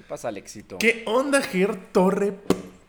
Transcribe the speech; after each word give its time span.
¿Qué 0.00 0.06
pasa, 0.08 0.28
Alexito? 0.28 0.78
¿Qué 0.78 1.02
onda, 1.04 1.42
Ger 1.42 1.76
Torre? 1.92 2.32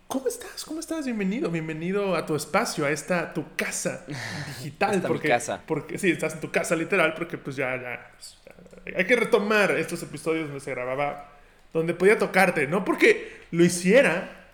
¿Cómo 0.07 0.29
estás? 0.29 0.63
¿Cómo 0.63 0.79
estás? 0.79 1.03
Bienvenido, 1.03 1.51
bienvenido 1.51 2.15
a 2.15 2.25
tu 2.25 2.37
espacio, 2.37 2.85
a 2.85 2.89
esta 2.89 3.33
tu 3.33 3.53
casa 3.57 4.05
digital. 4.07 4.91
Esta 4.95 5.09
mi 5.09 5.13
porque, 5.13 5.27
casa. 5.27 5.61
porque 5.67 5.99
sí, 5.99 6.09
estás 6.09 6.35
en 6.35 6.39
tu 6.39 6.49
casa 6.51 6.73
literal, 6.73 7.13
porque 7.13 7.37
pues 7.37 7.57
ya, 7.57 7.75
ya, 7.75 8.11
pues, 8.15 8.37
ya, 8.45 8.97
hay 8.97 9.05
que 9.05 9.17
retomar 9.17 9.71
estos 9.71 10.01
episodios 10.03 10.45
donde 10.45 10.61
se 10.61 10.71
grababa, 10.71 11.33
donde 11.73 11.93
podía 11.93 12.17
tocarte, 12.17 12.65
no 12.65 12.85
porque 12.85 13.41
lo 13.51 13.65
hiciera. 13.65 14.47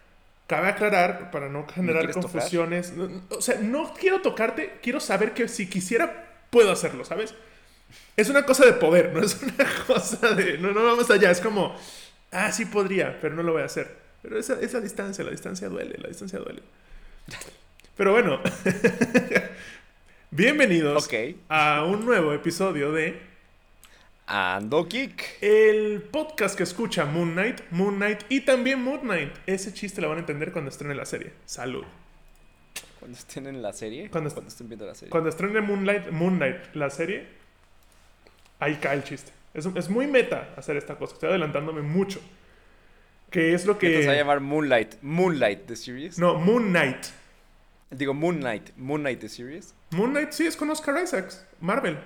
Cabe 0.48 0.70
aclarar, 0.70 1.30
para 1.30 1.50
no 1.50 1.68
generar 1.68 2.10
confusiones. 2.12 2.92
no, 2.94 3.08
no, 3.08 3.22
O 3.38 3.42
sea, 3.42 3.60
no 3.60 3.94
quiero 3.94 4.22
tocarte, 4.22 4.80
quiero 4.82 5.00
saber 5.00 5.36
que 5.36 5.48
si 5.48 5.70
quisiera, 5.70 6.26
puedo 6.50 6.72
hacerlo, 6.72 7.06
¿sabes? 7.06 7.36
Es 8.16 8.30
una 8.30 8.46
cosa 8.46 8.66
de 8.66 8.74
poder, 8.74 9.14
no 9.14 9.22
es 9.22 9.40
una 9.44 9.70
cosa 9.88 10.34
de. 10.34 10.58
No, 10.58 10.72
no 10.72 10.84
vamos 10.84 11.12
allá, 11.12 11.30
es 11.30 11.40
como. 11.40 11.76
Ah, 12.40 12.52
sí 12.52 12.66
podría, 12.66 13.20
pero 13.20 13.34
no 13.34 13.42
lo 13.42 13.54
voy 13.54 13.64
a 13.64 13.66
hacer. 13.66 13.96
Pero 14.22 14.38
esa, 14.38 14.62
esa 14.62 14.80
distancia, 14.80 15.24
la 15.24 15.32
distancia 15.32 15.70
duele, 15.70 15.96
la 15.98 16.08
distancia 16.08 16.38
duele. 16.38 16.62
Pero 17.96 18.12
bueno. 18.12 18.40
Bienvenidos 20.30 21.10
a 21.50 21.84
un 21.84 22.06
nuevo 22.06 22.34
episodio 22.34 22.92
de 22.92 23.20
Ando 24.28 24.88
Kick. 24.88 25.24
el 25.42 26.04
podcast 26.12 26.56
que 26.56 26.62
escucha 26.62 27.06
Moon 27.06 27.32
Knight, 27.32 27.62
Moon 27.72 27.96
Knight 27.96 28.20
y 28.30 28.42
también 28.42 28.84
Moon 28.84 29.00
Knight. 29.00 29.34
Ese 29.48 29.74
chiste 29.74 30.00
lo 30.00 30.10
van 30.10 30.18
a 30.18 30.20
entender 30.20 30.52
cuando 30.52 30.70
estrene 30.70 30.94
la 30.94 31.06
serie. 31.08 31.34
Salud. 31.48 31.86
Cuando 33.00 33.18
estén 33.18 33.48
en 33.48 33.64
la 33.64 33.74
serie. 33.74 34.12
Cuando 34.12 34.30
Cuando, 34.30 34.48
est- 34.50 34.54
estén 34.54 34.70
viendo 34.70 34.86
la 34.86 34.94
serie. 34.94 35.10
Cuando 35.10 35.30
estrene 35.32 35.60
Moonlight, 35.62 36.12
Moon 36.12 36.36
Knight, 36.38 36.76
la 36.76 36.92
serie, 36.92 37.26
ahí 38.60 38.76
cae 38.76 38.98
el 38.98 39.04
chiste. 39.04 39.32
Es, 39.54 39.66
es 39.66 39.90
muy 39.90 40.08
meta 40.08 40.54
hacer 40.56 40.78
esta 40.78 40.96
cosa. 40.96 41.14
Estoy 41.14 41.30
adelantándome 41.30 41.82
mucho. 41.82 42.20
Que 43.30 43.54
es 43.54 43.66
lo 43.66 43.78
¿Qué 43.78 43.90
te 43.90 44.06
va 44.06 44.12
a 44.12 44.16
que... 44.16 44.20
llamar 44.20 44.40
Moonlight? 44.40 44.96
Moonlight 45.02 45.66
The 45.66 45.76
Series. 45.76 46.18
No, 46.18 46.36
Moon 46.36 46.70
Knight. 46.70 47.08
Digo 47.90 48.14
Moon 48.14 48.40
Knight. 48.40 48.70
Moon 48.78 49.02
Knight 49.02 49.20
The 49.20 49.30
Series. 49.30 49.74
Moon 49.92 50.12
Knight 50.12 50.32
sí 50.32 50.46
es 50.48 50.56
con 50.56 50.70
Oscar 50.70 51.02
Isaacs. 51.04 51.46
Marvel. 51.60 51.98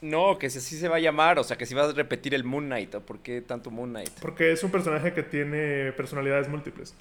No, 0.00 0.38
que 0.38 0.50
si 0.50 0.58
así 0.58 0.78
se 0.78 0.88
va 0.88 0.96
a 0.96 1.00
llamar. 1.00 1.38
O 1.38 1.44
sea, 1.44 1.56
que 1.56 1.66
si 1.66 1.74
vas 1.74 1.88
a 1.88 1.92
repetir 1.92 2.34
el 2.34 2.44
Moon 2.44 2.66
Knight. 2.66 2.94
¿O 2.94 3.00
por 3.00 3.18
qué 3.20 3.40
tanto 3.40 3.70
Moon 3.70 3.90
Knight? 3.90 4.10
Porque 4.20 4.52
es 4.52 4.62
un 4.62 4.70
personaje 4.70 5.12
que 5.12 5.22
tiene 5.22 5.92
personalidades 5.92 6.48
múltiples. 6.48 6.94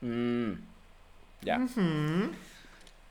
Mm, 0.00 0.52
ya. 1.42 1.66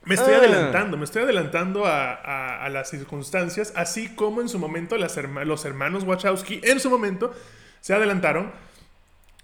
Me 0.06 0.14
estoy 0.16 0.34
Ah. 0.34 0.38
adelantando, 0.38 0.96
me 0.96 1.04
estoy 1.04 1.22
adelantando 1.22 1.86
a, 1.86 2.12
a- 2.14 2.64
a 2.64 2.68
las 2.68 2.90
circunstancias, 2.90 3.72
así 3.76 4.08
como 4.14 4.40
en 4.40 4.48
su 4.48 4.58
momento 4.58 4.96
las 4.98 5.16
herma- 5.16 5.44
los 5.44 5.64
hermanos 5.64 6.04
Wachowski 6.04 6.60
en 6.64 6.80
su 6.80 6.90
momento 6.90 7.34
se 7.80 7.94
adelantaron 7.94 8.52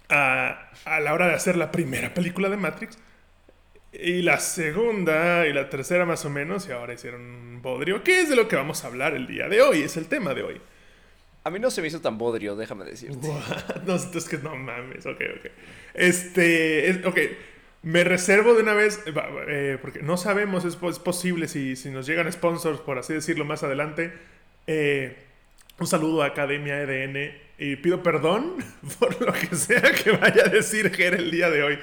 a, 0.09 0.69
a 0.85 0.99
la 0.99 1.13
hora 1.13 1.27
de 1.27 1.33
hacer 1.35 1.55
la 1.55 1.71
primera 1.71 2.13
película 2.13 2.49
de 2.49 2.57
Matrix 2.57 2.97
y 3.93 4.21
la 4.21 4.39
segunda 4.39 5.45
y 5.47 5.53
la 5.53 5.69
tercera 5.69 6.05
más 6.05 6.23
o 6.25 6.29
menos 6.29 6.67
y 6.67 6.71
ahora 6.71 6.93
hicieron 6.93 7.21
un 7.21 7.61
bodrio, 7.61 8.03
que 8.03 8.21
es 8.21 8.29
de 8.29 8.35
lo 8.35 8.47
que 8.47 8.55
vamos 8.55 8.83
a 8.83 8.87
hablar 8.87 9.13
el 9.13 9.27
día 9.27 9.47
de 9.49 9.61
hoy, 9.61 9.81
es 9.83 9.97
el 9.97 10.07
tema 10.07 10.33
de 10.33 10.43
hoy. 10.43 10.61
A 11.43 11.49
mí 11.49 11.59
no 11.59 11.71
se 11.71 11.81
me 11.81 11.87
hizo 11.87 11.99
tan 12.01 12.17
bodrio, 12.19 12.55
déjame 12.55 12.85
decirte. 12.85 13.27
What? 13.27 13.81
No, 13.85 13.95
es 13.95 14.29
que 14.29 14.37
no 14.37 14.55
mames, 14.55 15.05
ok, 15.05 15.21
ok. 15.39 15.51
Este, 15.95 16.89
es- 16.89 17.05
ok, 17.05 17.17
me 17.83 18.03
reservo 18.03 18.53
de 18.53 18.61
una 18.61 18.73
vez, 18.73 18.99
eh, 19.05 19.13
eh, 19.47 19.77
porque 19.81 20.01
no 20.01 20.17
sabemos, 20.17 20.65
es, 20.65 20.77
es 20.81 20.99
posible 20.99 21.47
si, 21.47 21.75
si 21.75 21.89
nos 21.89 22.05
llegan 22.05 22.31
sponsors, 22.31 22.79
por 22.79 22.97
así 22.99 23.13
decirlo, 23.13 23.45
más 23.45 23.63
adelante. 23.63 24.13
eh, 24.67 25.17
un 25.79 25.87
saludo 25.87 26.21
a 26.21 26.27
Academia 26.27 26.79
EDN 26.81 27.33
y 27.57 27.75
pido 27.77 28.03
perdón 28.03 28.57
por 28.99 29.19
lo 29.19 29.33
que 29.33 29.55
sea 29.55 29.81
que 29.81 30.11
vaya 30.11 30.43
a 30.45 30.49
decir 30.49 30.91
Ger 30.95 31.15
el 31.15 31.31
día 31.31 31.49
de 31.49 31.63
hoy. 31.63 31.79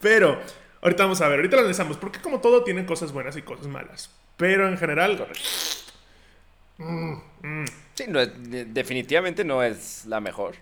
Pero, 0.00 0.40
ahorita 0.80 1.02
vamos 1.04 1.20
a 1.20 1.28
ver, 1.28 1.38
ahorita 1.40 1.56
lo 1.56 1.60
analizamos, 1.60 1.96
porque 1.98 2.20
como 2.20 2.40
todo 2.40 2.64
tiene 2.64 2.86
cosas 2.86 3.12
buenas 3.12 3.36
y 3.36 3.42
cosas 3.42 3.66
malas. 3.66 4.10
Pero 4.36 4.66
en 4.68 4.78
general, 4.78 5.28
Sí, 7.94 8.04
no 8.08 8.24
definitivamente 8.26 9.44
no 9.44 9.62
es 9.62 10.06
la 10.06 10.20
mejor. 10.20 10.56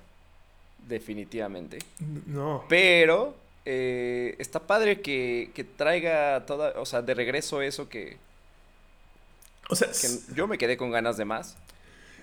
Definitivamente. 0.89 1.79
no. 2.27 2.65
Pero 2.69 3.37
eh, 3.65 4.37
está 4.39 4.61
padre 4.67 5.01
que, 5.03 5.51
que 5.55 5.65
traiga 5.65 6.45
toda, 6.47 6.75
o 6.81 6.87
sea, 6.87 7.03
de 7.03 7.15
regreso 7.15 7.63
eso 7.63 7.89
que, 7.89 8.19
O 9.69 9.75
sea, 9.77 9.89
que 10.01 10.09
yo 10.35 10.47
me 10.47 10.59
quedé 10.59 10.77
con 10.77 10.91
ganas 10.91 11.17
de 11.17 11.25
más. 11.25 11.57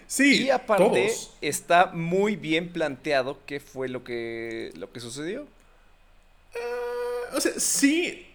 sí, 0.08 0.46
y 0.46 0.50
aparte 0.50 1.08
todos. 1.08 1.38
está 1.42 1.88
muy 1.88 2.36
bien 2.36 2.70
planteado 2.74 3.40
qué 3.46 3.60
fue 3.60 3.90
lo 3.90 4.04
que, 4.04 4.72
lo 4.76 4.92
que 4.92 5.00
sucedió. 5.00 5.48
Ah, 6.56 7.36
o 7.36 7.42
sea, 7.42 7.54
sí. 7.60 8.26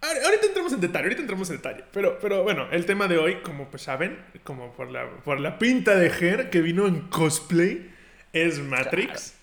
Ahor- 0.00 0.24
Ahorita 0.24 0.46
entramos 0.46 0.72
en 0.72 0.80
detalle, 0.80 1.04
ahorita 1.04 1.20
entramos 1.22 1.50
en 1.50 1.56
detalle. 1.56 1.84
Pero, 1.92 2.18
pero 2.20 2.42
bueno, 2.42 2.68
el 2.72 2.86
tema 2.86 3.06
de 3.06 3.18
hoy, 3.18 3.36
como 3.42 3.68
pues 3.70 3.82
saben, 3.82 4.18
como 4.44 4.72
por 4.72 4.90
la, 4.90 5.08
por 5.24 5.40
la 5.40 5.58
pinta 5.58 5.94
de 5.96 6.10
Ger 6.10 6.50
que 6.50 6.60
vino 6.62 6.86
en 6.86 7.02
cosplay, 7.08 7.90
es 8.32 8.58
Matrix. 8.60 9.34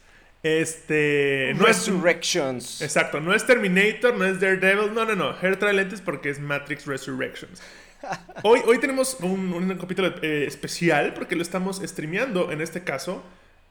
Este. 0.48 1.54
No 1.56 1.68
es. 1.68 1.88
Resurrections. 1.88 2.82
Exacto, 2.82 3.20
no 3.20 3.34
es 3.34 3.46
Terminator, 3.46 4.16
no 4.16 4.26
es 4.26 4.40
Daredevil, 4.40 4.94
no, 4.94 5.06
no, 5.06 5.16
no. 5.16 5.34
Ger 5.36 5.58
trae 5.58 5.74
lentes 5.74 6.02
porque 6.02 6.30
es 6.30 6.40
Matrix 6.40 6.86
Resurrections. 6.86 7.62
Hoy, 8.44 8.62
hoy 8.66 8.78
tenemos 8.78 9.18
un, 9.22 9.52
un 9.54 9.76
capítulo 9.78 10.14
eh, 10.22 10.46
especial 10.48 11.16
porque 11.16 11.36
lo 11.36 11.42
estamos 11.42 11.82
streameando, 11.84 12.52
en 12.52 12.62
este 12.62 12.84
caso, 12.84 13.24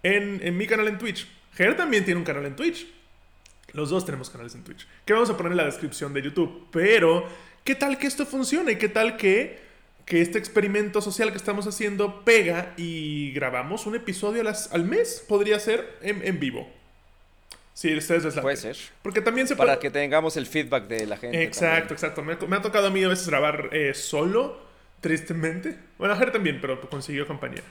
en, 0.03 0.41
en 0.43 0.57
mi 0.57 0.67
canal 0.67 0.89
en 0.89 0.99
Twitch. 0.99 1.29
Ger 1.55 1.77
también 1.77 2.05
tiene 2.05 2.19
un 2.19 2.25
canal 2.25 2.45
en 2.45 2.57
Twitch. 2.57 2.87
Los 3.73 3.91
dos 3.91 4.05
tenemos 4.05 4.29
canales 4.29 4.55
en 4.55 4.65
Twitch. 4.65 4.87
Que 5.05 5.13
vamos 5.13 5.31
a 5.31 5.37
poner 5.37 5.53
en 5.53 5.59
la 5.59 5.65
descripción 5.65 6.13
de 6.13 6.23
YouTube. 6.23 6.67
Pero, 6.73 7.29
¿qué 7.63 7.75
tal 7.75 7.99
que 7.99 8.07
esto 8.07 8.27
funcione? 8.27 8.79
¿Qué 8.79 8.89
tal 8.89 9.17
que, 9.17 9.61
que 10.07 10.23
este 10.23 10.39
experimento 10.39 11.03
social 11.03 11.31
que 11.33 11.37
estamos 11.37 11.67
haciendo 11.67 12.25
pega 12.25 12.73
y 12.79 13.33
grabamos 13.33 13.85
un 13.87 13.95
episodio 13.97 14.43
las- 14.43 14.73
al 14.73 14.85
mes? 14.85 15.23
Podría 15.29 15.61
ser 15.61 15.99
en, 16.01 16.25
en 16.27 16.41
vivo. 16.41 16.67
Sí, 17.75 17.95
ustedes 17.95 18.25
les. 18.25 18.35
Puede 18.39 18.57
ser. 18.57 18.77
Porque 19.03 19.21
también 19.21 19.47
se 19.47 19.55
Para 19.57 19.75
puede... 19.75 19.81
que 19.83 19.91
tengamos 19.91 20.37
el 20.39 20.47
feedback 20.47 20.85
de 20.87 21.07
la 21.07 21.17
gente. 21.19 21.43
Exacto, 21.43 21.93
exacto. 21.93 22.23
Me, 22.23 22.33
ha- 22.35 22.47
me 22.47 22.57
ha 22.57 22.63
tocado 22.63 22.87
a 22.87 22.91
mí 22.91 23.05
a 23.05 23.09
veces 23.09 23.29
grabar 23.29 23.69
eh, 23.73 23.93
solo, 23.93 24.59
tristemente. 25.03 25.77
Bueno, 25.99 26.15
a 26.15 26.17
Ger 26.17 26.33
también, 26.33 26.59
pero 26.61 26.81
consiguió 26.89 27.27
compañía. 27.27 27.63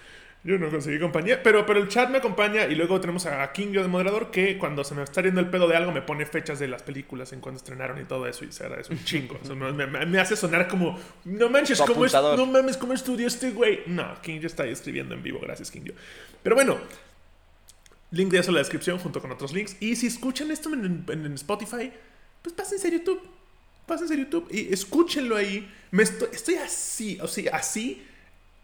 Yo 0.45 0.59
no 0.59 0.69
conseguí 0.69 0.99
compañía, 0.99 1.41
pero, 1.41 1.65
pero 1.65 1.79
el 1.81 1.87
chat 1.87 2.07
me 2.11 2.19
acompaña 2.19 2.65
y 2.67 2.75
luego 2.75 3.01
tenemos 3.01 3.25
a 3.25 3.51
King, 3.51 3.71
yo 3.71 3.81
de 3.81 3.87
moderador, 3.87 4.29
que 4.29 4.59
cuando 4.59 4.83
se 4.83 4.93
me 4.93 5.01
está 5.01 5.21
yendo 5.23 5.41
el 5.41 5.49
pedo 5.49 5.67
de 5.67 5.75
algo 5.75 5.91
me 5.91 6.03
pone 6.03 6.23
fechas 6.27 6.59
de 6.59 6.67
las 6.67 6.83
películas 6.83 7.33
en 7.33 7.41
cuando 7.41 7.57
estrenaron 7.57 7.99
y 7.99 8.03
todo 8.05 8.27
eso 8.27 8.45
y 8.45 8.51
se 8.51 8.63
agradece 8.63 8.93
un 8.93 9.03
chingo. 9.03 9.39
Me, 9.73 9.87
me- 9.87 10.05
me 10.05 10.19
hace 10.19 10.35
sonar 10.35 10.67
como, 10.67 10.99
no 11.23 11.49
manches, 11.49 11.79
¿cómo, 11.87 12.05
es- 12.05 12.11
no 12.37 12.45
mames, 12.45 12.77
¿cómo 12.77 12.93
estudió 12.93 13.25
este 13.25 13.49
güey? 13.51 13.79
No, 13.87 14.21
King 14.21 14.39
yo 14.39 14.45
está 14.45 14.61
ahí 14.63 14.69
escribiendo 14.69 15.15
en 15.15 15.23
vivo, 15.23 15.39
gracias 15.41 15.71
King 15.71 15.81
yo. 15.85 15.93
Pero 16.43 16.55
bueno, 16.55 16.77
Link 18.11 18.29
de 18.31 18.37
eso 18.39 18.49
en 18.51 18.55
la 18.55 18.61
descripción 18.61 18.99
junto 18.99 19.19
con 19.21 19.31
otros 19.31 19.51
links. 19.51 19.77
Y 19.79 19.95
si 19.95 20.07
escuchan 20.07 20.51
esto 20.51 20.71
en, 20.73 21.03
en- 21.09 21.25
en 21.25 21.33
Spotify, 21.33 21.91
pues 22.41 22.53
pásense 22.53 22.87
a 22.87 22.91
YouTube. 22.91 23.21
Pásense 23.87 24.13
a 24.13 24.17
YouTube 24.17 24.47
y 24.51 24.71
escúchenlo 24.73 25.35
ahí. 25.35 25.67
Me 25.91 26.03
estoy, 26.03 26.29
estoy 26.31 26.55
así, 26.55 27.17
o 27.21 27.27
sea, 27.27 27.55
así. 27.55 28.05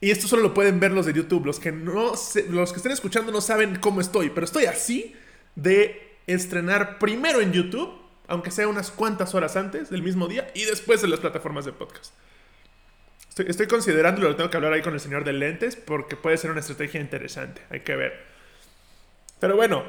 Y 0.02 0.12
esto 0.12 0.28
solo 0.28 0.42
lo 0.42 0.54
pueden 0.54 0.80
ver 0.80 0.92
los 0.92 1.06
de 1.06 1.14
YouTube. 1.14 1.46
Los 1.46 1.60
que 1.60 1.72
no 1.72 2.16
se- 2.18 2.48
los 2.50 2.72
que 2.72 2.78
estén 2.78 2.92
escuchando 2.92 3.32
no 3.32 3.40
saben 3.40 3.78
cómo 3.78 4.02
estoy. 4.02 4.32
Pero 4.32 4.46
estoy 4.46 4.66
así 4.66 5.16
de 5.56 6.18
estrenar 6.28 6.98
primero 7.00 7.40
en 7.40 7.54
YouTube, 7.54 7.90
aunque 8.28 8.52
sea 8.52 8.68
unas 8.68 8.90
cuantas 8.92 9.36
horas 9.36 9.56
antes 9.56 9.90
del 9.90 10.02
mismo 10.02 10.28
día, 10.28 10.50
y 10.56 10.64
después 10.66 11.04
en 11.04 11.12
las 11.12 11.20
plataformas 11.20 11.66
de 11.66 11.74
podcast. 11.74 12.14
Estoy, 13.30 13.46
estoy 13.48 13.68
considerándolo, 13.68 14.30
lo 14.30 14.36
tengo 14.36 14.50
que 14.50 14.58
hablar 14.58 14.74
ahí 14.74 14.82
con 14.82 14.94
el 14.94 15.00
señor 15.00 15.24
de 15.24 15.34
lentes, 15.34 15.76
porque 15.76 16.16
puede 16.16 16.38
ser 16.38 16.52
una 16.52 16.60
estrategia 16.62 17.00
interesante. 17.00 17.62
Hay 17.70 17.82
que 17.82 17.96
ver. 17.96 18.26
Pero 19.40 19.56
bueno, 19.56 19.84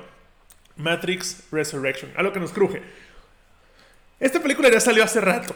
Matrix 0.77 1.45
Resurrection, 1.51 2.11
a 2.17 2.23
lo 2.23 2.33
que 2.33 2.41
nos 2.41 2.53
cruje. 2.53 2.83
Esta 4.21 4.41
película 4.41 4.71
ya 4.71 4.81
salió 4.81 5.03
hace 5.05 5.21
rato. 5.21 5.55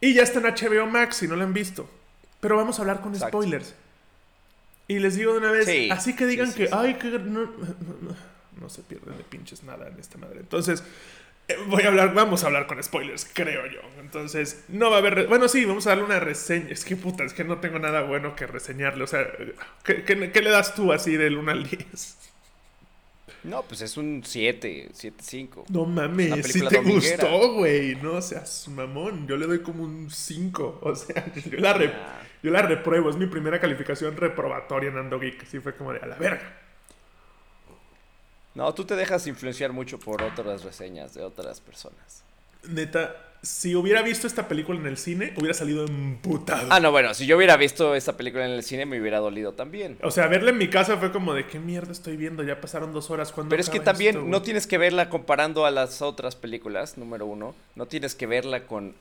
Y 0.00 0.12
ya 0.14 0.22
está 0.22 0.40
en 0.40 0.46
HBO 0.46 0.86
Max 0.86 1.16
si 1.16 1.28
no 1.28 1.36
la 1.36 1.44
han 1.44 1.54
visto. 1.54 1.88
Pero 2.40 2.56
vamos 2.56 2.78
a 2.78 2.82
hablar 2.82 3.00
con 3.00 3.12
Exacto. 3.14 3.38
spoilers. 3.40 3.74
Y 4.88 4.98
les 5.00 5.16
digo 5.16 5.32
de 5.32 5.38
una 5.38 5.50
vez, 5.50 5.66
Sí, 5.66 5.88
así 5.90 6.14
que 6.14 6.26
digan 6.26 6.50
sí, 6.52 6.58
que, 6.64 6.68
ay, 6.72 6.94
que 6.94 7.08
no, 7.18 7.50
no, 8.60 8.68
se 8.68 8.82
pierden 8.82 9.16
de 9.18 9.24
pinches 9.24 9.62
nada 9.64 9.88
en 9.88 9.98
esta 9.98 10.16
madre. 10.18 10.40
Entonces, 10.40 10.82
eh, 11.48 11.56
voy 11.66 11.82
a 11.82 11.88
hablar, 11.88 12.14
vamos 12.14 12.42
a 12.44 12.46
hablar 12.46 12.66
con 12.66 12.82
spoilers, 12.82 13.28
creo 13.32 13.66
yo. 13.66 13.80
Entonces, 14.00 14.64
no 14.68 14.90
va 14.90 14.96
a 14.96 14.98
haber, 15.00 15.26
bueno, 15.26 15.48
sí, 15.48 15.64
vamos 15.64 15.86
a 15.86 15.90
darle 15.90 16.04
una 16.04 16.20
reseña. 16.20 16.68
Es 16.70 16.84
que 16.84 16.96
puta, 16.96 17.24
es 17.24 17.32
que 17.34 17.44
no 17.44 17.58
tengo 17.58 17.78
nada 17.78 18.02
bueno 18.02 18.36
que 18.36 18.46
reseñarle. 18.46 19.04
O 19.04 19.06
sea, 19.08 19.26
¿qué, 19.84 20.04
qué- 20.04 20.30
qué 20.32 20.42
le 20.42 20.50
das 20.50 20.74
tú 20.74 20.92
así 20.92 21.16
del 21.16 21.36
1 21.36 21.50
al 21.52 21.68
10? 21.68 22.16
No, 23.46 23.62
pues 23.62 23.80
es 23.80 23.96
un 23.96 24.22
7, 24.24 24.90
7, 24.92 25.16
5. 25.22 25.64
No 25.70 25.84
mames, 25.86 26.46
si 26.52 26.60
te 26.66 26.76
dominguera. 26.76 27.28
gustó, 27.30 27.52
güey. 27.54 27.94
No 27.96 28.20
seas 28.20 28.66
mamón. 28.68 29.26
Yo 29.28 29.36
le 29.36 29.46
doy 29.46 29.60
como 29.62 29.84
un 29.84 30.10
5. 30.10 30.80
O 30.82 30.94
sea, 30.94 31.24
yo 31.34 31.58
la, 31.58 31.72
re- 31.72 31.92
Ah. 31.94 32.20
yo 32.42 32.50
la 32.50 32.62
repruebo. 32.62 33.08
Es 33.08 33.16
mi 33.16 33.26
primera 33.26 33.60
calificación 33.60 34.16
reprobatoria 34.16 34.90
en 34.90 34.98
Ando 34.98 35.18
Geek. 35.20 35.42
Así 35.44 35.60
fue 35.60 35.74
como 35.76 35.92
de 35.92 36.00
a 36.00 36.06
la 36.06 36.16
verga. 36.16 36.56
No, 38.54 38.72
tú 38.74 38.84
te 38.84 38.96
dejas 38.96 39.26
influenciar 39.26 39.72
mucho 39.72 39.98
por 39.98 40.22
otras 40.22 40.64
reseñas 40.64 41.14
de 41.14 41.22
otras 41.22 41.60
personas. 41.60 42.24
Neta, 42.68 43.16
si 43.42 43.76
hubiera 43.76 44.02
visto 44.02 44.26
esta 44.26 44.48
película 44.48 44.78
en 44.80 44.86
el 44.86 44.96
cine, 44.96 45.32
hubiera 45.36 45.54
salido 45.54 45.86
emputado. 45.86 46.68
Ah, 46.70 46.80
no, 46.80 46.90
bueno, 46.90 47.14
si 47.14 47.26
yo 47.26 47.36
hubiera 47.36 47.56
visto 47.56 47.94
esta 47.94 48.16
película 48.16 48.44
en 48.44 48.50
el 48.50 48.62
cine 48.62 48.86
me 48.86 49.00
hubiera 49.00 49.18
dolido 49.18 49.52
también. 49.52 49.98
O 50.02 50.10
sea, 50.10 50.26
verla 50.26 50.50
en 50.50 50.58
mi 50.58 50.68
casa 50.68 50.96
fue 50.96 51.12
como 51.12 51.32
de 51.32 51.46
qué 51.46 51.58
mierda 51.58 51.92
estoy 51.92 52.16
viendo, 52.16 52.42
ya 52.42 52.60
pasaron 52.60 52.92
dos 52.92 53.10
horas. 53.10 53.32
cuando 53.32 53.50
Pero 53.50 53.62
es 53.62 53.70
que 53.70 53.80
también 53.80 54.30
no 54.30 54.42
tienes 54.42 54.66
que 54.66 54.78
verla 54.78 55.08
comparando 55.08 55.64
a 55.64 55.70
las 55.70 56.02
otras 56.02 56.34
películas, 56.34 56.98
número 56.98 57.26
uno. 57.26 57.54
No 57.76 57.86
tienes 57.86 58.14
que 58.14 58.26
verla 58.26 58.66
con 58.66 58.94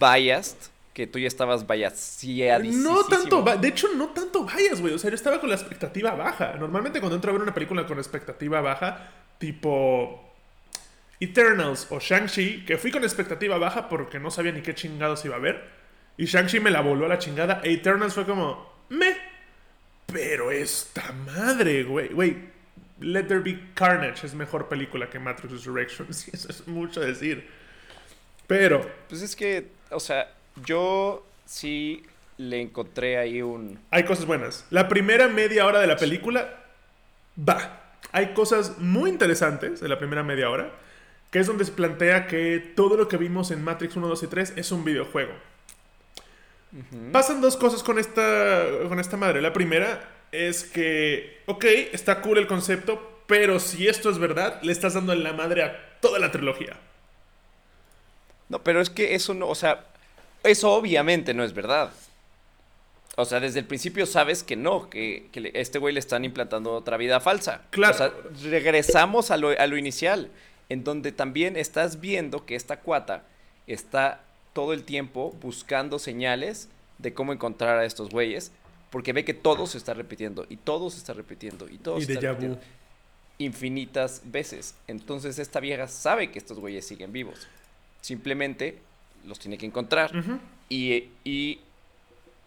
Biased, 0.00 0.56
que 0.94 1.06
tú 1.06 1.18
ya 1.18 1.28
estabas 1.28 1.66
biased. 1.66 2.28
No 2.64 3.04
tanto, 3.04 3.42
de 3.42 3.68
hecho, 3.68 3.88
no 3.96 4.08
tanto 4.08 4.44
bias, 4.44 4.80
güey. 4.80 4.94
O 4.94 4.98
sea, 4.98 5.10
yo 5.10 5.16
estaba 5.16 5.40
con 5.40 5.48
la 5.48 5.54
expectativa 5.54 6.10
baja. 6.14 6.54
Normalmente 6.58 7.00
cuando 7.00 7.16
entro 7.16 7.30
a 7.30 7.34
ver 7.34 7.42
una 7.42 7.54
película 7.54 7.86
con 7.86 7.98
expectativa 7.98 8.60
baja, 8.60 9.10
tipo 9.38 10.31
Eternals 11.24 11.86
o 11.90 11.98
Shang-Chi, 12.00 12.64
que 12.64 12.78
fui 12.78 12.90
con 12.90 13.04
expectativa 13.04 13.58
baja 13.58 13.88
porque 13.88 14.18
no 14.18 14.30
sabía 14.30 14.52
ni 14.52 14.62
qué 14.62 14.74
chingados 14.74 15.24
iba 15.24 15.36
a 15.36 15.38
ver. 15.38 15.62
Y 16.16 16.26
Shang-Chi 16.26 16.60
me 16.60 16.70
la 16.70 16.80
voló 16.80 17.06
a 17.06 17.08
la 17.08 17.18
chingada. 17.18 17.60
E 17.62 17.72
Eternals 17.72 18.14
fue 18.14 18.26
como, 18.26 18.70
me. 18.88 19.16
Pero 20.12 20.50
esta 20.50 21.12
madre, 21.12 21.84
güey. 21.84 22.08
Güey, 22.08 22.36
Let 23.00 23.24
There 23.24 23.40
Be 23.40 23.58
Carnage 23.74 24.26
es 24.26 24.34
mejor 24.34 24.68
película 24.68 25.08
que 25.08 25.18
Matrix 25.18 25.52
Resurrections. 25.52 26.28
eso 26.32 26.48
es 26.50 26.66
mucho 26.66 27.00
decir. 27.00 27.48
Pero. 28.46 28.88
Pues 29.08 29.22
es 29.22 29.36
que, 29.36 29.68
o 29.90 30.00
sea, 30.00 30.30
yo 30.64 31.26
sí 31.46 32.02
le 32.36 32.60
encontré 32.60 33.16
ahí 33.16 33.42
un. 33.42 33.78
Hay 33.90 34.04
cosas 34.04 34.26
buenas. 34.26 34.66
La 34.70 34.88
primera 34.88 35.28
media 35.28 35.66
hora 35.66 35.80
de 35.80 35.86
la 35.86 35.96
película 35.96 36.64
va. 37.38 37.78
Hay 38.10 38.34
cosas 38.34 38.78
muy 38.78 39.08
interesantes 39.08 39.80
de 39.80 39.88
la 39.88 39.98
primera 39.98 40.22
media 40.22 40.50
hora 40.50 40.72
que 41.32 41.38
es 41.38 41.46
donde 41.46 41.64
se 41.64 41.72
plantea 41.72 42.26
que 42.26 42.72
todo 42.76 42.96
lo 42.96 43.08
que 43.08 43.16
vimos 43.16 43.50
en 43.50 43.64
Matrix 43.64 43.96
1, 43.96 44.06
2 44.06 44.22
y 44.22 44.26
3 44.26 44.52
es 44.56 44.70
un 44.70 44.84
videojuego. 44.84 45.32
Pasan 47.10 47.40
dos 47.40 47.56
cosas 47.56 47.82
con 47.82 47.98
esta, 47.98 48.64
con 48.86 49.00
esta 49.00 49.16
madre. 49.16 49.40
La 49.40 49.54
primera 49.54 50.10
es 50.30 50.62
que, 50.62 51.42
ok, 51.46 51.64
está 51.92 52.20
cool 52.20 52.36
el 52.36 52.46
concepto, 52.46 53.22
pero 53.26 53.60
si 53.60 53.88
esto 53.88 54.10
es 54.10 54.18
verdad, 54.18 54.60
le 54.62 54.72
estás 54.72 54.92
dando 54.92 55.14
en 55.14 55.22
la 55.22 55.32
madre 55.32 55.62
a 55.62 55.98
toda 56.00 56.18
la 56.18 56.30
trilogía. 56.30 56.78
No, 58.50 58.62
pero 58.62 58.82
es 58.82 58.90
que 58.90 59.14
eso 59.14 59.32
no, 59.32 59.48
o 59.48 59.54
sea, 59.54 59.86
eso 60.44 60.70
obviamente 60.72 61.32
no 61.32 61.44
es 61.44 61.54
verdad. 61.54 61.92
O 63.16 63.24
sea, 63.24 63.40
desde 63.40 63.60
el 63.60 63.66
principio 63.66 64.04
sabes 64.04 64.42
que 64.42 64.56
no, 64.56 64.90
que, 64.90 65.28
que 65.32 65.50
este 65.54 65.78
güey 65.78 65.94
le 65.94 66.00
están 66.00 66.26
implantando 66.26 66.72
otra 66.72 66.98
vida 66.98 67.20
falsa. 67.20 67.62
Claro. 67.70 67.94
O 67.94 67.96
sea, 67.96 68.12
regresamos 68.50 69.30
a 69.30 69.38
lo, 69.38 69.48
a 69.48 69.66
lo 69.66 69.78
inicial 69.78 70.30
en 70.68 70.84
donde 70.84 71.12
también 71.12 71.56
estás 71.56 72.00
viendo 72.00 72.46
que 72.46 72.54
esta 72.54 72.80
cuata 72.80 73.24
está 73.66 74.24
todo 74.52 74.72
el 74.72 74.84
tiempo 74.84 75.34
buscando 75.40 75.98
señales 75.98 76.68
de 76.98 77.14
cómo 77.14 77.32
encontrar 77.32 77.78
a 77.78 77.84
estos 77.84 78.10
güeyes, 78.10 78.52
porque 78.90 79.12
ve 79.12 79.24
que 79.24 79.34
todo 79.34 79.66
se 79.66 79.78
está 79.78 79.94
repitiendo, 79.94 80.46
y 80.48 80.56
todo 80.56 80.90
se 80.90 80.98
está 80.98 81.14
repitiendo, 81.14 81.68
y 81.68 81.78
todo 81.78 82.00
se 82.00 82.12
está 82.12 82.28
repitiendo 82.28 82.58
infinitas 83.38 84.22
veces. 84.24 84.74
Entonces 84.86 85.38
esta 85.38 85.60
vieja 85.60 85.88
sabe 85.88 86.30
que 86.30 86.38
estos 86.38 86.58
güeyes 86.58 86.86
siguen 86.86 87.12
vivos. 87.12 87.48
Simplemente 88.00 88.78
los 89.26 89.38
tiene 89.38 89.58
que 89.58 89.66
encontrar. 89.66 90.12
Y, 90.68 91.08
y 91.24 91.60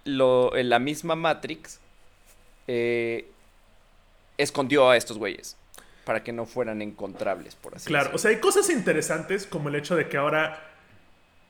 lo, 0.03 0.55
en 0.55 0.69
la 0.69 0.79
misma 0.79 1.15
Matrix 1.15 1.79
eh, 2.67 3.29
escondió 4.37 4.89
a 4.89 4.97
estos 4.97 5.17
güeyes 5.17 5.57
para 6.05 6.23
que 6.23 6.31
no 6.31 6.45
fueran 6.45 6.81
encontrables, 6.81 7.55
por 7.55 7.75
así 7.75 7.85
decirlo. 7.85 7.99
Claro, 7.99 8.15
o 8.15 8.17
sea, 8.17 8.31
hay 8.31 8.37
cosas 8.37 8.69
interesantes 8.69 9.45
como 9.45 9.69
el 9.69 9.75
hecho 9.75 9.95
de 9.95 10.07
que 10.07 10.17
ahora 10.17 10.71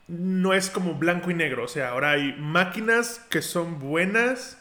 no 0.07 0.53
es 0.53 0.69
como 0.69 0.95
blanco 0.95 1.29
y 1.29 1.33
negro, 1.33 1.65
o 1.65 1.67
sea, 1.67 1.89
ahora 1.89 2.11
hay 2.11 2.33
máquinas 2.39 3.21
que 3.29 3.41
son 3.41 3.79
buenas 3.79 4.57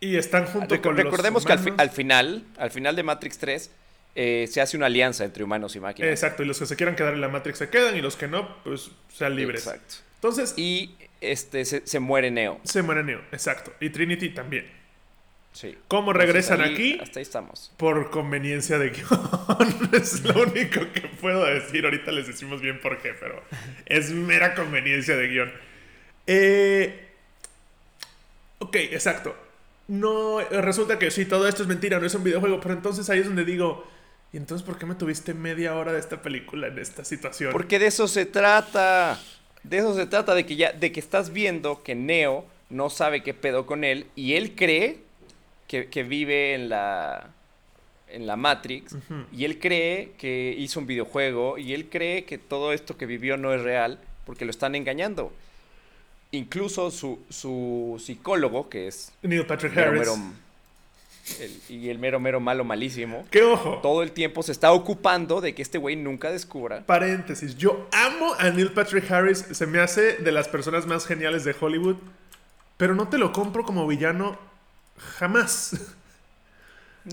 y 0.00 0.16
están 0.16 0.46
junto 0.46 0.80
con 0.82 0.96
Recordemos 0.96 1.44
que 1.44 1.52
al, 1.52 1.90
final, 1.90 2.44
al 2.58 2.70
final 2.70 2.94
de 2.94 3.02
Matrix 3.02 3.38
3, 3.38 3.70
eh, 4.14 4.48
se 4.50 4.60
hace 4.60 4.76
una 4.76 4.86
alianza 4.86 5.24
entre 5.24 5.42
humanos 5.42 5.74
y 5.74 5.80
máquinas. 5.80 6.10
Exacto, 6.10 6.42
y 6.42 6.46
los 6.46 6.58
que 6.58 6.66
se 6.66 6.76
quieran 6.76 6.96
quedar 6.96 7.14
en 7.14 7.20
la 7.20 7.28
Matrix 7.28 7.58
se 7.58 7.70
quedan 7.70 7.96
y 7.96 8.02
los 8.02 8.16
que 8.16 8.28
no, 8.28 8.62
pues 8.62 8.90
sean 9.12 9.34
libres. 9.36 9.66
Exacto. 9.66 9.96
Entonces. 10.16 10.54
Y 10.56 10.94
este 11.20 11.64
se, 11.64 11.86
se 11.86 11.98
muere 11.98 12.30
Neo. 12.30 12.60
Se 12.64 12.82
muere 12.82 13.02
Neo, 13.02 13.20
exacto. 13.32 13.72
Y 13.80 13.90
Trinity 13.90 14.30
también. 14.30 14.66
¿Cómo 15.88 16.12
regresan 16.12 16.60
aquí? 16.60 16.98
Hasta 17.00 17.18
ahí 17.18 17.22
estamos. 17.22 17.72
Por 17.76 18.10
conveniencia 18.10 18.78
de 18.78 18.90
guion. 18.90 19.88
es 19.92 20.24
lo 20.24 20.42
único 20.42 20.80
que 20.92 21.02
puedo 21.20 21.44
decir. 21.44 21.84
Ahorita 21.84 22.12
les 22.12 22.26
decimos 22.26 22.60
bien 22.60 22.80
por 22.80 22.98
qué, 22.98 23.14
pero 23.18 23.42
es 23.86 24.10
mera 24.10 24.54
conveniencia 24.54 25.16
de 25.16 25.28
guion. 25.28 25.52
Eh, 26.26 27.08
ok, 28.58 28.76
exacto. 28.76 29.36
No, 29.88 30.40
resulta 30.40 30.98
que 30.98 31.10
sí, 31.10 31.26
todo 31.26 31.46
esto 31.46 31.62
es 31.62 31.68
mentira, 31.68 32.00
no 32.00 32.06
es 32.06 32.14
un 32.14 32.24
videojuego, 32.24 32.60
pero 32.60 32.74
entonces 32.74 33.08
ahí 33.08 33.20
es 33.20 33.26
donde 33.26 33.44
digo, 33.44 33.86
¿y 34.32 34.36
entonces 34.36 34.66
por 34.66 34.78
qué 34.78 34.86
me 34.86 34.96
tuviste 34.96 35.32
media 35.32 35.76
hora 35.76 35.92
de 35.92 36.00
esta 36.00 36.22
película 36.22 36.66
en 36.66 36.78
esta 36.78 37.04
situación? 37.04 37.52
Porque 37.52 37.78
de 37.78 37.86
eso 37.86 38.08
se 38.08 38.26
trata. 38.26 39.20
De 39.62 39.78
eso 39.78 39.94
se 39.94 40.06
trata, 40.06 40.34
de 40.34 40.44
que 40.44 40.56
ya, 40.56 40.72
de 40.72 40.92
que 40.92 41.00
estás 41.00 41.32
viendo 41.32 41.82
que 41.82 41.94
Neo 41.94 42.44
no 42.68 42.90
sabe 42.90 43.22
qué 43.22 43.32
pedo 43.34 43.66
con 43.66 43.84
él 43.84 44.06
y 44.16 44.34
él 44.34 44.54
cree 44.56 45.05
que, 45.66 46.02
vive 46.02 46.54
en 46.54 46.68
la, 46.68 47.30
en 48.08 48.26
la 48.26 48.36
Matrix 48.36 48.96
y 49.32 49.44
él 49.44 49.58
cree 49.58 50.12
que 50.18 50.54
hizo 50.56 50.80
un 50.80 50.86
videojuego 50.86 51.58
y 51.58 51.74
él 51.74 51.88
cree 51.88 52.24
que 52.24 52.38
todo 52.38 52.72
esto 52.72 52.96
que 52.96 53.06
vivió 53.06 53.36
no 53.36 53.52
es 53.52 53.62
real 53.62 53.98
porque 54.24 54.44
lo 54.44 54.50
están 54.50 54.74
engañando. 54.74 55.32
Incluso 56.32 56.90
su, 56.90 57.20
su 57.30 58.02
psicólogo, 58.04 58.68
que 58.68 58.88
es 58.88 59.12
Neil 59.22 59.46
Patrick 59.46 59.76
Harris. 59.76 60.10
y 61.68 61.88
el 61.88 61.98
mero 61.98 62.20
mero 62.20 62.40
malo 62.40 62.64
malísimo. 62.64 63.24
¡Qué 63.30 63.42
ojo! 63.42 63.78
Todo 63.82 64.02
el 64.02 64.12
tiempo 64.12 64.42
se 64.42 64.52
está 64.52 64.72
ocupando 64.72 65.40
de 65.40 65.54
que 65.54 65.62
este 65.62 65.78
güey 65.78 65.96
nunca 65.96 66.30
descubra. 66.30 66.84
Paréntesis, 66.84 67.56
yo 67.56 67.88
amo 67.92 68.34
a 68.38 68.50
Neil 68.50 68.72
Patrick 68.72 69.10
Harris, 69.10 69.44
se 69.50 69.66
me 69.66 69.78
hace 69.78 70.16
de 70.18 70.32
las 70.32 70.48
personas 70.48 70.86
más 70.86 71.06
geniales 71.06 71.44
de 71.44 71.54
Hollywood, 71.58 71.96
pero 72.76 72.94
no 72.94 73.08
te 73.08 73.18
lo 73.18 73.32
compro 73.32 73.64
como 73.64 73.86
villano 73.86 74.38
Jamás. 74.98 75.74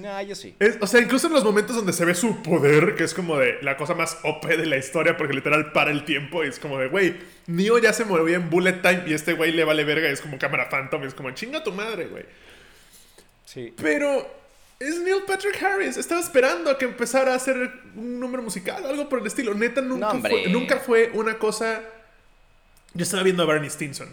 No, 0.01 0.19
yo 0.23 0.33
sí. 0.33 0.55
o 0.81 0.87
sea, 0.87 1.01
incluso 1.01 1.27
en 1.27 1.33
los 1.33 1.43
momentos 1.43 1.75
donde 1.75 1.93
se 1.93 2.03
ve 2.03 2.15
su 2.15 2.41
poder, 2.41 2.95
que 2.95 3.03
es 3.03 3.13
como 3.13 3.37
de 3.37 3.59
la 3.61 3.77
cosa 3.77 3.93
más 3.93 4.17
OP 4.23 4.47
de 4.47 4.65
la 4.65 4.77
historia, 4.77 5.17
porque 5.17 5.33
literal 5.33 5.71
para 5.71 5.91
el 5.91 6.03
tiempo 6.03 6.43
y 6.43 6.47
es 6.47 6.57
como 6.57 6.79
de, 6.79 6.87
güey, 6.87 7.19
Neo 7.45 7.77
ya 7.77 7.93
se 7.93 8.03
movía 8.03 8.37
en 8.37 8.49
Bullet 8.49 8.81
Time 8.81 9.03
y 9.05 9.13
este 9.13 9.33
güey 9.33 9.51
le 9.51 9.63
vale 9.63 9.83
verga 9.83 10.09
y 10.09 10.13
es 10.13 10.21
como 10.21 10.39
cámara 10.39 10.67
Phantom 10.67 11.03
y 11.03 11.07
es 11.07 11.13
como, 11.13 11.29
chinga 11.31 11.63
tu 11.63 11.71
madre, 11.71 12.07
güey. 12.07 12.25
Sí. 13.45 13.71
Pero 13.77 14.27
es 14.79 14.99
Neil 14.99 15.23
Patrick 15.27 15.61
Harris. 15.61 15.97
Estaba 15.97 16.21
esperando 16.21 16.71
a 16.71 16.77
que 16.79 16.85
empezara 16.85 17.33
a 17.33 17.35
hacer 17.35 17.55
un 17.95 18.19
número 18.19 18.41
musical 18.41 18.83
algo 18.83 19.07
por 19.07 19.19
el 19.19 19.27
estilo. 19.27 19.53
Neta, 19.53 19.81
nunca, 19.81 20.17
fue, 20.19 20.47
nunca 20.47 20.77
fue 20.77 21.11
una 21.13 21.37
cosa. 21.37 21.83
Yo 22.95 23.03
estaba 23.03 23.21
viendo 23.21 23.43
a 23.43 23.45
Barney 23.45 23.69
Stinson. 23.69 24.09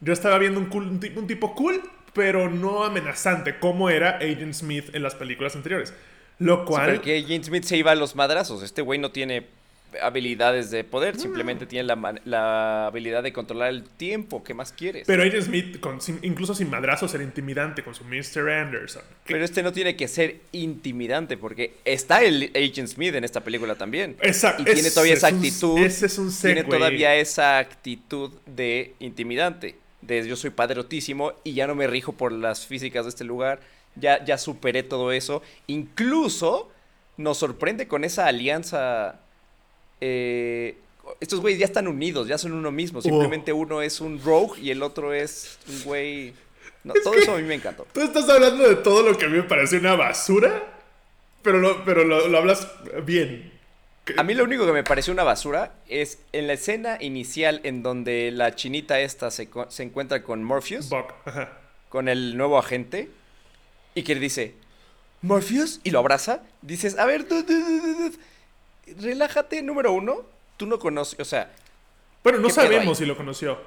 Yo 0.00 0.12
estaba 0.12 0.36
viendo 0.36 0.60
un, 0.60 1.00
un 1.16 1.26
tipo 1.26 1.54
cool 1.54 1.82
pero 2.12 2.50
no 2.50 2.84
amenazante, 2.84 3.58
como 3.58 3.90
era 3.90 4.16
Agent 4.16 4.54
Smith 4.54 4.94
en 4.94 5.02
las 5.02 5.14
películas 5.14 5.56
anteriores. 5.56 5.92
Lo 6.38 6.64
cual. 6.64 6.96
Sí, 6.96 6.98
que 7.00 7.18
Agent 7.18 7.44
Smith 7.44 7.64
se 7.64 7.76
iba 7.76 7.92
a 7.92 7.94
los 7.94 8.14
madrazos. 8.14 8.62
Este 8.62 8.82
güey 8.82 8.98
no 8.98 9.10
tiene 9.10 9.46
habilidades 10.02 10.70
de 10.70 10.84
poder, 10.84 11.18
simplemente 11.18 11.66
tiene 11.66 11.94
la, 12.24 12.86
habilidad 12.86 13.22
de 13.22 13.32
controlar 13.32 13.70
el 13.70 13.84
tiempo. 13.84 14.44
¿Qué 14.44 14.54
más 14.54 14.72
quieres? 14.72 15.04
Pero 15.06 15.22
Agent 15.22 15.44
Smith, 15.44 15.84
incluso 16.22 16.54
sin 16.54 16.70
madrazos, 16.70 17.14
era 17.14 17.24
intimidante 17.24 17.82
con 17.82 17.94
su 17.94 18.04
Mr. 18.04 18.50
Anderson. 18.50 19.02
Pero 19.26 19.44
este 19.44 19.62
no 19.62 19.72
tiene 19.72 19.96
que 19.96 20.06
ser 20.06 20.40
intimidante, 20.52 21.36
porque 21.36 21.74
está 21.84 22.22
el 22.22 22.50
Agent 22.54 22.88
Smith 22.88 23.14
en 23.14 23.24
esta 23.24 23.42
película 23.42 23.74
también. 23.76 24.16
Exacto. 24.20 24.62
Y 24.62 24.66
tiene 24.66 24.90
todavía 24.90 25.14
esa 25.14 25.28
actitud. 25.28 25.78
ese 25.78 26.06
es 26.06 26.18
un 26.18 26.32
Tiene 26.36 26.64
todavía 26.64 27.14
esa 27.14 27.58
actitud 27.58 28.30
de 28.46 28.94
intimidante 29.00 29.76
de 30.08 30.26
yo 30.26 30.36
soy 30.36 30.50
padrotísimo 30.50 31.34
y 31.44 31.52
ya 31.52 31.66
no 31.66 31.74
me 31.74 31.86
rijo 31.86 32.12
por 32.12 32.32
las 32.32 32.66
físicas 32.66 33.04
de 33.04 33.10
este 33.10 33.24
lugar, 33.24 33.60
ya, 33.94 34.24
ya 34.24 34.38
superé 34.38 34.82
todo 34.82 35.12
eso. 35.12 35.42
Incluso 35.66 36.70
nos 37.16 37.38
sorprende 37.38 37.86
con 37.86 38.04
esa 38.04 38.26
alianza. 38.26 39.20
Eh, 40.00 40.76
estos 41.20 41.40
güeyes 41.40 41.60
ya 41.60 41.66
están 41.66 41.88
unidos, 41.88 42.26
ya 42.26 42.38
son 42.38 42.52
uno 42.52 42.72
mismo. 42.72 43.02
Simplemente 43.02 43.52
uno 43.52 43.82
es 43.82 44.00
un 44.00 44.20
rogue 44.22 44.60
y 44.60 44.70
el 44.70 44.82
otro 44.82 45.12
es 45.12 45.58
un 45.68 45.82
güey. 45.84 46.34
todo 47.04 47.14
eso 47.14 47.34
a 47.34 47.38
mí 47.38 47.42
me 47.42 47.54
encantó. 47.54 47.86
Tú 47.92 48.00
estás 48.00 48.28
hablando 48.28 48.66
de 48.66 48.76
todo 48.76 49.02
lo 49.02 49.16
que 49.16 49.26
a 49.26 49.28
mí 49.28 49.36
me 49.36 49.42
parece 49.42 49.76
una 49.78 49.94
basura, 49.94 50.64
pero 51.42 51.84
pero 51.84 52.04
lo 52.04 52.38
hablas 52.38 52.66
bien. 53.04 53.57
A 54.16 54.22
mí 54.22 54.34
lo 54.34 54.44
único 54.44 54.64
que 54.66 54.72
me 54.72 54.82
pareció 54.84 55.12
una 55.12 55.24
basura 55.24 55.72
es 55.88 56.18
en 56.32 56.46
la 56.46 56.54
escena 56.54 56.96
inicial 57.00 57.60
en 57.64 57.82
donde 57.82 58.30
la 58.32 58.54
chinita 58.54 59.00
esta 59.00 59.30
se, 59.30 59.48
encuentra 59.78 60.22
con 60.22 60.42
Morpheus, 60.44 60.88
con 61.88 62.08
el 62.08 62.36
nuevo 62.36 62.58
agente, 62.58 63.10
y 63.94 64.02
que 64.02 64.14
le 64.14 64.20
dice, 64.20 64.54
Morpheus, 65.22 65.80
y 65.84 65.90
lo 65.90 65.98
abraza, 65.98 66.42
dices, 66.62 66.98
a 66.98 67.04
ver, 67.06 67.26
du- 67.28 67.42
du- 67.42 67.54
du- 67.64 67.80
du- 67.80 68.10
du- 68.10 69.02
relájate, 69.02 69.62
número 69.62 69.92
uno, 69.92 70.22
tú 70.56 70.66
no 70.66 70.78
conoces, 70.78 71.18
o 71.20 71.24
sea, 71.24 71.50
Bueno, 72.24 72.38
no 72.38 72.48
¿Qué 72.48 72.54
pedo 72.54 72.64
sabemos 72.66 72.98
si 72.98 73.06
lo 73.06 73.16
conoció. 73.16 73.58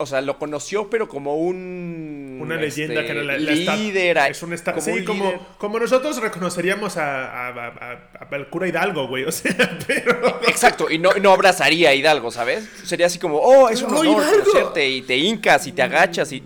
O 0.00 0.06
sea, 0.06 0.20
lo 0.22 0.38
conoció, 0.38 0.88
pero 0.88 1.08
como 1.08 1.36
un... 1.36 2.38
Una 2.40 2.56
leyenda 2.56 2.94
este, 2.94 3.06
que 3.06 3.12
era 3.12 3.22
la, 3.22 3.38
la 3.38 3.76
líder. 3.76 4.16
Es 4.30 4.42
un 4.42 4.56
como 4.56 4.80
sí, 4.80 4.90
un 4.92 5.04
como, 5.04 5.24
líder. 5.26 5.40
como 5.58 5.78
nosotros 5.78 6.16
reconoceríamos 6.20 6.96
a, 6.96 7.48
a- 7.48 7.66
a- 7.68 8.28
al 8.30 8.48
cura 8.48 8.66
Hidalgo, 8.66 9.08
güey. 9.08 9.24
O 9.24 9.32
sea, 9.32 9.54
pero. 9.86 10.40
Exacto, 10.48 10.90
y 10.90 10.98
no, 10.98 11.12
no 11.14 11.32
abrazaría 11.32 11.90
a 11.90 11.94
Hidalgo, 11.94 12.30
¿sabes? 12.30 12.66
Sería 12.84 13.06
así 13.06 13.18
como, 13.18 13.36
oh, 13.36 13.68
es 13.68 13.82
un 13.82 13.92
¡Oh, 13.94 14.00
honor 14.00 14.22
Hidalgo! 14.22 14.44
conocerte, 14.44 14.88
y 14.88 15.02
te 15.02 15.16
hincas 15.18 15.66
y 15.66 15.72
te 15.72 15.82
agachas 15.82 16.32
y, 16.32 16.40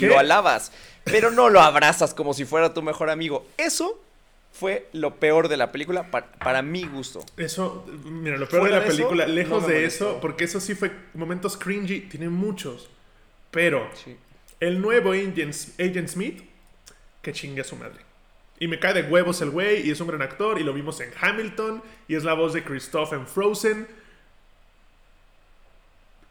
lo 0.00 0.18
alabas, 0.18 0.72
pero 1.04 1.30
no 1.30 1.50
lo 1.50 1.60
abrazas 1.60 2.14
como 2.14 2.32
si 2.32 2.44
fuera 2.46 2.72
tu 2.72 2.80
mejor 2.82 3.10
amigo. 3.10 3.46
Eso 3.58 4.00
fue 4.58 4.88
lo 4.92 5.14
peor 5.16 5.48
de 5.48 5.56
la 5.56 5.70
película 5.72 6.10
pa- 6.10 6.26
para 6.32 6.62
mi 6.62 6.84
gusto. 6.86 7.24
Eso, 7.36 7.86
mira, 8.04 8.36
lo 8.36 8.48
peor 8.48 8.64
de 8.64 8.70
la 8.70 8.80
de 8.80 8.86
eso, 8.88 8.96
película, 8.96 9.26
lejos 9.26 9.62
no 9.62 9.68
de 9.68 9.74
molestó. 9.74 10.10
eso, 10.10 10.20
porque 10.20 10.44
eso 10.44 10.60
sí 10.60 10.74
fue 10.74 10.90
momentos 11.14 11.56
cringy, 11.56 12.00
tiene 12.02 12.28
muchos. 12.28 12.90
Pero 13.50 13.88
Sí. 14.04 14.16
el 14.60 14.80
nuevo 14.80 15.12
Agent, 15.12 15.54
Agent 15.78 16.08
Smith, 16.08 16.42
que 17.22 17.32
chingue 17.32 17.60
a 17.60 17.64
su 17.64 17.76
madre. 17.76 18.00
Y 18.60 18.66
me 18.66 18.80
cae 18.80 18.92
de 18.94 19.02
huevos 19.02 19.40
el 19.40 19.50
güey, 19.50 19.86
y 19.86 19.92
es 19.92 20.00
un 20.00 20.08
gran 20.08 20.22
actor, 20.22 20.60
y 20.60 20.64
lo 20.64 20.72
vimos 20.72 21.00
en 21.00 21.10
Hamilton, 21.20 21.80
y 22.08 22.16
es 22.16 22.24
la 22.24 22.34
voz 22.34 22.52
de 22.52 22.64
Christoph 22.64 23.12
en 23.12 23.26
Frozen. 23.26 23.86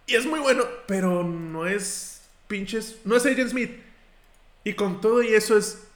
Y 0.08 0.16
es 0.16 0.26
muy 0.26 0.40
bueno, 0.40 0.64
pero 0.88 1.24
no 1.24 1.66
es 1.68 2.22
pinches, 2.48 2.98
no 3.06 3.16
es 3.16 3.26
Agent 3.26 3.50
Smith. 3.52 3.72
Y 4.64 4.74
con 4.74 5.00
todo 5.02 5.24
y 5.24 5.30
eso 5.34 5.58
es 5.58 5.87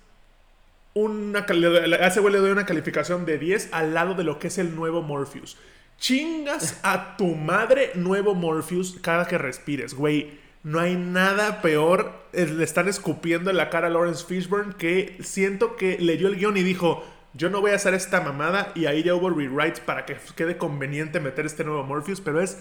una 0.94 1.46
güey 1.46 2.34
le 2.34 2.40
doy 2.40 2.52
una 2.52 2.66
calificación 2.66 3.26
de 3.26 3.38
10 3.38 3.70
al 3.72 3.94
lado 3.94 4.14
de 4.14 4.24
lo 4.24 4.40
que 4.40 4.48
es 4.48 4.58
el 4.58 4.76
nuevo 4.76 5.02
Morpheus. 5.02 5.58
Chingas 5.98 6.80
a 6.84 7.16
tu 7.16 7.36
madre 7.36 7.92
nuevo 7.96 8.34
Morpheus 8.36 8.98
cada 9.02 9.28
que 9.28 9.38
respires, 9.38 9.94
güey. 9.94 10.40
No 10.64 10.80
hay 10.80 10.96
nada 10.96 11.62
peor. 11.62 12.14
eh, 12.34 12.46
Le 12.46 12.64
están 12.64 12.88
escupiendo 12.88 13.50
en 13.50 13.58
la 13.58 13.70
cara 13.70 13.88
a 13.88 13.90
Lawrence 13.90 14.26
Fishburne 14.26 14.76
que 14.76 15.18
siento 15.22 15.76
que 15.76 15.98
leyó 16.00 16.28
el 16.28 16.38
guion 16.38 16.58
y 16.58 16.64
dijo, 16.64 17.04
yo 17.34 17.50
no 17.50 17.62
voy 17.62 17.72
a 17.72 17.76
hacer 17.76 17.94
esta 17.94 18.22
mamada 18.22 18.72
y 18.76 18.86
ahí 18.86 19.04
ya 19.04 19.16
hubo 19.16 19.30
rewrites 19.30 19.80
para 19.80 20.06
que 20.06 20.18
quede 20.36 20.58
conveniente 20.58 21.20
meter 21.20 21.46
este 21.46 21.64
nuevo 21.64 21.84
Morpheus, 21.84 22.20
pero 22.22 22.42
es 22.42 22.58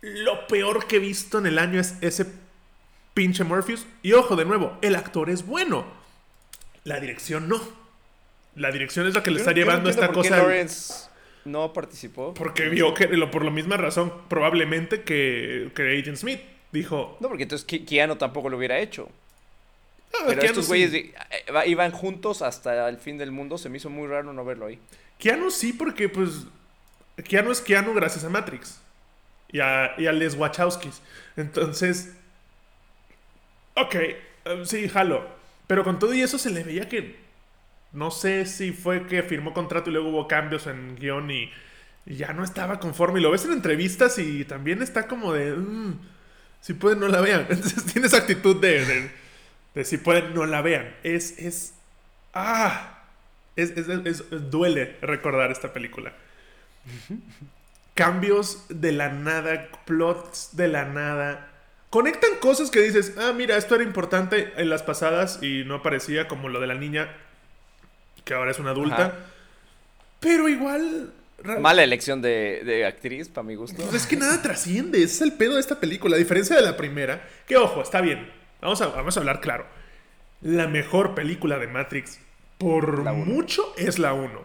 lo 0.00 0.46
peor 0.48 0.86
que 0.86 0.96
he 0.96 0.98
visto 1.00 1.38
en 1.38 1.46
el 1.46 1.58
año 1.58 1.80
es 1.80 1.94
ese 2.00 2.26
pinche 3.14 3.44
Morpheus. 3.44 3.86
Y 4.02 4.12
ojo, 4.14 4.36
de 4.36 4.44
nuevo, 4.44 4.76
el 4.82 4.96
actor 4.96 5.30
es 5.30 5.46
bueno. 5.46 6.01
La 6.84 7.00
dirección 7.00 7.48
no. 7.48 7.60
La 8.56 8.70
dirección 8.70 9.06
es 9.06 9.14
la 9.14 9.22
que 9.22 9.30
le 9.30 9.36
Yo 9.36 9.40
está 9.42 9.52
no- 9.52 9.56
yo 9.56 9.64
no 9.64 9.70
llevando 9.70 9.90
esta 9.90 10.08
cosa. 10.12 10.36
Lawrence 10.36 11.08
no 11.44 11.72
participó. 11.72 12.34
Porque 12.34 12.68
vio 12.68 12.92
que, 12.94 13.08
lo- 13.08 13.30
por 13.30 13.44
la 13.44 13.50
misma 13.50 13.76
razón, 13.76 14.12
probablemente 14.28 15.02
que, 15.02 15.70
que 15.74 15.98
Agent 15.98 16.16
Smith 16.18 16.40
dijo. 16.70 17.16
No, 17.20 17.28
porque 17.28 17.44
entonces 17.44 17.66
Keanu 17.86 18.16
tampoco 18.16 18.48
lo 18.50 18.56
hubiera 18.58 18.78
hecho. 18.78 19.08
"Ah, 20.14 20.24
Pero 20.26 20.40
Keanu 20.40 20.46
estos 20.60 20.64
sí". 20.66 20.68
güeyes 20.70 20.92
eh, 20.94 21.14
iban 21.66 21.92
juntos 21.92 22.42
hasta 22.42 22.88
el 22.88 22.98
fin 22.98 23.16
del 23.18 23.30
mundo. 23.32 23.56
Se 23.58 23.68
me 23.68 23.78
hizo 23.78 23.88
muy 23.90 24.06
raro 24.06 24.32
no 24.32 24.44
verlo 24.44 24.66
ahí. 24.66 24.78
Keanu 25.18 25.50
sí, 25.50 25.72
porque 25.72 26.08
pues. 26.08 26.46
Keanu 27.24 27.50
es 27.52 27.60
Keanu 27.60 27.94
gracias 27.94 28.24
a 28.24 28.28
Matrix. 28.28 28.80
Y 29.50 29.60
a, 29.60 29.92
y 29.98 30.06
a 30.06 30.12
Les 30.12 30.34
Wachowskis. 30.34 31.00
Entonces. 31.36 32.12
Ok, 33.74 33.94
eh, 33.94 34.18
sí, 34.64 34.88
jalo. 34.88 35.26
Pero 35.72 35.84
con 35.84 35.98
todo 35.98 36.12
y 36.12 36.20
eso 36.20 36.36
se 36.36 36.50
le 36.50 36.64
veía 36.64 36.86
que. 36.86 37.16
No 37.92 38.10
sé 38.10 38.44
si 38.44 38.72
fue 38.72 39.06
que 39.06 39.22
firmó 39.22 39.54
contrato 39.54 39.88
y 39.88 39.94
luego 39.94 40.10
hubo 40.10 40.28
cambios 40.28 40.66
en 40.66 40.96
guion 40.96 41.30
y, 41.30 41.50
y 42.04 42.16
ya 42.16 42.34
no 42.34 42.44
estaba 42.44 42.78
conforme. 42.78 43.20
Y 43.20 43.22
lo 43.22 43.30
ves 43.30 43.46
en 43.46 43.52
entrevistas 43.52 44.18
y 44.18 44.44
también 44.44 44.82
está 44.82 45.06
como 45.08 45.32
de. 45.32 45.52
"Mm, 45.54 45.98
si 46.60 46.74
pueden, 46.74 47.00
no 47.00 47.08
la 47.08 47.22
vean. 47.22 47.46
Entonces 47.48 47.86
tiene 47.86 48.06
esa 48.08 48.18
actitud 48.18 48.60
de, 48.60 48.84
de, 48.84 49.10
de 49.74 49.84
si 49.86 49.96
pueden, 49.96 50.34
no 50.34 50.44
la 50.44 50.60
vean. 50.60 50.94
Es. 51.04 51.38
es 51.38 51.72
¡Ah! 52.34 52.98
Es, 53.56 53.70
es- 53.70 53.88
es- 53.88 54.20
es- 54.30 54.50
duele 54.50 54.96
recordar 55.00 55.50
esta 55.50 55.72
película. 55.72 56.12
Cambios 57.94 58.64
de 58.68 58.92
la 58.92 59.10
nada, 59.10 59.68
plots 59.86 60.50
de 60.52 60.68
la 60.68 60.84
nada. 60.86 61.48
Conectan 61.92 62.36
cosas 62.40 62.70
que 62.70 62.80
dices, 62.80 63.12
ah, 63.18 63.34
mira, 63.36 63.58
esto 63.58 63.74
era 63.74 63.84
importante 63.84 64.50
en 64.56 64.70
las 64.70 64.82
pasadas 64.82 65.42
y 65.42 65.62
no 65.66 65.74
aparecía 65.74 66.26
como 66.26 66.48
lo 66.48 66.58
de 66.58 66.66
la 66.66 66.74
niña, 66.74 67.14
que 68.24 68.32
ahora 68.32 68.50
es 68.50 68.58
una 68.58 68.70
adulta. 68.70 69.06
Ajá. 69.06 69.14
Pero 70.18 70.48
igual... 70.48 71.12
Mala 71.60 71.82
elección 71.82 72.22
de, 72.22 72.62
de 72.64 72.86
actriz, 72.86 73.28
para 73.28 73.46
mi 73.46 73.56
gusto. 73.56 73.82
pues 73.82 73.94
es 73.94 74.06
que 74.06 74.16
nada 74.16 74.40
trasciende, 74.40 75.02
ese 75.02 75.16
es 75.16 75.20
el 75.20 75.32
pedo 75.34 75.56
de 75.56 75.60
esta 75.60 75.80
película, 75.80 76.16
a 76.16 76.18
diferencia 76.18 76.56
de 76.56 76.62
la 76.62 76.78
primera, 76.78 77.28
que 77.46 77.58
ojo, 77.58 77.82
está 77.82 78.00
bien, 78.00 78.26
vamos 78.62 78.80
a, 78.80 78.86
vamos 78.86 79.14
a 79.18 79.20
hablar 79.20 79.42
claro. 79.42 79.66
La 80.40 80.68
mejor 80.68 81.14
película 81.14 81.58
de 81.58 81.66
Matrix, 81.66 82.20
por 82.56 83.02
mucho, 83.12 83.74
es 83.76 83.98
la 83.98 84.14
1. 84.14 84.42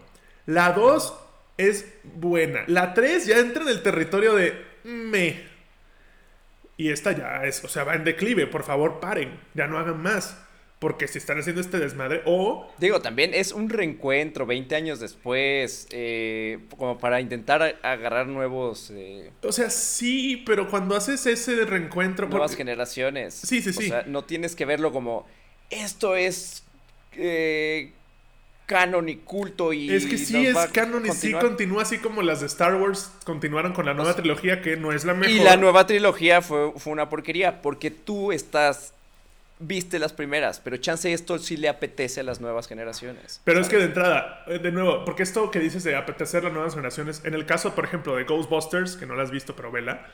La 0.47 0.73
2 0.73 1.13
es 1.57 1.85
buena. 2.03 2.65
La 2.67 2.93
3 2.93 3.25
ya 3.25 3.37
entra 3.37 3.63
en 3.63 3.69
el 3.69 3.81
territorio 3.81 4.35
de 4.35 4.53
me. 4.83 5.55
Y 6.77 6.89
esta 6.91 7.11
ya 7.11 7.43
es, 7.45 7.63
o 7.63 7.67
sea, 7.67 7.83
va 7.83 7.95
en 7.95 8.03
declive, 8.03 8.45
por 8.47 8.63
favor 8.63 8.99
paren, 8.99 9.39
ya 9.55 9.67
no 9.67 9.77
hagan 9.79 10.01
más. 10.01 10.37
Porque 10.79 11.07
si 11.07 11.17
están 11.17 11.39
haciendo 11.39 11.59
este 11.59 11.79
desmadre, 11.79 12.21
o 12.25 12.71
Digo, 12.77 13.01
también 13.01 13.33
es 13.33 13.51
un 13.51 13.67
reencuentro 13.67 14.45
20 14.45 14.75
años 14.75 14.99
después, 14.99 15.87
eh, 15.89 16.59
como 16.77 16.99
para 16.99 17.19
intentar 17.19 17.79
agarrar 17.81 18.27
nuevos, 18.27 18.91
eh, 18.93 19.31
O 19.41 19.51
sea, 19.51 19.71
sí, 19.71 20.43
pero 20.45 20.69
cuando 20.69 20.95
haces 20.95 21.25
ese 21.25 21.65
reencuentro. 21.65 22.27
nuevas 22.29 22.51
porque- 22.51 22.61
generaciones. 22.63 23.33
Sí, 23.33 23.63
sí, 23.63 23.69
O 23.71 23.73
sí. 23.73 23.87
sea, 23.87 24.03
no 24.05 24.23
tienes 24.25 24.55
que 24.55 24.65
verlo 24.65 24.91
como, 24.91 25.25
esto 25.71 26.15
es 26.15 26.63
eh, 27.13 27.91
canon 28.67 29.09
y 29.09 29.15
culto 29.15 29.73
y... 29.73 29.89
Es 29.91 30.05
que 30.05 30.19
sí 30.19 30.45
es 30.45 30.55
a 30.55 30.71
canon 30.71 31.03
y 31.05 31.09
sí 31.09 31.31
continuar". 31.31 31.45
continúa 31.45 31.81
así 31.81 31.97
como 31.97 32.21
las 32.21 32.41
de 32.41 32.45
Star 32.45 32.75
Wars 32.75 33.11
continuaron 33.23 33.73
con 33.73 33.87
la 33.87 33.95
nueva 33.95 34.15
trilogía, 34.15 34.61
que 34.61 34.77
no 34.77 34.91
es 34.91 35.05
la 35.05 35.15
mejor. 35.15 35.35
Y 35.35 35.39
la 35.39 35.57
nueva 35.57 35.87
trilogía 35.87 36.43
fue, 36.43 36.73
fue 36.77 36.93
una 36.93 37.09
porquería, 37.09 37.63
porque 37.63 37.89
tú 37.89 38.31
estás... 38.31 38.93
Viste 39.59 39.97
las 39.97 40.13
primeras, 40.13 40.59
pero 40.59 40.77
chance 40.77 41.11
esto 41.11 41.39
sí 41.39 41.57
le 41.57 41.67
apetece 41.67 42.19
a 42.19 42.23
las 42.23 42.39
nuevas 42.39 42.67
generaciones. 42.67 43.41
Pero 43.43 43.59
es 43.59 43.67
que 43.67 43.77
de 43.77 43.85
entrada, 43.85 44.43
eh, 44.45 44.59
de 44.59 44.71
nuevo, 44.71 45.03
porque 45.03 45.23
esto 45.23 45.49
que 45.49 45.59
dices 45.59 45.83
de 45.83 45.95
apetecer 45.95 46.43
las 46.43 46.53
nuevas 46.53 46.75
generaciones, 46.75 47.23
en 47.25 47.33
el 47.33 47.47
caso, 47.47 47.73
por 47.73 47.83
ejemplo, 47.83 48.15
de 48.15 48.25
Ghostbusters, 48.25 48.97
que 48.97 49.07
no 49.07 49.15
la 49.15 49.23
has 49.23 49.31
visto, 49.31 49.55
pero 49.55 49.71
vela, 49.71 50.05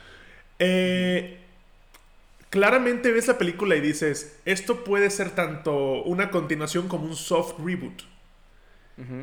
eh, 0.58 1.40
claramente 2.48 3.12
ves 3.12 3.26
la 3.26 3.36
película 3.36 3.76
y 3.76 3.82
dices, 3.82 4.38
esto 4.46 4.82
puede 4.82 5.10
ser 5.10 5.28
tanto 5.32 6.02
una 6.04 6.30
continuación 6.30 6.88
como 6.88 7.04
un 7.04 7.14
soft 7.14 7.56
reboot. 7.62 8.13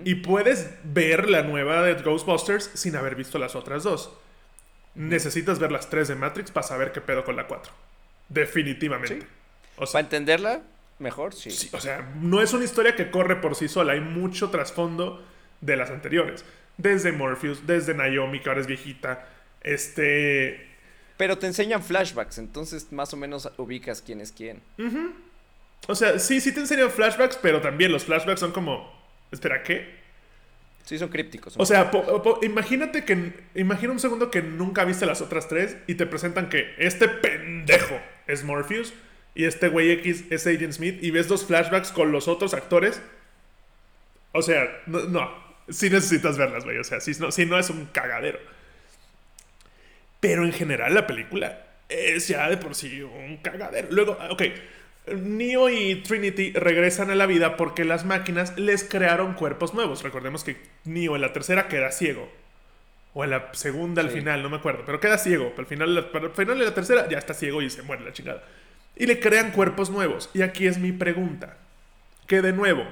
Y 0.04 0.16
puedes 0.16 0.70
ver 0.84 1.30
la 1.30 1.44
nueva 1.44 1.82
de 1.84 1.94
Ghostbusters 1.96 2.72
sin 2.74 2.96
haber 2.96 3.16
visto 3.16 3.40
las 3.40 3.56
otras 3.56 3.84
dos. 3.84 4.12
Necesitas 4.96 5.60
ver 5.60 5.72
las 5.72 5.90
tres 5.90 6.10
de 6.10 6.16
Matrix 6.16 6.52
para 6.52 6.68
saber 6.68 6.92
qué 6.92 7.00
pedo 7.00 7.24
con 7.24 7.38
la 7.38 7.48
4. 7.48 7.72
Definitivamente. 8.28 9.22
Sí. 9.22 9.28
O 9.78 9.86
sea, 9.86 9.94
Para 9.94 10.04
entenderla, 10.04 10.62
mejor, 11.00 11.34
sí. 11.34 11.52
sí, 11.52 11.70
o 11.72 11.80
sea, 11.80 12.12
no 12.20 12.42
es 12.42 12.52
una 12.54 12.66
historia 12.66 12.96
que 12.96 13.10
corre 13.10 13.38
por 13.38 13.56
sí 13.56 13.70
sola. 13.70 13.94
Hay 13.94 14.02
mucho 14.02 14.50
trasfondo 14.50 15.24
de 15.62 15.78
las 15.78 15.90
anteriores. 15.90 16.44
Desde 16.78 17.14
Morpheus, 17.14 17.66
desde 17.66 17.94
Naomi, 17.94 18.42
que 18.42 18.50
ahora 18.50 18.62
es 18.62 18.68
viejita. 18.68 19.26
Este. 19.62 20.68
Pero 21.18 21.38
te 21.38 21.48
enseñan 21.48 21.84
flashbacks, 21.84 22.38
entonces 22.40 22.92
más 22.92 23.14
o 23.14 23.18
menos 23.18 23.50
ubicas 23.58 24.02
quién 24.02 24.20
es 24.22 24.32
quién. 24.32 24.62
O 25.88 25.96
sea, 25.96 26.20
sí, 26.20 26.42
sí 26.42 26.52
te 26.54 26.60
enseñan 26.62 26.90
flashbacks, 26.92 27.38
pero 27.38 27.62
también 27.62 27.92
los 27.92 28.04
flashbacks 28.06 28.40
son 28.40 28.52
como. 28.52 29.01
Espera, 29.32 29.64
¿qué? 29.64 30.00
Sí, 30.84 30.98
son 30.98 31.10
crípticos. 31.10 31.56
O 31.58 31.66
sea, 31.66 31.92
po- 31.92 32.22
po- 32.24 32.40
imagínate 32.44 33.06
que. 33.06 33.34
Imagina 33.56 33.92
un 33.94 34.00
segundo 34.00 34.32
que 34.32 34.42
nunca 34.42 34.84
viste 34.84 35.06
las 35.06 35.22
otras 35.22 35.48
tres 35.48 35.78
y 35.88 35.96
te 35.96 36.06
presentan 36.06 36.50
que 36.50 36.74
este 36.78 37.08
pendejo 37.08 38.00
es 38.28 38.44
Morpheus 38.44 38.94
y 39.36 39.46
este 39.46 39.68
güey 39.70 39.92
X 39.92 40.26
es 40.32 40.46
Agent 40.48 40.74
Smith 40.74 40.98
y 41.02 41.12
ves 41.12 41.28
dos 41.28 41.46
flashbacks 41.46 41.92
con 41.92 42.12
los 42.12 42.28
otros 42.28 42.54
actores. 42.54 43.02
O 44.34 44.42
sea, 44.42 44.68
no, 44.88 45.02
no. 45.06 45.52
Sí 45.70 45.90
necesitas 45.90 46.38
verlas, 46.38 46.64
güey. 46.66 46.78
O 46.80 46.84
sea, 46.84 47.00
si 47.00 47.12
no, 47.20 47.32
sí 47.32 47.46
no 47.46 47.58
es 47.60 47.70
un 47.70 47.86
cagadero. 47.86 48.40
Pero 50.20 50.46
en 50.46 50.54
general 50.54 50.94
la 50.94 51.08
película 51.08 51.66
es 51.90 52.28
ya 52.28 52.50
de 52.50 52.58
por 52.58 52.76
sí 52.76 53.02
un 53.02 53.38
cagadero. 53.38 53.88
Luego, 53.92 54.18
ok. 54.30 54.44
Neo 55.08 55.70
y 55.70 55.96
Trinity 56.04 56.52
regresan 56.54 57.10
a 57.10 57.16
la 57.16 57.26
vida 57.26 57.58
porque 57.58 57.86
las 57.86 58.06
máquinas 58.06 58.58
les 58.58 58.84
crearon 58.84 59.34
cuerpos 59.34 59.74
nuevos. 59.74 60.04
Recordemos 60.04 60.44
que 60.44 60.58
Neo 60.86 61.16
en 61.16 61.22
la 61.22 61.34
tercera 61.34 61.68
queda 61.68 61.92
ciego. 61.92 62.30
O 63.14 63.24
en 63.24 63.32
la 63.32 63.50
segunda 63.54 64.02
al 64.02 64.10
Sí. 64.10 64.20
final, 64.20 64.42
no 64.44 64.50
me 64.50 64.58
acuerdo. 64.58 64.84
Pero 64.86 65.00
queda 65.00 65.18
ciego. 65.18 65.50
Pero 65.50 65.62
al 65.62 65.66
final, 65.66 65.98
el 65.98 66.30
final 66.32 66.60
de 66.60 66.66
la 66.66 66.74
tercera 66.74 67.10
ya 67.10 67.18
está 67.18 67.34
ciego 67.34 67.62
y 67.62 67.70
se 67.70 67.82
muere 67.82 68.04
la 68.06 68.14
chingada. 68.14 68.44
Y 68.96 69.06
le 69.06 69.20
crean 69.20 69.52
cuerpos 69.52 69.90
nuevos. 69.90 70.30
Y 70.34 70.44
aquí 70.44 70.68
es 70.68 70.78
mi 70.78 70.92
pregunta. 70.92 71.58
Que 72.28 72.42
de 72.42 72.54
nuevo, 72.54 72.86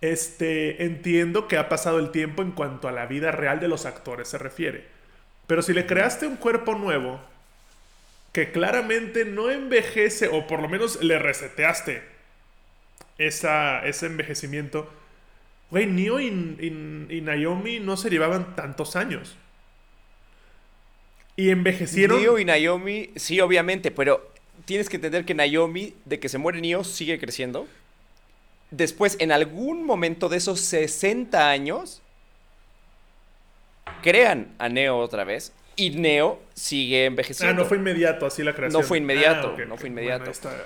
este, 0.00 0.84
entiendo 0.84 1.46
que 1.48 1.56
ha 1.56 1.68
pasado 1.68 1.98
el 1.98 2.10
tiempo 2.10 2.42
en 2.42 2.52
cuanto 2.52 2.88
a 2.88 2.92
la 2.92 3.06
vida 3.06 3.30
real 3.30 3.60
de 3.60 3.68
los 3.68 3.86
actores 3.86 4.28
se 4.28 4.38
refiere. 4.38 4.86
Pero 5.46 5.62
si 5.62 5.72
le 5.72 5.86
creaste 5.86 6.26
un 6.26 6.36
cuerpo 6.36 6.74
nuevo 6.74 7.20
que 8.34 8.50
claramente 8.50 9.24
no 9.24 9.48
envejece, 9.48 10.26
o 10.26 10.48
por 10.48 10.60
lo 10.60 10.68
menos 10.68 11.00
le 11.00 11.20
reseteaste 11.20 12.02
esa, 13.16 13.86
ese 13.86 14.06
envejecimiento, 14.06 14.90
güey, 15.70 15.86
Neo 15.86 16.18
y, 16.18 16.32
Naomi 17.22 17.78
no 17.78 17.96
se 17.96 18.10
llevaban 18.10 18.56
tantos 18.56 18.96
años. 18.96 19.36
Y 21.36 21.50
envejecieron. 21.50 22.20
Neo 22.20 22.40
y 22.40 22.44
Naomi, 22.44 23.10
sí, 23.14 23.40
obviamente, 23.40 23.92
pero 23.92 24.28
tienes 24.64 24.88
que 24.88 24.96
entender 24.96 25.24
que 25.24 25.34
Naomi, 25.34 25.94
de 26.04 26.18
que 26.18 26.28
se 26.28 26.38
muere 26.38 26.60
Neo, 26.60 26.82
sigue 26.82 27.20
creciendo. 27.20 27.68
Después, 28.72 29.16
en 29.20 29.30
algún 29.30 29.86
momento 29.86 30.28
de 30.28 30.38
esos 30.38 30.58
60 30.58 31.50
años, 31.50 32.02
crean 34.02 34.52
a 34.58 34.68
Neo 34.68 34.98
otra 34.98 35.22
vez. 35.22 35.52
Y 35.76 35.90
Neo 35.90 36.40
sigue 36.54 37.02
Ah, 37.02 37.06
envejeciendo. 37.06 37.62
no 37.62 37.68
fue 37.68 37.76
inmediato 37.78 38.26
así 38.26 38.42
la 38.42 38.54
creación. 38.54 38.80
No 38.80 38.86
fue 38.86 38.98
inmediato, 38.98 39.54
Ah, 39.58 39.64
no 39.66 39.76
fue 39.76 39.88
inmediato. 39.88 40.30
Bueno, 40.42 40.56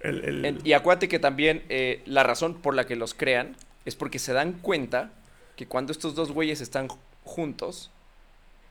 el- 0.00 0.44
el- 0.46 0.60
y 0.66 0.72
acuérdate 0.72 1.08
que 1.08 1.18
también 1.18 1.62
eh, 1.68 2.02
la 2.06 2.22
razón 2.22 2.54
por 2.54 2.74
la 2.74 2.86
que 2.86 2.96
los 2.96 3.12
crean 3.14 3.56
es 3.84 3.96
porque 3.96 4.18
se 4.18 4.32
dan 4.32 4.52
cuenta 4.52 5.10
que 5.56 5.66
cuando 5.66 5.92
estos 5.92 6.14
dos 6.14 6.30
güeyes 6.32 6.60
están 6.60 6.88
ju- 6.88 6.98
juntos, 7.24 7.90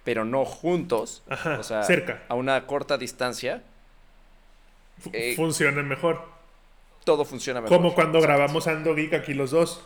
pero 0.04 0.26
no 0.26 0.46
juntos, 0.46 1.22
Ajá, 1.30 1.60
o 1.60 1.64
sea, 1.64 1.84
cerca. 1.84 2.24
a 2.30 2.36
una 2.36 2.66
corta 2.66 2.98
distancia, 2.98 3.62
eh, 5.14 5.34
funcionan 5.36 5.88
mejor. 5.88 6.22
todo 7.04 7.26
funciona 7.26 7.62
mejor. 7.62 7.78
Como 7.78 7.94
cuando 7.96 8.22
grabamos 8.22 8.68
Ando 8.68 8.94
Geek 8.96 9.14
aquí 9.14 9.34
los 9.34 9.52
dos. 9.52 9.82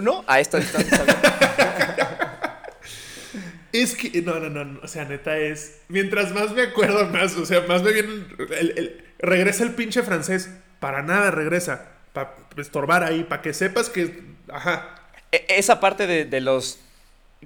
No, 0.00 0.24
a 0.26 0.40
esta 0.40 0.58
distancia. 0.58 0.94
Es 3.72 3.94
que, 3.96 4.20
no, 4.22 4.38
no, 4.38 4.50
no, 4.50 4.64
no, 4.64 4.80
o 4.82 4.88
sea, 4.88 5.04
neta 5.06 5.38
es. 5.38 5.80
Mientras 5.88 6.32
más 6.34 6.52
me 6.52 6.62
acuerdo, 6.62 7.06
más, 7.06 7.36
o 7.36 7.46
sea, 7.46 7.62
más 7.62 7.82
me 7.82 7.92
viene. 7.92 8.08
el- 8.58 8.74
el- 8.78 9.04
regresa 9.18 9.64
el 9.64 9.70
pinche 9.72 10.02
francés. 10.02 10.50
Para 10.80 11.02
nada 11.02 11.30
regresa. 11.30 11.88
Para 12.12 12.34
estorbar 12.58 13.02
ahí, 13.04 13.24
para 13.24 13.40
que 13.40 13.54
sepas 13.54 13.88
que. 13.88 14.24
Ajá. 14.48 14.96
E- 15.30 15.46
Esa 15.48 15.80
parte 15.80 16.06
de, 16.06 16.24
de 16.26 16.40
los 16.42 16.80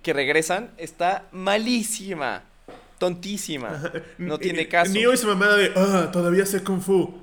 que 0.02 0.12
regresan 0.12 0.70
está 0.78 1.24
malísima, 1.32 2.42
tontísima, 2.98 3.92
no 4.18 4.38
tiene 4.38 4.62
Eh, 4.62 4.68
caso. 4.68 4.92
Neo 4.92 5.12
y 5.12 5.16
su 5.16 5.26
mamá 5.28 5.48
de. 5.54 5.72
Ah, 5.76 6.10
todavía 6.12 6.44
sé 6.46 6.62
Kung 6.64 6.80
Fu. 6.82 7.22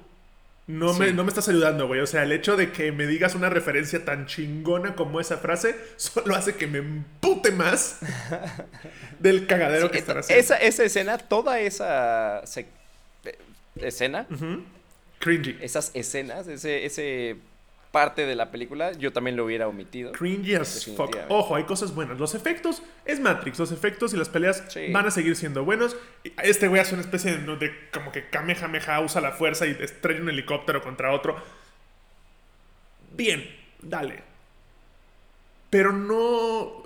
No, 0.65 0.93
me, 0.93 1.11
no 1.11 1.23
me 1.23 1.29
estás 1.29 1.49
ayudando, 1.49 1.87
güey. 1.87 1.99
O 1.99 2.07
sea, 2.07 2.23
el 2.23 2.31
hecho 2.31 2.55
de 2.55 2.71
que 2.71 2.91
me 2.93 3.05
digas 3.05 3.35
una 3.35 3.49
referencia 3.49 4.05
tan 4.05 4.27
chingona 4.27 4.95
como 4.95 5.19
esa 5.19 5.37
frase 5.37 5.75
solo 5.97 6.35
hace 6.35 6.55
que 6.55 6.67
me 6.67 6.77
empute 6.79 7.51
más 7.51 7.99
del 9.19 9.45
cagadero 9.45 9.87
Sí, 9.87 9.91
que 9.91 9.97
están 9.99 10.17
haciendo. 10.19 10.41
esa, 10.41 10.55
esa 10.57 10.83
escena, 10.83 11.17
toda 11.17 11.59
esa 11.59 12.41
eh, 13.25 13.37
escena. 13.75 14.25
Cringy. 15.19 15.57
esas 15.61 15.91
escenas, 15.93 16.47
ese, 16.47 16.85
ese 16.85 17.37
parte 17.93 18.25
de 18.25 18.35
la 18.35 18.49
película, 18.51 18.91
yo 18.93 19.13
también 19.13 19.37
lo 19.37 19.45
hubiera 19.45 19.67
omitido. 19.67 20.11
Cringy 20.13 20.55
as 20.55 20.85
fuck. 20.97 21.15
Ojo, 21.29 21.55
hay 21.55 21.63
cosas 21.65 21.93
buenas. 21.93 22.19
Los 22.19 22.33
efectos 22.35 22.81
es 23.05 23.19
Matrix. 23.19 23.59
Los 23.59 23.71
efectos 23.71 24.13
y 24.13 24.17
las 24.17 24.29
peleas 24.29 24.63
Sí. 24.67 24.91
van 24.91 25.05
a 25.05 25.11
seguir 25.11 25.35
siendo 25.35 25.63
buenos. 25.63 25.95
Este 26.41 26.67
güey 26.67 26.81
hace 26.81 26.95
una 26.95 27.03
especie 27.03 27.37
de, 27.37 27.55
de 27.57 27.71
como 27.93 28.11
que 28.11 28.27
Kamehameha 28.29 28.99
usa 28.99 29.21
la 29.21 29.31
fuerza 29.31 29.67
y 29.67 29.77
estrella 29.79 30.21
un 30.21 30.29
helicóptero 30.29 30.81
contra 30.81 31.13
otro. 31.13 31.35
Bien, 33.11 33.47
dale. 33.81 34.23
Pero 35.69 35.93
no. 35.93 36.17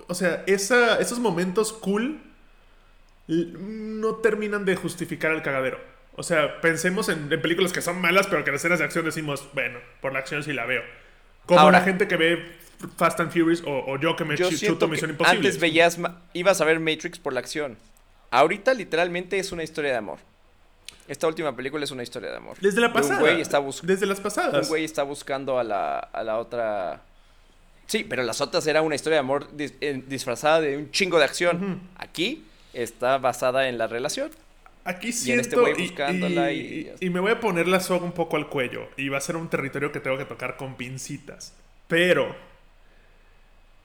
O 0.06 0.14
sea, 0.14 0.44
esa, 0.46 0.98
esos 1.00 1.18
momentos 1.18 1.72
cool 1.72 2.20
no 3.26 4.16
terminan 4.16 4.64
de 4.66 4.76
justificar 4.76 5.32
el 5.32 5.42
cagadero. 5.42 5.80
O 6.16 6.22
sea, 6.22 6.60
pensemos 6.60 7.08
en, 7.08 7.32
en 7.32 7.40
películas 7.40 7.72
que 7.72 7.80
son 7.80 8.00
malas, 8.00 8.26
pero 8.26 8.42
que 8.42 8.50
en 8.50 8.54
las 8.54 8.60
escenas 8.60 8.80
de 8.80 8.86
acción 8.86 9.04
decimos, 9.04 9.48
bueno, 9.54 9.78
por 10.00 10.12
la 10.12 10.18
acción 10.18 10.42
sí 10.42 10.52
la 10.52 10.66
veo. 10.66 10.82
Como 11.48 11.58
Ahora- 11.60 11.78
la 11.80 11.84
gente 11.84 12.06
que 12.06 12.16
ve 12.16 12.56
Fast 12.96 13.18
and 13.18 13.32
Furious 13.32 13.62
o, 13.66 13.84
o 13.92 13.98
yo 13.98 14.14
que 14.14 14.24
me 14.24 14.36
Yo 14.36 14.48
chu- 14.50 14.56
chuto 14.66 14.86
Misión 14.86 15.10
Imposible. 15.10 15.38
antes 15.38 15.58
veías, 15.58 15.98
ibas 16.34 16.60
a 16.60 16.64
ver 16.64 16.78
Matrix 16.78 17.18
por 17.18 17.32
la 17.32 17.40
acción. 17.40 17.76
Ahorita 18.30 18.72
literalmente 18.74 19.38
es 19.38 19.50
una 19.50 19.62
historia 19.64 19.90
de 19.90 19.96
amor. 19.96 20.18
Esta 21.08 21.26
última 21.26 21.56
película 21.56 21.82
es 21.84 21.90
una 21.90 22.02
historia 22.02 22.30
de 22.30 22.36
amor. 22.36 22.56
Desde 22.60 22.80
la 22.82 22.88
De 22.88 22.94
pasada. 22.94 23.14
Un 23.16 23.20
güey 23.20 23.40
está, 23.40 23.60
Desde 23.82 24.04
las 24.06 24.18
un 24.18 24.24
pasadas. 24.24 24.68
güey 24.68 24.84
está 24.84 25.02
buscando 25.02 25.58
a 25.58 25.64
la, 25.64 25.98
a 25.98 26.22
la 26.22 26.38
otra... 26.38 27.00
Sí, 27.86 28.04
pero 28.06 28.22
las 28.22 28.42
otras 28.42 28.66
era 28.66 28.82
una 28.82 28.94
historia 28.94 29.14
de 29.16 29.20
amor 29.20 29.48
dis- 29.56 30.04
disfrazada 30.06 30.60
de 30.60 30.76
un 30.76 30.90
chingo 30.90 31.18
de 31.18 31.24
acción. 31.24 31.80
Aquí 31.96 32.44
está 32.74 33.16
basada 33.16 33.70
en 33.70 33.78
la 33.78 33.86
relación. 33.86 34.30
Aquí 34.84 35.08
Y 35.08 35.10
este 35.10 35.24
siento. 35.24 35.62
buscándola 35.76 36.52
y- 36.52 36.92
y- 37.00 37.06
y 37.06 37.10
me 37.10 37.20
voy 37.20 37.32
a 37.32 37.40
poner 37.40 37.68
la 37.68 37.80
soga 37.80 38.04
un 38.04 38.12
poco 38.12 38.36
al 38.36 38.48
cuello. 38.48 38.88
Y 38.96 39.08
va 39.10 39.18
a 39.18 39.20
ser 39.20 39.36
un 39.36 39.48
territorio 39.48 39.92
que 39.92 40.00
tengo 40.00 40.16
que 40.18 40.24
tocar 40.24 40.56
con 40.56 40.76
pincitas. 40.76 41.54
Pero. 41.88 42.34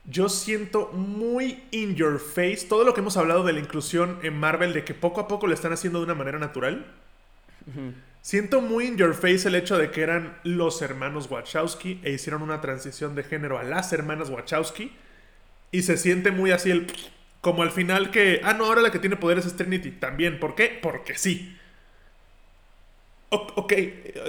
Yo 0.06 0.28
siento 0.28 0.90
muy 0.92 1.62
in 1.70 1.94
your 1.94 2.18
face 2.20 2.66
todo 2.68 2.84
lo 2.84 2.92
que 2.92 3.00
hemos 3.00 3.16
hablado 3.16 3.42
de 3.42 3.54
la 3.54 3.60
inclusión 3.60 4.18
en 4.22 4.38
Marvel, 4.38 4.74
de 4.74 4.84
que 4.84 4.92
poco 4.92 5.18
a 5.22 5.28
poco 5.28 5.46
lo 5.46 5.54
están 5.54 5.72
haciendo 5.72 5.98
de 5.98 6.04
una 6.04 6.14
manera 6.14 6.38
natural. 6.38 6.84
Siento 8.20 8.60
muy 8.60 8.84
in 8.86 8.96
your 8.98 9.14
face 9.14 9.48
el 9.48 9.54
hecho 9.54 9.78
de 9.78 9.90
que 9.90 10.02
eran 10.02 10.36
los 10.44 10.82
hermanos 10.82 11.30
Wachowski 11.30 12.00
e 12.02 12.12
hicieron 12.12 12.42
una 12.42 12.60
transición 12.60 13.14
de 13.14 13.22
género 13.24 13.58
a 13.58 13.62
las 13.62 13.94
hermanas 13.94 14.28
Wachowski. 14.28 14.92
Y 15.72 15.82
se 15.82 15.96
siente 15.96 16.30
muy 16.30 16.50
así 16.50 16.70
el. 16.70 16.86
Como 17.44 17.62
al 17.62 17.70
final 17.70 18.10
que. 18.10 18.40
Ah, 18.42 18.54
no, 18.54 18.64
ahora 18.64 18.80
la 18.80 18.90
que 18.90 18.98
tiene 18.98 19.16
poderes 19.16 19.44
es 19.44 19.54
Trinity. 19.54 19.90
También. 19.90 20.40
¿Por 20.40 20.54
qué? 20.54 20.78
Porque 20.82 21.18
sí. 21.18 21.54
O- 23.28 23.52
ok, 23.56 23.72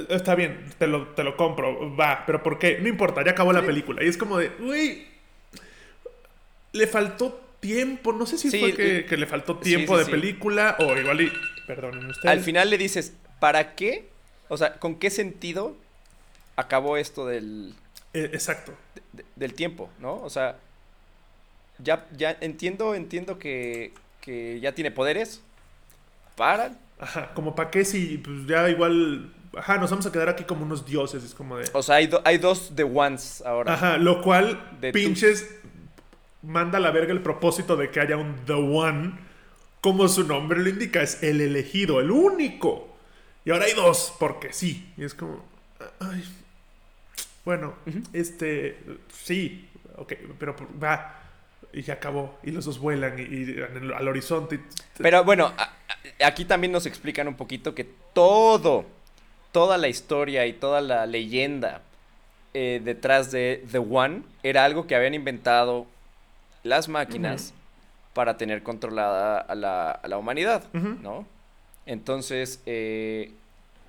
está 0.10 0.36
bien, 0.36 0.66
te 0.78 0.86
lo, 0.88 1.08
te 1.10 1.24
lo 1.24 1.38
compro, 1.38 1.96
va, 1.96 2.24
pero 2.26 2.44
¿por 2.44 2.60
qué? 2.60 2.80
No 2.82 2.90
importa, 2.90 3.24
ya 3.24 3.32
acabó 3.32 3.54
la 3.54 3.66
película. 3.66 4.04
Y 4.04 4.08
es 4.08 4.18
como 4.18 4.38
de, 4.38 4.52
uy, 4.60 5.08
le 6.74 6.88
faltó 6.88 7.40
tiempo, 7.62 8.12
no 8.14 8.26
sé 8.26 8.38
si 8.38 8.50
Sí, 8.52 8.60
fue 8.60 8.74
que, 8.74 8.98
eh, 9.00 9.06
que 9.06 9.16
le 9.16 9.28
faltó 9.28 9.58
tiempo 9.60 9.98
sí, 9.98 10.04
de 10.06 10.12
película 10.12 10.76
o 10.80 10.98
igual 10.98 11.22
y, 11.22 11.32
perdonen 11.68 12.06
ustedes. 12.08 12.26
Al 12.32 12.42
final 12.42 12.70
le 12.70 12.78
dices, 12.78 13.14
¿para 13.40 13.76
qué? 13.76 14.10
O 14.50 14.58
sea, 14.58 14.74
¿con 14.80 14.96
qué 14.96 15.10
sentido 15.10 15.78
acabó 16.56 16.98
esto 16.98 17.26
del, 17.28 17.76
Eh, 18.14 18.30
exacto. 18.34 18.74
de- 19.14 19.26
del 19.36 19.54
tiempo, 19.54 19.90
¿no? 20.00 20.16
O 20.22 20.30
sea, 20.30 20.58
ya, 21.80 22.06
ya 22.16 22.38
entiendo, 22.42 22.96
entiendo 22.96 23.38
que, 23.40 23.94
que 24.22 24.60
ya 24.60 24.74
tiene 24.74 24.92
poderes. 24.92 25.42
Paran. 26.36 26.78
Ajá, 27.00 27.34
como 27.34 27.56
para 27.56 27.72
qué 27.72 27.84
si 27.86 28.18
pues 28.18 28.46
ya 28.48 28.70
igual, 28.70 29.32
ajá, 29.56 29.78
nos 29.78 29.90
vamos 29.90 30.06
a 30.06 30.12
quedar 30.12 30.30
aquí 30.30 30.44
como 30.46 30.66
unos 30.66 30.86
dioses, 30.86 31.24
es 31.24 31.34
como 31.34 31.58
de... 31.58 31.70
O 31.74 31.84
sea, 31.84 31.96
hay, 31.96 32.08
do- 32.08 32.22
hay 32.24 32.38
dos 32.38 32.72
The 32.76 32.84
Ones 32.84 33.42
ahora. 33.46 33.74
Ajá, 33.74 33.98
lo 33.98 34.22
cual 34.22 34.78
De 34.80 34.92
pinches 34.92 35.50
manda 36.42 36.78
a 36.78 36.82
la 36.82 36.92
verga 36.92 37.12
el 37.12 37.22
propósito 37.22 37.76
de 37.76 37.90
que 37.92 38.00
haya 38.00 38.18
un 38.18 38.36
The 38.46 38.54
One, 38.54 39.14
como 39.82 40.08
su 40.08 40.26
nombre 40.26 40.60
lo 40.62 40.70
indica, 40.70 41.02
es 41.02 41.22
el 41.24 41.42
elegido, 41.42 42.00
el 42.00 42.12
único. 42.12 42.96
Y 43.44 43.52
ahora 43.52 43.66
hay 43.66 43.74
dos, 43.74 44.14
porque 44.20 44.54
sí. 44.54 44.92
Y 44.98 45.04
es 45.04 45.14
como, 45.14 45.44
ay, 46.00 46.24
bueno, 47.44 47.76
este, 48.14 48.80
sí, 49.14 49.70
ok, 49.98 50.14
pero 50.40 50.56
va. 50.82 51.22
Y 51.76 51.82
ya 51.82 51.96
acabó. 51.96 52.38
Y 52.42 52.52
los 52.52 52.64
dos 52.66 52.80
vuelan 52.80 53.20
y, 53.20 53.24
y 53.24 53.44
en 53.60 53.78
el- 53.84 53.94
al 53.94 54.08
horizonte. 54.08 54.60
Pero 54.98 55.24
bueno, 55.26 55.52
a- 55.58 55.64
a- 56.22 56.28
aquí 56.28 56.46
también 56.46 56.72
nos 56.72 56.86
explican 56.86 57.28
un 57.28 57.36
poquito 57.36 57.76
que 57.76 57.84
todo, 58.14 58.86
toda 59.52 59.78
la 59.78 59.88
historia 59.90 60.46
y 60.48 60.54
toda 60.54 60.80
la 60.82 61.06
leyenda 61.06 61.82
eh, 62.54 62.82
detrás 62.84 63.32
de 63.32 63.66
The 63.70 63.80
One 63.80 64.22
era 64.42 64.64
algo 64.64 64.88
que 64.88 64.96
habían 64.96 65.14
inventado 65.14 65.86
las 66.64 66.88
máquinas 66.88 67.54
para 68.14 68.38
tener 68.38 68.64
controlada 68.64 69.40
a 69.40 69.54
la, 69.56 69.92
a 69.92 70.08
la 70.08 70.18
humanidad. 70.18 70.64
¿no? 70.74 71.28
Entonces, 71.86 72.62
eh, 72.66 73.34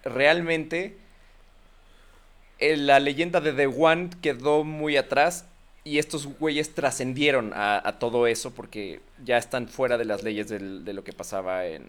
realmente 0.04 0.96
eh, 2.58 2.76
la 2.76 2.98
leyenda 2.98 3.40
de 3.40 3.52
The 3.52 3.66
One 3.68 4.10
quedó 4.20 4.64
muy 4.64 4.96
atrás 4.96 5.44
y 5.86 5.98
estos 5.98 6.26
güeyes 6.26 6.74
trascendieron 6.74 7.52
a, 7.54 7.80
a 7.88 7.98
todo 7.98 8.26
eso 8.26 8.52
porque 8.52 9.00
ya 9.24 9.38
están 9.38 9.68
fuera 9.68 9.96
de 9.96 10.04
las 10.04 10.22
leyes 10.24 10.48
del- 10.48 10.84
de 10.84 10.92
lo 10.92 11.04
que 11.04 11.12
pasaba 11.12 11.64
en, 11.66 11.86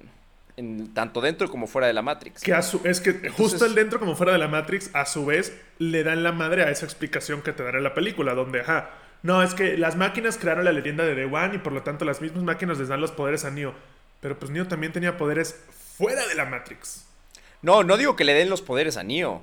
en 0.56 0.94
tanto 0.94 1.20
dentro 1.20 1.50
como 1.50 1.66
fuera 1.66 1.88
de 1.88 1.94
la 1.94 2.02
Matrix. 2.04 2.44
Que 2.44 2.54
a 2.54 2.62
su- 2.62 2.80
es 2.84 3.02
que 3.02 3.30
justo 3.30 3.66
el 3.66 3.74
dentro 3.74 4.00
como 4.00 4.16
fuera 4.16 4.34
de 4.34 4.38
la 4.38 4.48
Matrix, 4.48 4.92
a 4.94 5.06
su 5.06 5.26
vez, 5.26 5.52
le 5.80 6.04
dan 6.04 6.22
la 6.24 6.32
madre 6.32 6.64
a 6.64 6.70
esa 6.70 6.86
explicación 6.86 7.42
que 7.42 7.54
te 7.54 7.64
dará 7.64 7.80
la 7.80 7.94
película, 7.96 8.36
donde, 8.36 8.62
ajá, 8.62 8.92
no, 9.24 9.42
es 9.42 9.56
que 9.56 9.78
las 9.78 9.96
máquinas 9.96 10.38
crearon 10.38 10.64
la 10.66 10.72
leyenda 10.72 11.04
de 11.04 11.16
The 11.16 11.26
One 11.26 11.56
y 11.56 11.58
por 11.58 11.74
lo 11.74 11.82
tanto 11.82 12.06
las 12.06 12.22
mismas 12.22 12.44
máquinas 12.44 12.78
les 12.78 12.88
dan 12.90 13.02
los 13.02 13.12
poderes 13.12 13.46
a 13.46 13.50
Neo. 13.52 13.74
Pero 14.22 14.38
pues 14.38 14.52
Neo 14.52 14.68
también 14.68 14.94
tenía 14.94 15.18
poderes 15.18 15.60
fuera 15.98 16.28
de 16.28 16.36
la 16.36 16.46
Matrix. 16.46 17.04
No, 17.64 17.84
no 17.84 17.98
digo 17.98 18.16
que 18.16 18.24
le 18.26 18.34
den 18.36 18.50
los 18.52 18.62
poderes 18.62 18.96
a 18.98 19.04
Neo. 19.04 19.42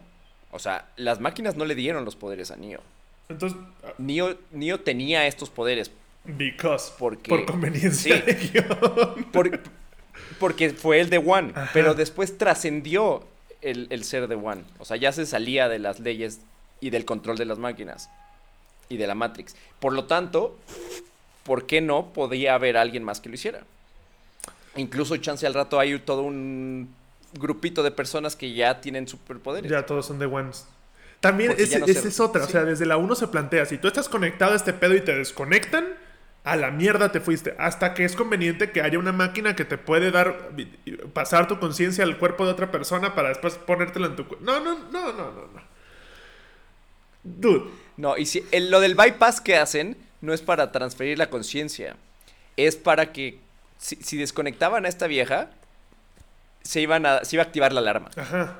O 0.52 0.60
sea, 0.60 0.86
las 0.96 1.18
máquinas 1.20 1.56
no 1.56 1.64
le 1.64 1.74
dieron 1.74 2.04
los 2.04 2.14
poderes 2.14 2.52
a 2.52 2.56
Neo. 2.56 2.80
Entonces, 3.28 3.58
Neo, 3.98 4.36
Neo 4.52 4.80
tenía 4.80 5.26
estos 5.26 5.50
poderes. 5.50 5.90
because. 6.24 6.92
Porque- 6.98 7.28
por 7.28 7.44
conveniencia 7.46 8.16
sí. 8.16 8.22
de 8.22 8.34
guion. 8.34 9.24
por- 9.32 9.60
porque 10.38 10.70
fue 10.70 11.00
el 11.00 11.10
de 11.10 11.18
One. 11.18 11.52
Ajá. 11.54 11.70
Pero 11.72 11.94
después 11.94 12.36
trascendió 12.38 13.24
el, 13.62 13.86
el 13.90 14.04
ser 14.04 14.26
de 14.28 14.34
One. 14.34 14.62
O 14.78 14.84
sea, 14.84 14.96
ya 14.96 15.12
se 15.12 15.26
salía 15.26 15.68
de 15.68 15.78
las 15.78 16.00
leyes 16.00 16.40
y 16.80 16.90
del 16.90 17.04
control 17.04 17.36
de 17.36 17.44
las 17.44 17.58
máquinas. 17.58 18.08
Y 18.88 18.96
de 18.98 19.06
la 19.06 19.14
Matrix. 19.14 19.56
Por 19.80 19.92
lo 19.94 20.04
tanto, 20.04 20.58
¿por 21.44 21.66
qué 21.66 21.80
no 21.80 22.12
podía 22.12 22.54
haber 22.54 22.76
alguien 22.76 23.02
más 23.04 23.20
que 23.20 23.28
lo 23.30 23.34
hiciera? 23.36 23.62
Incluso 24.76 25.16
chance 25.18 25.46
al 25.46 25.54
rato 25.54 25.78
hay 25.78 25.98
todo 26.00 26.22
un 26.22 26.92
grupito 27.34 27.82
de 27.82 27.90
personas 27.90 28.36
que 28.36 28.52
ya 28.52 28.80
tienen 28.80 29.08
superpoderes. 29.08 29.70
Ya 29.70 29.86
todos 29.86 30.06
son 30.06 30.18
de 30.18 30.26
ones. 30.26 30.66
También 31.28 31.56
ya 31.56 31.78
no 31.80 31.86
se- 31.86 32.08
es 32.08 32.20
otra. 32.20 32.44
O 32.44 32.48
sea, 32.48 32.64
desde 32.64 32.86
la 32.86 32.96
1 32.96 33.14
se 33.14 33.26
plantea. 33.28 33.66
Si 33.66 33.78
tú 33.78 33.88
estás 33.88 34.08
conectado 34.08 34.52
a 34.52 34.56
este 34.56 34.72
pedo 34.72 34.94
y 34.94 35.00
te 35.00 35.14
desconectan, 35.16 35.86
a 36.44 36.56
la 36.56 36.70
mierda 36.70 37.10
te 37.10 37.20
fuiste. 37.20 37.54
Hasta 37.58 37.94
que 37.94 38.04
es 38.04 38.14
conveniente 38.14 38.70
que 38.70 38.82
haya 38.82 38.98
una 38.98 39.12
máquina 39.12 39.56
que 39.56 39.64
te 39.64 39.78
puede 39.78 40.10
dar. 40.10 40.50
pasar 41.14 41.48
tu 41.48 41.58
conciencia 41.58 42.04
al 42.04 42.18
cuerpo 42.18 42.44
de 42.44 42.52
otra 42.52 42.70
persona 42.70 43.14
para 43.14 43.30
después 43.30 43.54
ponértela 43.54 44.06
en 44.08 44.16
tu 44.16 44.26
cuerpo. 44.28 44.44
No, 44.44 44.60
no, 44.60 44.78
no, 44.90 45.12
no, 45.12 45.32
no, 45.32 45.46
no. 45.54 45.62
Dude. 47.22 47.70
No, 47.96 48.16
y 48.18 48.26
si 48.26 48.44
el- 48.50 48.70
lo 48.70 48.80
del 48.80 48.94
bypass 48.94 49.40
que 49.40 49.56
hacen 49.56 49.96
no 50.20 50.32
es 50.34 50.42
para 50.42 50.72
transferir 50.72 51.16
la 51.18 51.30
conciencia. 51.30 51.96
Es 52.56 52.76
para 52.76 53.12
que 53.12 53.38
si, 53.78 53.96
si 53.96 54.16
desconectaban 54.16 54.84
a 54.84 54.88
esta 54.88 55.06
vieja, 55.06 55.50
se, 56.62 56.80
iban 56.80 57.06
a, 57.06 57.24
se 57.24 57.36
iba 57.36 57.42
a 57.42 57.46
activar 57.46 57.72
la 57.72 57.80
alarma, 57.80 58.10
Ajá. 58.16 58.58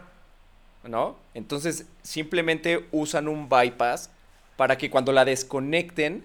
¿No? 0.88 1.16
Entonces 1.35 1.87
simplemente 2.03 2.87
usan 2.90 3.29
un 3.29 3.49
bypass 3.49 4.11
para 4.57 4.79
que 4.79 4.90
cuando 4.90 5.12
la 5.12 5.25
desconecten, 5.25 6.25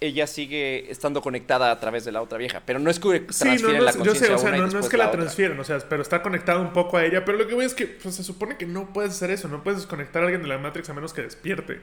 ella 0.00 0.26
sigue 0.26 0.90
estando 0.90 1.22
conectada 1.22 1.70
a 1.70 1.80
través 1.80 2.04
de 2.04 2.12
la 2.12 2.22
otra 2.22 2.38
vieja. 2.38 2.62
Pero 2.64 2.78
no 2.78 2.90
es 2.90 3.00
que 3.00 3.08
Sí, 3.08 3.18
no, 3.18 3.26
transfieren 3.26 3.78
no 3.78 3.84
la 3.84 3.92
yo 3.92 3.98
conciencia 3.98 4.26
sé, 4.26 4.34
o 4.34 4.38
sea, 4.38 4.50
no, 4.52 4.66
no 4.66 4.78
es 4.78 4.88
que 4.88 4.96
la 4.96 5.10
transfieren, 5.10 5.58
o 5.58 5.64
sea, 5.64 5.78
pero 5.88 6.02
está 6.02 6.22
conectado 6.22 6.60
un 6.60 6.72
poco 6.72 6.96
a 6.96 7.04
ella. 7.04 7.24
Pero 7.24 7.38
lo 7.38 7.46
que 7.46 7.54
voy 7.54 7.64
es 7.64 7.74
que 7.74 7.86
pues, 7.86 8.14
se 8.14 8.22
supone 8.22 8.56
que 8.56 8.66
no 8.66 8.92
puedes 8.92 9.12
hacer 9.12 9.30
eso, 9.30 9.48
no 9.48 9.62
puedes 9.62 9.80
desconectar 9.80 10.22
a 10.22 10.26
alguien 10.26 10.42
de 10.42 10.48
la 10.48 10.58
Matrix 10.58 10.88
a 10.90 10.94
menos 10.94 11.12
que 11.12 11.22
despierte. 11.22 11.80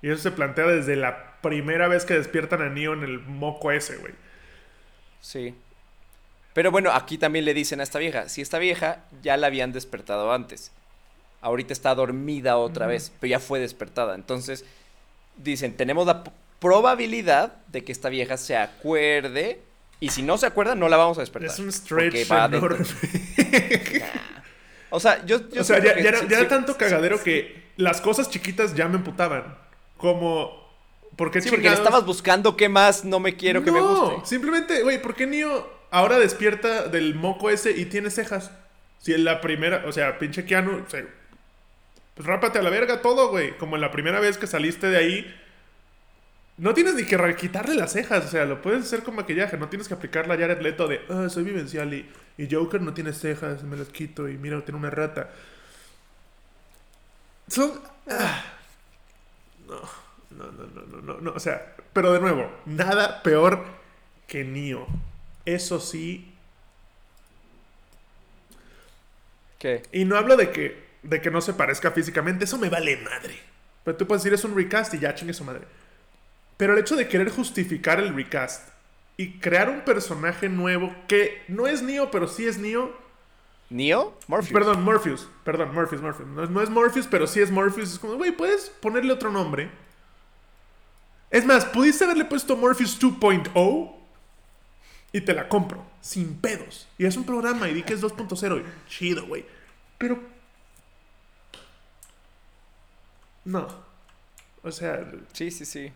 Y 0.00 0.10
eso 0.10 0.22
se 0.22 0.30
plantea 0.30 0.66
desde 0.66 0.96
la 0.96 1.40
primera 1.40 1.88
vez 1.88 2.04
que 2.04 2.14
despiertan 2.14 2.62
a 2.62 2.68
Neo 2.70 2.92
en 2.92 3.02
el 3.02 3.18
moco 3.20 3.72
ese, 3.72 3.96
güey. 3.96 4.14
Sí. 5.20 5.54
Pero 6.54 6.70
bueno, 6.70 6.92
aquí 6.92 7.18
también 7.18 7.44
le 7.44 7.54
dicen 7.54 7.80
a 7.80 7.82
esta 7.82 7.98
vieja, 7.98 8.28
si 8.28 8.40
esta 8.40 8.58
vieja 8.58 9.04
ya 9.22 9.36
la 9.36 9.48
habían 9.48 9.72
despertado 9.72 10.32
antes, 10.32 10.72
ahorita 11.40 11.72
está 11.72 11.94
dormida 11.94 12.56
otra 12.56 12.86
vez, 12.86 13.12
pero 13.20 13.30
ya 13.30 13.40
fue 13.40 13.60
despertada. 13.60 14.14
Entonces, 14.14 14.64
dicen, 15.36 15.76
tenemos 15.76 16.06
la 16.06 16.24
probabilidad 16.58 17.54
de 17.68 17.84
que 17.84 17.92
esta 17.92 18.08
vieja 18.08 18.36
se 18.36 18.56
acuerde, 18.56 19.60
y 20.00 20.10
si 20.10 20.22
no 20.22 20.38
se 20.38 20.46
acuerda, 20.46 20.74
no 20.74 20.88
la 20.88 20.96
vamos 20.96 21.18
a 21.18 21.22
despertar. 21.22 21.50
Es 21.50 21.58
un 21.58 21.72
stretch 21.72 22.30
enorme. 22.30 22.84
O 24.90 25.00
sea, 25.00 25.24
yo... 25.26 25.48
yo 25.50 25.60
o 25.60 25.64
sea, 25.64 25.82
ya, 25.82 25.94
que 25.94 26.02
ya 26.02 26.08
era, 26.08 26.18
sí- 26.20 26.26
ya 26.30 26.38
era 26.38 26.48
tanto 26.48 26.72
sí- 26.72 26.78
cagadero 26.78 27.22
que 27.22 27.62
las 27.76 28.00
cosas 28.00 28.30
chiquitas 28.30 28.74
ya 28.74 28.88
me 28.88 28.96
emputaban. 28.96 29.56
Como. 29.96 30.66
¿Por 31.16 31.30
qué 31.30 31.40
Sí, 31.42 31.50
porque 31.50 31.68
le 31.68 31.74
estabas 31.74 32.06
buscando 32.06 32.56
qué 32.56 32.68
más 32.68 33.04
no 33.04 33.18
me 33.20 33.36
quiero 33.36 33.62
que 33.62 33.72
me 33.72 33.80
guste. 33.80 34.24
Simplemente, 34.24 34.82
güey, 34.82 35.02
¿por 35.02 35.14
qué 35.14 35.26
Neo 35.26 35.68
ahora 35.90 36.18
despierta 36.18 36.88
del 36.88 37.14
moco 37.16 37.50
ese 37.50 37.72
y 37.72 37.86
tiene 37.86 38.08
cejas? 38.10 38.50
Si 38.98 39.12
en 39.12 39.24
la 39.24 39.40
primera, 39.40 39.84
o 39.86 39.92
sea, 39.92 40.18
pinche 40.18 40.44
Keanu, 40.44 40.84
o 40.86 40.90
sea, 40.90 41.04
pues 42.18 42.26
rápate 42.26 42.58
a 42.58 42.62
la 42.62 42.70
verga 42.70 43.00
todo, 43.00 43.28
güey. 43.28 43.56
Como 43.58 43.76
en 43.76 43.80
la 43.80 43.92
primera 43.92 44.18
vez 44.18 44.38
que 44.38 44.48
saliste 44.48 44.88
de 44.88 44.96
ahí. 44.96 45.40
No 46.56 46.74
tienes 46.74 46.96
ni 46.96 47.04
que 47.04 47.36
quitarle 47.36 47.76
las 47.76 47.92
cejas, 47.92 48.26
o 48.26 48.28
sea, 48.28 48.44
lo 48.44 48.60
puedes 48.60 48.82
hacer 48.82 49.04
con 49.04 49.14
maquillaje, 49.14 49.56
no 49.56 49.68
tienes 49.68 49.86
que 49.86 49.94
aplicar 49.94 50.26
la 50.26 50.36
Jared 50.36 50.60
Leto 50.60 50.88
de, 50.88 51.00
ah, 51.08 51.28
soy 51.28 51.44
vivencial 51.44 51.94
y, 51.94 52.10
y 52.36 52.52
Joker 52.52 52.80
no 52.80 52.92
tiene 52.92 53.12
cejas, 53.12 53.62
me 53.62 53.76
las 53.76 53.86
quito 53.90 54.28
y 54.28 54.36
mira, 54.36 54.60
tiene 54.64 54.80
una 54.80 54.90
rata. 54.90 55.30
Son... 57.46 57.80
ah. 58.10 58.44
no, 59.68 59.80
no, 60.30 60.50
no, 60.50 60.66
no, 60.66 60.82
no, 60.86 61.00
no, 61.00 61.20
no, 61.20 61.30
o 61.30 61.38
sea, 61.38 61.76
pero 61.92 62.12
de 62.12 62.18
nuevo, 62.18 62.50
nada 62.66 63.22
peor 63.22 63.64
que 64.26 64.42
Neo. 64.42 64.88
Eso 65.44 65.78
sí, 65.78 66.34
¿Qué? 69.60 69.84
y 69.92 70.04
no 70.04 70.16
hablo 70.16 70.36
de 70.36 70.50
que, 70.50 70.87
de 71.02 71.20
que 71.20 71.30
no 71.30 71.40
se 71.40 71.54
parezca 71.54 71.90
físicamente, 71.90 72.44
eso 72.44 72.58
me 72.58 72.68
vale 72.68 72.96
madre. 72.98 73.38
Pero 73.84 73.96
tú 73.96 74.06
puedes 74.06 74.22
decir 74.22 74.34
es 74.34 74.44
un 74.44 74.56
recast 74.56 74.92
y 74.94 74.98
ya 74.98 75.14
chingue 75.14 75.32
su 75.34 75.44
madre. 75.44 75.62
Pero 76.56 76.72
el 76.74 76.78
hecho 76.80 76.96
de 76.96 77.08
querer 77.08 77.30
justificar 77.30 78.00
el 78.00 78.14
recast 78.14 78.68
y 79.16 79.38
crear 79.38 79.70
un 79.70 79.80
personaje 79.82 80.48
nuevo 80.48 80.94
que 81.06 81.42
no 81.48 81.66
es 81.66 81.82
Neo, 81.82 82.10
pero 82.10 82.28
sí 82.28 82.46
es 82.46 82.58
Neo. 82.58 82.94
¿Neo? 83.70 84.18
Morpheus. 84.26 84.52
Perdón, 84.52 84.82
Morpheus. 84.82 85.28
Perdón, 85.44 85.74
Morpheus, 85.74 86.00
Morpheus. 86.02 86.28
No, 86.28 86.42
es- 86.44 86.50
no 86.50 86.62
es 86.62 86.70
Morpheus, 86.70 87.06
pero 87.06 87.26
sí 87.26 87.40
es 87.40 87.50
Morpheus. 87.50 87.92
Es 87.92 87.98
como, 87.98 88.14
güey, 88.14 88.32
puedes 88.32 88.70
ponerle 88.80 89.12
otro 89.12 89.30
nombre. 89.30 89.70
Es 91.30 91.44
más, 91.44 91.64
pudiste 91.66 92.04
haberle 92.04 92.24
puesto 92.24 92.56
Morpheus 92.56 92.98
2.0 92.98 93.94
y 95.12 95.20
te 95.20 95.34
la 95.34 95.48
compro. 95.48 95.84
Sin 96.00 96.40
pedos. 96.40 96.88
Y 96.96 97.04
es 97.06 97.16
un 97.16 97.24
programa 97.24 97.68
y 97.68 97.74
di 97.74 97.82
que 97.82 97.92
es 97.94 98.00
2.0. 98.00 98.58
y 98.58 98.88
Chido, 98.90 99.26
güey. 99.26 99.44
Pero. 99.98 100.18
No. 103.54 103.66
O 104.62 104.72
sea, 104.72 105.10
Sí, 105.32 105.50
sí, 105.50 105.64
sí. 105.64 105.92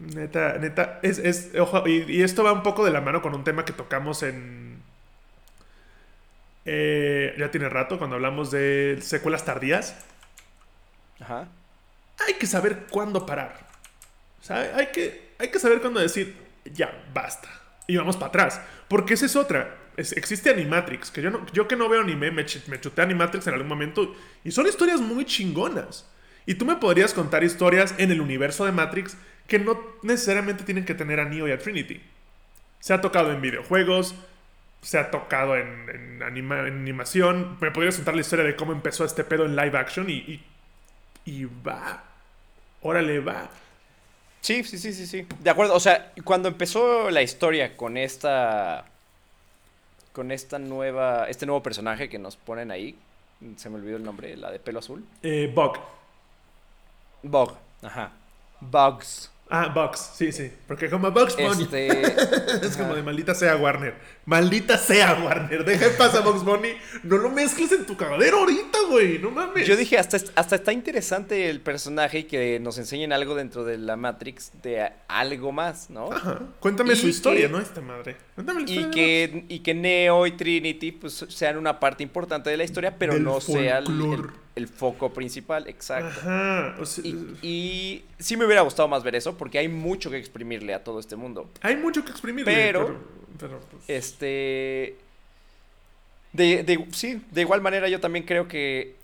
Neta, 0.00 0.58
neta, 0.58 1.00
es, 1.02 1.18
es 1.18 1.50
ojo, 1.58 1.86
y, 1.88 2.04
y 2.08 2.22
esto 2.22 2.44
va 2.44 2.52
un 2.52 2.62
poco 2.62 2.84
de 2.84 2.92
la 2.92 3.00
mano 3.00 3.20
con 3.20 3.34
un 3.34 3.42
tema 3.42 3.64
que 3.64 3.72
tocamos 3.72 4.22
en... 4.22 4.80
eh, 6.64 7.34
ya 7.38 7.50
tiene 7.50 7.68
rato, 7.68 7.98
cuando 7.98 8.16
hablamos 8.16 8.50
de 8.50 8.98
secuelas 9.00 9.44
tardías. 9.44 9.96
Ajá. 11.20 11.48
Hay 12.26 12.34
que 12.34 12.46
saber 12.46 12.86
cuándo 12.90 13.26
parar. 13.26 13.66
O 14.40 14.44
sea, 14.44 14.76
hay 14.76 14.88
que, 14.88 15.34
hay 15.38 15.50
que 15.50 15.58
saber 15.60 15.80
cuándo 15.80 16.00
decir, 16.00 16.36
ya, 16.64 16.92
basta. 17.14 17.48
Y 17.86 17.96
vamos 17.96 18.16
para 18.16 18.28
atrás. 18.28 18.60
Porque 18.88 19.14
esa 19.14 19.26
es 19.26 19.36
otra. 19.36 19.76
Es- 19.96 20.12
existe 20.12 20.50
Animatrix, 20.50 21.10
que 21.10 21.22
yo, 21.22 21.30
no, 21.30 21.46
yo 21.52 21.68
que 21.68 21.76
no 21.76 21.88
veo 21.88 22.02
anime, 22.02 22.30
me, 22.30 22.44
me 22.68 22.80
chuté 22.80 23.02
Animatrix 23.02 23.46
en 23.48 23.54
algún 23.54 23.68
momento. 23.68 24.14
Y 24.44 24.52
son 24.52 24.66
historias 24.66 25.00
muy 25.00 25.24
chingonas. 25.24 26.06
Y 26.48 26.54
tú 26.54 26.64
me 26.64 26.76
podrías 26.76 27.12
contar 27.12 27.44
historias 27.44 27.94
en 27.98 28.10
el 28.10 28.22
universo 28.22 28.64
de 28.64 28.72
Matrix 28.72 29.18
que 29.46 29.58
no 29.58 29.78
necesariamente 30.02 30.64
tienen 30.64 30.86
que 30.86 30.94
tener 30.94 31.20
a 31.20 31.26
Neo 31.26 31.46
y 31.46 31.52
a 31.52 31.58
Trinity. 31.58 32.00
Se 32.80 32.94
ha 32.94 33.02
tocado 33.02 33.32
en 33.32 33.42
videojuegos, 33.42 34.14
se 34.80 34.98
ha 34.98 35.10
tocado 35.10 35.56
en, 35.58 35.90
en 35.90 36.22
anima- 36.22 36.66
en 36.66 36.80
animación. 36.80 37.58
Me 37.60 37.70
podrías 37.70 37.96
contar 37.96 38.14
la 38.14 38.22
historia 38.22 38.46
de 38.46 38.56
cómo 38.56 38.72
empezó 38.72 39.04
este 39.04 39.24
pedo 39.24 39.44
en 39.44 39.56
live 39.56 39.76
action 39.76 40.08
y, 40.08 40.14
y, 40.14 40.44
y 41.26 41.44
va. 41.44 42.02
Órale, 42.80 43.20
va. 43.20 43.50
Sí, 44.40 44.64
sí, 44.64 44.78
sí, 44.78 44.94
sí, 44.94 45.06
sí. 45.06 45.26
De 45.40 45.50
acuerdo. 45.50 45.74
O 45.74 45.80
sea, 45.80 46.12
cuando 46.24 46.48
empezó 46.48 47.10
la 47.10 47.20
historia 47.20 47.76
con 47.76 47.98
esta. 47.98 48.86
Con 50.12 50.30
esta 50.30 50.58
nueva. 50.58 51.26
Este 51.28 51.44
nuevo 51.44 51.62
personaje 51.62 52.08
que 52.08 52.18
nos 52.18 52.36
ponen 52.36 52.70
ahí. 52.70 52.96
Se 53.56 53.68
me 53.68 53.76
olvidó 53.76 53.98
el 53.98 54.04
nombre, 54.04 54.34
la 54.36 54.50
de 54.50 54.58
pelo 54.60 54.78
azul. 54.78 55.04
Eh, 55.22 55.52
Bug. 55.54 55.76
Bug. 57.22 57.52
Ajá. 57.82 58.12
Bugs. 58.60 59.30
Ah, 59.50 59.68
Bugs, 59.68 60.10
sí, 60.14 60.30
sí. 60.30 60.52
Porque 60.66 60.90
como 60.90 61.10
Bugs 61.10 61.34
Bunny. 61.34 61.62
Este. 61.62 61.88
Es 62.66 62.76
como 62.76 62.94
de 62.94 63.02
maldita 63.02 63.34
sea 63.34 63.56
Warner. 63.56 63.94
Maldita 64.26 64.76
sea 64.76 65.14
Warner. 65.24 65.64
Deja 65.64 65.86
en 65.86 65.96
paz 65.96 66.14
a 66.16 66.20
Bugs 66.20 66.44
Bunny. 66.44 66.72
No 67.04 67.16
lo 67.16 67.30
mezcles 67.30 67.72
en 67.72 67.86
tu 67.86 67.96
cagadero 67.96 68.40
ahorita, 68.40 68.76
güey. 68.90 69.18
No 69.18 69.30
mames. 69.30 69.66
Yo 69.66 69.74
dije, 69.74 69.96
hasta, 69.96 70.18
hasta 70.34 70.56
está 70.56 70.72
interesante 70.74 71.48
el 71.48 71.62
personaje 71.62 72.18
y 72.20 72.24
que 72.24 72.60
nos 72.60 72.76
enseñen 72.76 73.10
algo 73.14 73.34
dentro 73.34 73.64
de 73.64 73.78
la 73.78 73.96
Matrix 73.96 74.52
de 74.62 74.90
algo 75.08 75.50
más, 75.50 75.88
¿no? 75.88 76.12
Ajá. 76.12 76.40
Cuéntame 76.60 76.92
Y 76.92 76.96
su 76.96 77.08
historia, 77.08 77.46
que- 77.46 77.52
¿no? 77.52 77.58
Esta 77.58 77.80
madre. 77.80 78.16
Cuéntame 78.34 78.64
la 78.64 78.70
historia. 78.70 78.88
Y 78.88 78.90
que, 78.90 79.44
y 79.48 79.58
que 79.60 79.72
Neo 79.72 80.26
y 80.26 80.32
Trinity 80.32 80.92
pues, 80.92 81.24
sean 81.30 81.56
una 81.56 81.80
parte 81.80 82.02
importante 82.02 82.50
de 82.50 82.58
la 82.58 82.64
historia, 82.64 82.98
pero 82.98 83.14
Del 83.14 83.24
no 83.24 83.40
sea 83.40 83.78
el, 83.78 83.86
el- 83.86 84.26
el 84.58 84.68
foco 84.68 85.12
principal, 85.12 85.66
exacto. 85.68 86.08
Ajá. 86.20 86.76
O 86.78 86.84
sea, 86.84 87.02
Y, 87.06 87.36
y 87.42 88.04
sí 88.18 88.36
me 88.36 88.44
hubiera 88.44 88.60
gustado 88.60 88.86
más 88.88 89.02
ver 89.02 89.14
eso, 89.16 89.36
porque 89.38 89.58
hay 89.58 89.68
mucho 89.68 90.10
que 90.10 90.18
exprimirle 90.18 90.74
a 90.74 90.84
todo 90.84 91.00
este 91.00 91.16
mundo. 91.16 91.48
hay 91.62 91.76
mucho 91.76 92.04
que 92.04 92.10
exprimir. 92.10 92.44
pero- 92.44 92.96
pero 93.38 93.60
pues, 93.70 93.84
Este. 93.88 94.96
De, 96.32 96.62
de- 96.62 96.86
sí, 96.92 97.22
de 97.30 97.40
igual 97.40 97.60
manera 97.62 97.88
yo 97.88 98.00
también 98.00 98.24
creo 98.26 98.46
que 98.48 98.96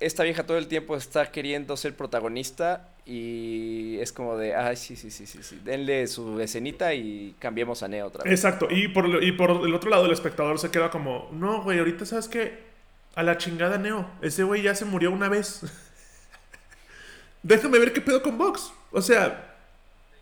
esta 0.00 0.22
vieja 0.24 0.44
todo 0.46 0.56
el 0.56 0.66
tiempo 0.66 0.96
está 0.96 1.30
queriendo 1.30 1.76
ser 1.76 1.94
protagonista 1.94 2.88
y 3.04 3.98
es 3.98 4.12
como 4.12 4.38
de, 4.38 4.54
ay, 4.54 4.76
sí, 4.76 4.96
sí, 4.96 5.10
sí, 5.10 5.26
sí, 5.26 5.40
sí, 5.42 5.60
denle 5.62 6.06
su 6.06 6.40
escenita 6.40 6.94
y 6.94 7.34
cambiemos 7.38 7.82
a 7.82 7.88
Neo 7.88 8.06
otra 8.06 8.24
vez. 8.24 8.32
Exacto. 8.32 8.66
Y 8.70 8.88
por, 8.88 9.22
y 9.22 9.32
por 9.32 9.50
el 9.66 9.74
otro 9.74 9.90
lado, 9.90 10.06
el 10.06 10.12
espectador 10.12 10.58
se 10.58 10.70
queda 10.70 10.90
como, 10.90 11.28
no, 11.32 11.62
güey, 11.62 11.78
ahorita 11.80 12.06
sabes 12.06 12.28
que 12.28 12.69
a 13.14 13.22
la 13.22 13.38
chingada 13.38 13.78
Neo. 13.78 14.08
Ese 14.22 14.42
güey 14.44 14.62
ya 14.62 14.74
se 14.74 14.84
murió 14.84 15.10
una 15.10 15.28
vez. 15.28 15.60
Déjame 17.42 17.78
ver 17.78 17.92
qué 17.92 18.00
pedo 18.00 18.22
con 18.22 18.36
Vox. 18.38 18.72
O 18.92 19.00
sea, 19.02 19.56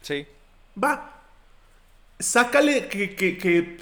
Sí. 0.02 0.26
va. 0.82 1.14
Sácale 2.18 2.88
que. 2.88 3.14
que, 3.14 3.38
que 3.38 3.78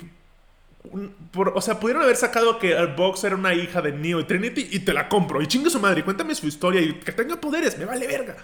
un- 0.85 1.13
por- 1.33 1.53
o 1.55 1.61
sea, 1.61 1.81
pudieron 1.81 2.03
haber 2.03 2.17
sacado 2.17 2.59
que 2.59 2.75
Box 2.97 3.25
era 3.25 3.35
una 3.35 3.55
hija 3.55 3.83
de 3.83 3.93
Neo 3.93 4.21
y 4.21 4.25
Trinity 4.25 4.69
y 4.71 4.81
te 4.81 4.93
la 4.93 5.09
compro. 5.09 5.43
Y 5.43 5.47
chingue 5.49 5.69
su 5.71 5.81
madre, 5.81 6.01
y 6.01 6.03
cuéntame 6.05 6.35
su 6.35 6.47
historia 6.47 6.81
y 6.81 6.95
que 7.01 7.13
tenga 7.13 7.41
poderes, 7.41 7.77
me 7.77 7.85
vale 7.85 8.07
verga. 8.07 8.37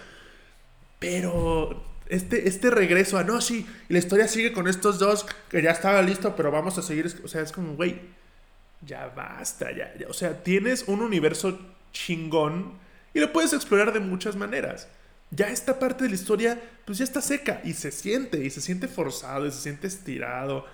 Pero 0.99 1.83
este, 2.07 2.47
este 2.47 2.69
regreso 2.69 3.17
a 3.17 3.23
no, 3.23 3.39
sí, 3.41 3.65
y 3.89 3.93
la 3.93 3.99
historia 3.99 4.27
sigue 4.27 4.51
con 4.53 4.67
estos 4.67 4.99
dos 4.99 5.25
que 5.49 5.61
ya 5.61 5.71
estaba 5.71 6.01
listo, 6.01 6.35
pero 6.35 6.51
vamos 6.51 6.77
a 6.77 6.81
seguir. 6.81 7.07
O 7.23 7.27
sea, 7.27 7.41
es 7.41 7.51
como, 7.51 7.75
güey, 7.75 8.01
ya 8.85 9.07
basta, 9.07 9.71
ya, 9.71 9.93
ya. 9.97 10.07
O 10.07 10.13
sea, 10.13 10.43
tienes 10.43 10.85
un 10.87 11.01
universo 11.01 11.59
chingón 11.91 12.73
y 13.13 13.19
lo 13.19 13.31
puedes 13.31 13.53
explorar 13.53 13.93
de 13.93 13.99
muchas 13.99 14.35
maneras. 14.35 14.87
Ya 15.31 15.47
esta 15.47 15.79
parte 15.79 16.03
de 16.03 16.09
la 16.09 16.15
historia, 16.15 16.61
pues 16.85 16.97
ya 16.99 17.03
está 17.03 17.21
seca 17.21 17.61
y 17.63 17.73
se 17.73 17.91
siente, 17.91 18.43
y 18.43 18.49
se 18.49 18.61
siente 18.61 18.87
forzado, 18.87 19.47
y 19.47 19.51
se 19.51 19.61
siente 19.61 19.87
estirado. 19.87 20.65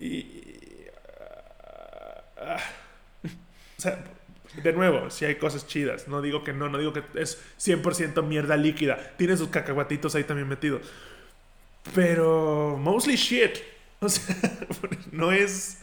Y. 0.00 0.42
ah, 2.38 2.58
o 3.78 3.82
sea, 3.82 4.04
de 4.62 4.72
nuevo, 4.72 5.10
si 5.10 5.24
hay 5.24 5.36
cosas 5.36 5.66
chidas. 5.66 6.08
No 6.08 6.22
digo 6.22 6.42
que 6.42 6.52
no, 6.52 6.68
no 6.68 6.78
digo 6.78 6.92
que 6.92 7.02
es 7.14 7.38
100% 7.60 8.22
mierda 8.24 8.56
líquida. 8.56 9.14
Tiene 9.16 9.36
sus 9.36 9.48
cacahuatitos 9.48 10.14
ahí 10.14 10.24
también 10.24 10.48
metidos. 10.48 10.82
Pero. 11.94 12.76
Mostly 12.78 13.16
shit. 13.16 13.58
O 14.00 14.08
sea, 14.08 14.34
no 15.12 15.30
es. 15.30 15.78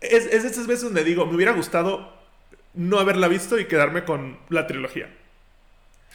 Es, 0.00 0.26
es 0.26 0.42
de 0.44 0.48
esas 0.50 0.66
veces 0.66 0.84
donde 0.84 1.04
digo, 1.04 1.26
me 1.26 1.34
hubiera 1.34 1.52
gustado 1.52 2.12
no 2.74 2.98
haberla 2.98 3.28
visto 3.28 3.58
y 3.58 3.66
quedarme 3.66 4.04
con 4.04 4.38
la 4.48 4.66
trilogía. 4.66 5.12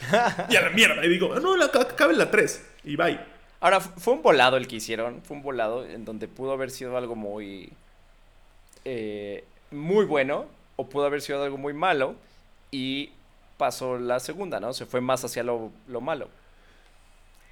y 0.50 0.56
a 0.56 0.62
la 0.62 0.70
mierda. 0.70 1.04
Y 1.04 1.08
digo, 1.08 1.32
"Ah, 1.34 1.40
no, 1.40 1.56
la, 1.56 1.66
acabe 1.66 2.14
la 2.14 2.30
3. 2.30 2.64
Y 2.84 2.96
bye. 2.96 3.20
Ahora, 3.60 3.80
fu- 3.80 3.98
fue 4.00 4.14
un 4.14 4.22
volado 4.22 4.56
el 4.56 4.66
que 4.66 4.76
hicieron. 4.76 5.22
Fue 5.22 5.36
un 5.36 5.42
volado 5.42 5.84
en 5.86 6.04
donde 6.04 6.28
pudo 6.28 6.52
haber 6.52 6.70
sido 6.70 6.96
algo 6.96 7.14
muy. 7.14 7.70
eh, 8.84 9.44
muy 9.70 10.04
bueno. 10.04 10.46
O 10.76 10.88
pudo 10.88 11.06
haber 11.06 11.20
sido 11.22 11.42
algo 11.42 11.56
muy 11.58 11.72
malo. 11.72 12.16
Y 12.70 13.12
pasó 13.58 13.98
la 13.98 14.18
segunda, 14.20 14.58
¿no? 14.60 14.72
Se 14.72 14.86
fue 14.86 15.00
más 15.00 15.24
hacia 15.24 15.42
lo, 15.42 15.70
lo 15.86 16.00
malo. 16.00 16.28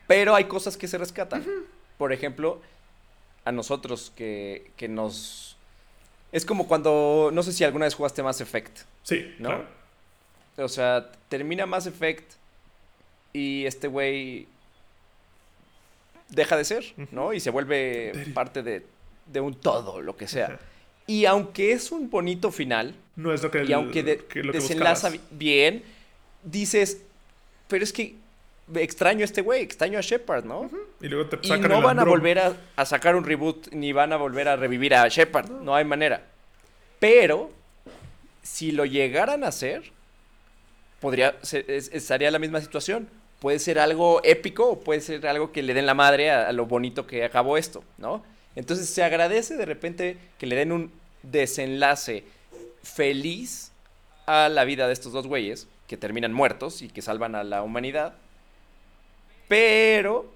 Pero 0.07 0.35
hay 0.35 0.45
cosas 0.45 0.77
que 0.77 0.89
se 0.89 0.99
rescatan. 0.99 1.45
Por 1.99 2.13
ejemplo, 2.13 2.61
a 3.45 3.53
nosotros 3.53 4.13
que, 4.17 4.71
que 4.77 4.89
nos. 4.89 5.57
Es 6.33 6.45
como 6.47 6.67
cuando. 6.67 7.31
No 7.33 7.43
sé 7.43 7.53
si 7.53 7.63
alguna 7.65 7.85
vez 7.85 7.95
jugaste 7.95 8.23
Mass 8.23 8.41
Effect. 8.41 8.81
Sí, 9.03 9.35
¿No? 9.39 9.49
claro. 9.51 9.67
O 10.57 10.69
sea, 10.69 11.11
termina 11.29 11.67
Mass 11.67 11.87
Effect 11.87 12.33
y 13.33 13.65
este 13.67 13.89
güey 13.89 14.47
deja 16.29 16.57
de 16.57 16.65
ser, 16.65 16.85
¿no? 17.11 17.33
Y 17.33 17.41
se 17.41 17.51
vuelve 17.51 18.13
parte 18.35 18.63
de, 18.63 18.85
de 19.27 19.41
un 19.41 19.55
todo, 19.55 20.01
lo 20.01 20.17
que 20.17 20.27
sea. 20.29 20.47
Ajá. 20.47 20.59
Y 21.07 21.25
aunque 21.27 21.73
es 21.73 21.91
un 21.91 22.09
bonito 22.11 22.51
final, 22.53 22.95
No 23.17 23.33
es 23.35 23.43
lo 23.43 23.51
que, 23.51 23.65
y 23.65 23.73
aunque 23.73 24.03
de- 24.03 24.19
que- 24.19 24.43
lo 24.43 24.53
que 24.53 24.59
desenlaza 24.61 25.09
buscabas. 25.11 25.29
bien, 25.39 25.83
dices, 26.45 27.03
pero 27.69 27.83
es 27.85 27.93
que 27.93 28.15
extraño 28.77 29.23
a 29.23 29.25
este 29.25 29.43
güey, 29.43 29.63
extraño 29.63 29.99
a 29.99 30.03
Shepard, 30.03 30.45
¿no? 30.45 30.71
Y 31.01 31.09
luego 31.09 31.29
te 31.29 31.39
Y 31.43 31.49
sacan 31.49 31.71
no 31.71 31.79
el 31.79 31.83
van 31.85 31.99
a 31.99 32.05
volver 32.05 32.39
a, 32.39 32.57
a 32.77 32.85
sacar 32.87 33.17
un 33.17 33.25
reboot, 33.25 33.69
ni 33.73 33.93
van 33.93 34.13
a 34.13 34.17
volver 34.17 34.49
a 34.49 34.57
revivir 34.57 34.95
a 34.95 35.09
Shepard. 35.09 35.51
No 35.51 35.75
hay 35.75 35.85
manera. 35.85 36.23
Pero, 36.99 37.51
si 38.43 38.73
lo 38.73 38.85
llegaran 38.85 39.45
a 39.45 39.49
hacer, 39.49 39.93
podría 41.01 41.35
es- 41.43 41.91
estaría 41.93 42.31
la 42.31 42.39
misma 42.39 42.61
situación. 42.61 43.09
Puede 43.41 43.59
ser 43.59 43.79
algo 43.81 44.21
épico 44.23 44.69
o 44.69 44.81
puede 44.81 45.01
ser 45.01 45.27
algo 45.27 45.51
que 45.51 45.63
le 45.63 45.75
den 45.75 45.87
la 45.87 45.95
madre 45.95 46.31
a, 46.31 46.49
a 46.49 46.53
lo 46.53 46.67
bonito 46.67 47.07
que 47.07 47.25
acabó 47.25 47.57
esto, 47.57 47.83
¿no? 47.99 48.25
Entonces 48.55 48.89
se 48.89 49.03
agradece 49.03 49.57
de 49.57 49.65
repente 49.67 50.17
que 50.39 50.47
le 50.47 50.55
den 50.57 50.71
un 50.73 50.93
desenlace 51.25 52.25
feliz 52.83 53.73
a 54.27 54.49
la 54.49 54.65
vida 54.65 54.87
de 54.87 54.93
estos 54.93 55.13
dos 55.13 55.27
güeyes 55.27 55.67
que 55.89 55.97
terminan 55.97 56.33
muertos 56.33 56.83
y 56.83 56.89
que 56.89 57.03
salvan 57.03 57.35
a 57.35 57.43
la 57.45 57.63
humanidad. 57.63 58.15
Pero, 59.49 60.33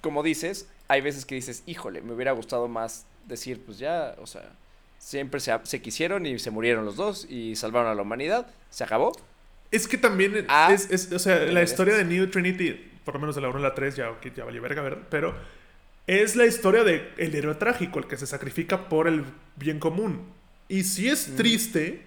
como 0.00 0.22
dices, 0.22 0.68
hay 0.88 1.00
veces 1.00 1.24
que 1.24 1.34
dices, 1.34 1.62
híjole, 1.66 2.00
me 2.02 2.12
hubiera 2.12 2.32
gustado 2.32 2.68
más 2.68 3.06
decir, 3.26 3.60
pues 3.64 3.78
ya, 3.78 4.14
o 4.18 4.26
sea, 4.26 4.50
siempre 4.98 5.40
se, 5.40 5.52
se 5.64 5.80
quisieron 5.80 6.26
y 6.26 6.38
se 6.38 6.50
murieron 6.50 6.84
los 6.84 6.96
dos 6.96 7.26
y 7.28 7.56
salvaron 7.56 7.90
a 7.90 7.94
la 7.94 8.02
humanidad, 8.02 8.46
se 8.70 8.84
acabó. 8.84 9.12
Es 9.70 9.88
que 9.88 9.98
también 9.98 10.44
Ah, 10.48 10.70
es, 10.72 10.90
es- 10.90 11.12
o 11.12 11.18
sea, 11.18 11.38
la 11.44 11.62
historia 11.62 11.96
de 11.96 12.04
New 12.04 12.28
Trinity, 12.30 12.92
por 13.04 13.14
lo 13.14 13.20
menos 13.20 13.34
de 13.34 13.40
la 13.42 13.48
1 13.48 13.58
a 13.58 13.62
la 13.62 13.74
3, 13.74 13.96
ya, 13.96 14.12
ya 14.36 14.44
valió 14.44 14.60
verga, 14.62 14.82
¿verdad? 14.82 15.02
Pero 15.10 15.34
es 16.06 16.36
la 16.36 16.46
historia 16.46 16.84
de 16.84 17.12
el 17.16 17.34
héroe 17.34 17.54
trágico, 17.54 17.98
el 17.98 18.06
que 18.06 18.16
se 18.16 18.26
sacrifica 18.26 18.88
por 18.88 19.08
el 19.08 19.24
bien 19.56 19.78
común. 19.78 20.28
Y 20.68 20.84
sí 20.84 21.08
es 21.08 21.34
triste, 21.36 22.02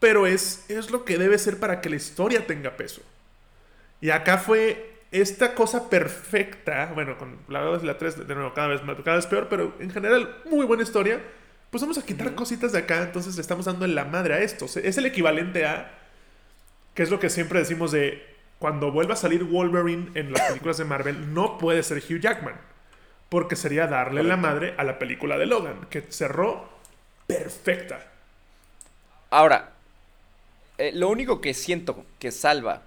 pero 0.00 0.26
es, 0.26 0.64
es 0.68 0.90
lo 0.90 1.04
que 1.04 1.18
debe 1.18 1.38
ser 1.38 1.58
para 1.58 1.80
que 1.80 1.90
la 1.90 1.96
historia 1.96 2.46
tenga 2.46 2.76
peso. 2.76 3.02
Y 4.00 4.10
acá 4.10 4.38
fue 4.38 4.93
esta 5.14 5.54
cosa 5.54 5.88
perfecta, 5.88 6.90
bueno, 6.92 7.16
con 7.16 7.38
la 7.46 7.60
2 7.60 7.84
y 7.84 7.86
la 7.86 7.98
3, 7.98 8.26
de 8.26 8.34
nuevo, 8.34 8.52
cada 8.52 8.66
vez, 8.66 8.80
cada 9.04 9.16
vez 9.16 9.26
peor, 9.26 9.46
pero 9.48 9.72
en 9.78 9.90
general, 9.90 10.42
muy 10.50 10.66
buena 10.66 10.82
historia. 10.82 11.22
Pues 11.70 11.80
vamos 11.82 11.98
a 11.98 12.04
quitar 12.04 12.34
cositas 12.34 12.72
de 12.72 12.80
acá, 12.80 13.02
entonces 13.02 13.36
le 13.36 13.40
estamos 13.40 13.66
dando 13.66 13.84
en 13.84 13.94
la 13.94 14.04
madre 14.04 14.34
a 14.34 14.40
esto. 14.40 14.64
Es 14.64 14.98
el 14.98 15.06
equivalente 15.06 15.66
a 15.66 15.98
que 16.94 17.04
es 17.04 17.10
lo 17.10 17.20
que 17.20 17.30
siempre 17.30 17.60
decimos 17.60 17.92
de 17.92 18.24
cuando 18.58 18.90
vuelva 18.90 19.14
a 19.14 19.16
salir 19.16 19.44
Wolverine 19.44 20.10
en 20.14 20.32
las 20.32 20.42
películas 20.48 20.78
de 20.78 20.84
Marvel, 20.84 21.32
no 21.32 21.58
puede 21.58 21.84
ser 21.84 21.98
Hugh 21.98 22.20
Jackman. 22.20 22.60
Porque 23.28 23.54
sería 23.54 23.86
darle 23.86 24.24
la 24.24 24.36
madre 24.36 24.74
a 24.78 24.84
la 24.84 24.98
película 24.98 25.38
de 25.38 25.46
Logan, 25.46 25.86
que 25.90 26.02
cerró 26.08 26.68
perfecta. 27.28 28.00
Ahora, 29.30 29.74
eh, 30.78 30.90
lo 30.92 31.08
único 31.08 31.40
que 31.40 31.54
siento 31.54 32.04
que 32.18 32.32
salva 32.32 32.82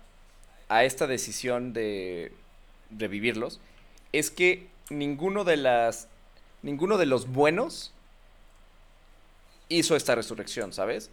a 0.69 0.84
esta 0.84 1.08
decisión 1.08 1.73
de 1.73 2.32
revivirlos 2.97 3.60
es 4.13 4.32
que 4.32 4.67
ninguno 4.89 5.43
de 5.43 5.58
las 5.58 6.08
ninguno 6.63 6.97
de 6.97 7.06
los 7.06 7.27
buenos 7.32 7.93
hizo 9.69 9.95
esta 9.95 10.15
resurrección, 10.15 10.73
¿sabes? 10.73 11.10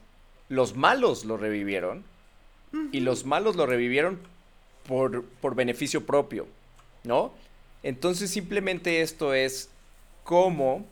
Los 0.49 0.75
malos 0.77 1.25
lo 1.25 1.37
revivieron 1.37 2.05
y 2.93 3.01
los 3.01 3.25
malos 3.25 3.57
lo 3.57 3.67
revivieron 3.67 4.19
por, 4.87 5.25
por 5.25 5.55
beneficio 5.55 6.07
propio, 6.07 6.47
¿no? 7.05 7.33
Entonces 7.83 8.31
simplemente 8.31 9.01
esto 9.03 9.35
es 9.35 9.69
cómo 10.25 10.85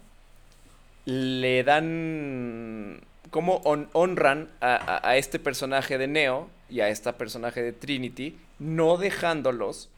le 1.05 1.65
dan, 1.65 3.01
cómo 3.31 3.61
hon- 3.65 3.89
honran 3.93 4.49
a, 4.61 4.75
a- 4.77 5.09
a 5.11 5.17
este 5.17 5.39
personaje 5.39 5.99
de 5.99 6.07
Neo 6.07 6.49
y 6.71 6.81
a 6.81 6.89
este 6.89 7.13
personaje 7.13 7.63
de 7.63 7.73
Trinity, 7.73 8.39
no 8.63 8.97
dejándolos 8.97 9.89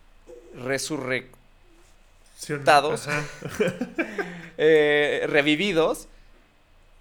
resurrectados, 0.56 1.32
eh, 4.58 5.24
revividos, 5.28 6.06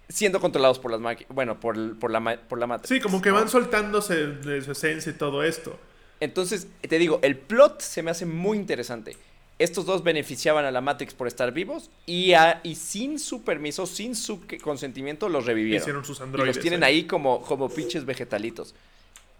siendo 0.08 0.40
controlados 0.40 0.78
por 0.78 0.90
las 0.90 1.00
máquinas, 1.00 1.34
bueno, 1.34 1.58
por, 1.60 1.98
por 1.98 2.10
la, 2.10 2.38
por 2.48 2.58
la 2.58 2.66
Matrix. 2.66 2.88
Sí, 2.88 3.00
como 3.00 3.20
que 3.22 3.30
van 3.30 3.48
soltándose 3.48 4.26
de 4.26 4.62
su 4.62 4.72
esencia 4.72 5.10
y 5.10 5.14
todo 5.14 5.42
esto. 5.42 5.78
Entonces, 6.20 6.66
te 6.88 6.98
digo, 6.98 7.18
el 7.22 7.36
plot 7.36 7.80
se 7.80 8.02
me 8.02 8.10
hace 8.10 8.26
muy 8.26 8.56
interesante. 8.58 9.16
Estos 9.58 9.86
dos 9.86 10.02
beneficiaban 10.02 10.64
a 10.64 10.72
la 10.72 10.80
Matrix 10.80 11.14
por 11.14 11.28
estar 11.28 11.52
vivos 11.52 11.88
y, 12.06 12.32
a- 12.32 12.60
y 12.64 12.74
sin 12.74 13.20
su 13.20 13.44
permiso, 13.44 13.86
sin 13.86 14.16
su 14.16 14.40
consentimiento, 14.62 15.28
los 15.28 15.46
revivieron. 15.46 15.80
Hicieron 15.80 16.04
sus 16.04 16.18
y 16.18 16.22
androides. 16.24 16.56
los 16.56 16.62
tienen 16.62 16.82
¿eh? 16.82 16.86
ahí 16.86 17.04
como, 17.04 17.40
como 17.42 17.68
pinches 17.68 18.04
vegetalitos. 18.04 18.74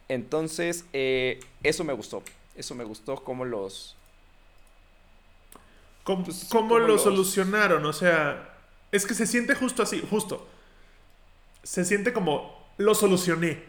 Entonces, 0.08 0.84
eh, 0.92 1.40
eso 1.62 1.84
me 1.84 1.92
gustó. 1.92 2.22
Eso 2.56 2.74
me 2.74 2.84
gustó 2.84 3.16
cómo 3.16 3.44
los... 3.44 3.96
¿Cómo, 6.04 6.24
Pues, 6.24 6.46
cómo 6.50 6.68
¿cómo 6.68 6.78
lo 6.80 6.88
los- 6.88 7.02
solucionaron? 7.02 7.84
O 7.86 7.92
sea, 7.92 8.54
es 8.92 9.06
que 9.06 9.14
se 9.14 9.26
siente 9.26 9.54
justo 9.54 9.82
así, 9.82 10.02
justo. 10.08 10.46
Se 11.62 11.84
siente 11.84 12.12
como 12.12 12.68
lo 12.76 12.94
solucioné. 12.94 13.62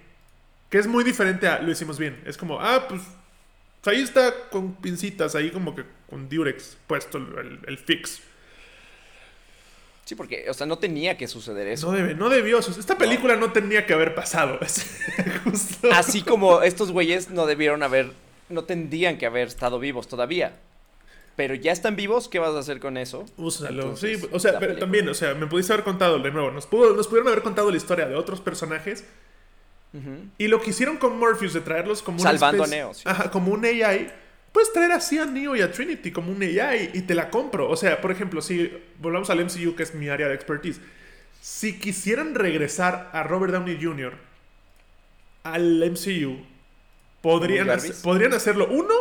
Que 0.69 0.80
es 0.80 0.88
muy 0.88 1.04
diferente 1.04 1.48
a 1.48 1.60
lo 1.62 1.71
hicimos 1.71 1.98
bien. 1.98 2.21
Es 2.26 2.38
como, 2.38 2.60
ah, 2.60 2.88
pues 2.89 3.02
ahí 3.86 4.02
está 4.02 4.50
con 4.50 4.74
pincitas, 4.76 5.36
ahí 5.36 5.52
como 5.52 5.76
que 5.76 5.86
con 6.10 6.28
Durex 6.28 6.78
puesto 6.88 7.17
el, 7.19 7.38
el- 7.38 7.60
el 7.67 7.78
fix. 7.78 8.19
Sí, 10.06 10.13
porque, 10.15 10.46
o 10.50 10.54
sea, 10.54 10.68
no 10.68 10.78
tenía 10.78 11.18
que 11.18 11.28
suceder 11.28 11.68
eso. 11.68 11.88
No, 11.91 11.98
debe, 11.98 12.13
no 12.13 12.30
debió. 12.30 12.60
Esta 12.60 12.98
película 12.98 13.36
no 13.36 13.52
tenía 13.52 13.86
que 13.88 13.94
haber 13.94 14.13
pasado. 14.15 14.60
Justo. 15.44 15.89
Así 15.91 16.22
como 16.22 16.62
estos 16.62 16.91
güeyes 16.91 17.32
no 17.32 17.46
debieron 17.48 17.82
haber, 17.84 18.12
no 18.50 18.63
tendrían 18.65 19.18
que 19.18 19.26
haber 19.26 19.48
estado 19.48 19.80
vivos 19.80 20.08
todavía. 20.08 20.58
Pero 21.36 21.54
ya 21.56 21.72
están 21.74 21.96
vivos, 21.96 22.30
¿qué 22.30 22.39
vas 22.39 22.54
a 22.56 22.60
hacer 22.60 22.80
con 22.80 22.96
eso? 22.98 23.26
Úsalo. 23.36 23.82
Entonces, 23.82 24.22
sí, 24.22 24.30
o 24.32 24.39
sea, 24.39 24.52
pero 24.52 24.60
película. 24.60 24.80
también, 24.80 25.10
o 25.10 25.13
sea, 25.13 25.34
me 25.34 25.48
pudiste 25.48 25.74
haber 25.74 25.84
contado 25.84 26.20
de 26.20 26.32
nuevo. 26.32 26.50
Nos, 26.52 26.65
pudo, 26.68 26.96
nos 26.96 27.08
pudieron 27.08 27.28
haber 27.30 27.41
contado 27.44 27.72
la 27.72 27.78
historia 27.78 28.06
de 28.08 28.15
otros 28.15 28.39
personajes. 28.39 29.04
Y 30.38 30.50
lo 30.50 30.62
que 30.62 30.72
hicieron 30.72 30.98
con 30.98 31.18
Morpheus 31.18 31.54
de 31.54 31.62
traerlos 31.62 32.04
como 32.04 32.20
una 32.22 32.30
Salvando 32.32 32.63
especie- 32.65 32.82
a 32.82 32.86
Neo, 32.86 32.94
sí. 32.94 33.04
Ajá, 33.06 33.32
como 33.32 33.54
un 33.54 33.63
AI. 33.63 34.12
Puedes 34.56 34.72
traer 34.72 34.94
así 34.94 35.20
a 35.20 35.26
Neo 35.26 35.54
y 35.58 35.62
a 35.62 35.70
Trinity 35.70 36.12
como 36.13 36.32
un 36.32 36.41
AI 36.41 36.91
y 36.94 37.02
te 37.02 37.13
la 37.13 37.30
compro. 37.30 37.70
O 37.70 37.76
sea, 37.76 38.00
por 38.00 38.10
ejemplo, 38.10 38.41
si 38.41 38.72
volvamos 39.00 39.30
al 39.30 39.44
MCU, 39.44 39.76
que 39.76 39.84
es 39.84 39.94
mi 39.94 40.08
área 40.08 40.30
de 40.30 40.34
expertise, 40.36 40.80
si 41.41 41.78
quisieran 41.78 42.34
regresar 42.36 43.10
a 43.12 43.24
Robert 43.24 43.52
Downey 43.52 43.78
Jr. 43.82 44.13
al 45.44 45.84
MCU, 45.91 46.38
podrían, 47.22 47.68
hacer- 47.70 47.96
podrían 48.02 48.34
hacerlo. 48.34 48.68
Uno, 48.70 48.94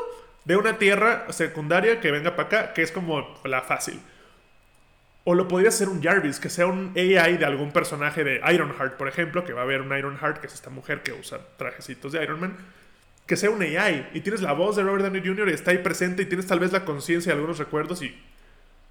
de 0.45 0.57
una 0.57 0.77
tierra 0.77 1.27
secundaria 1.33 2.01
que 2.01 2.11
venga 2.11 2.35
para 2.37 2.49
acá, 2.49 2.73
que 2.75 2.83
es 2.83 2.91
como 2.93 3.41
la 3.45 3.63
fácil. 3.63 4.01
O 5.27 5.35
lo 5.35 5.49
podría 5.49 5.71
hacer 5.71 5.89
un 5.89 6.03
Jarvis, 6.03 6.39
que 6.39 6.51
sea 6.51 6.67
un 6.67 6.93
AI 6.97 7.39
de 7.39 7.45
algún 7.47 7.73
personaje 7.73 8.25
de 8.25 8.41
Ironheart, 8.53 8.97
por 8.99 9.09
ejemplo, 9.09 9.45
que 9.45 9.55
va 9.55 9.61
a 9.63 9.65
haber 9.65 9.81
un 9.81 9.97
Ironheart, 9.97 10.39
que 10.41 10.49
es 10.49 10.53
esta 10.55 10.69
mujer 10.69 11.03
que 11.03 11.13
usa 11.13 11.39
trajecitos 11.57 12.13
de 12.13 12.23
Iron 12.23 12.41
Man. 12.41 12.57
Que 13.27 13.37
sea 13.37 13.51
un 13.51 13.63
AI. 13.63 14.09
Y 14.15 14.21
tienes 14.21 14.43
la 14.43 14.53
voz 14.53 14.77
de 14.77 14.83
Robert 14.83 15.05
Downey 15.05 15.23
Jr. 15.25 15.49
y 15.49 15.53
está 15.53 15.71
ahí 15.71 15.79
presente 15.79 16.23
y 16.23 16.27
tienes 16.27 16.47
tal 16.47 16.61
vez 16.61 16.73
la 16.73 16.85
conciencia 16.85 17.31
de 17.33 17.37
algunos 17.37 17.59
recuerdos 17.59 18.03
y... 18.03 18.15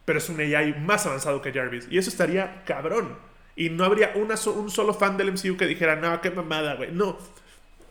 Pero 0.06 0.19
es 0.19 0.28
un 0.28 0.39
AI 0.39 0.74
más 0.82 1.06
avanzado 1.06 1.41
que 1.41 1.54
Jarvis. 1.54 1.88
Y 1.89 1.98
eso 1.98 2.10
estaría 2.10 2.63
cabrón. 2.65 3.17
Y 3.56 3.69
no 3.69 3.86
habría 3.86 4.12
una 4.15 4.36
un 4.56 4.69
solo 4.69 4.93
fan 4.93 5.15
del 5.15 5.32
MCU 5.32 5.56
que 5.56 5.65
dijera, 5.67 5.96
no, 5.96 6.19
qué 6.19 6.30
mamada, 6.32 6.76
güey. 6.76 6.91
No. 6.91 7.17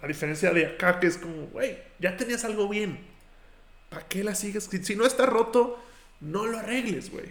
A 0.02 0.06
diferencia 0.08 0.50
de 0.52 0.66
acá, 0.66 0.98
que 1.00 1.06
es 1.06 1.16
como, 1.16 1.46
güey, 1.46 1.78
ya 2.00 2.16
tenías 2.16 2.44
algo 2.44 2.68
bien. 2.68 2.98
¿Para 3.88 4.06
qué 4.08 4.24
la 4.24 4.34
sigues? 4.34 4.64
Si- 4.64 4.84
Si 4.84 4.96
no 4.96 5.06
está 5.06 5.24
roto, 5.26 5.82
no 6.20 6.44
lo 6.46 6.58
arregles, 6.58 7.10
güey. 7.10 7.26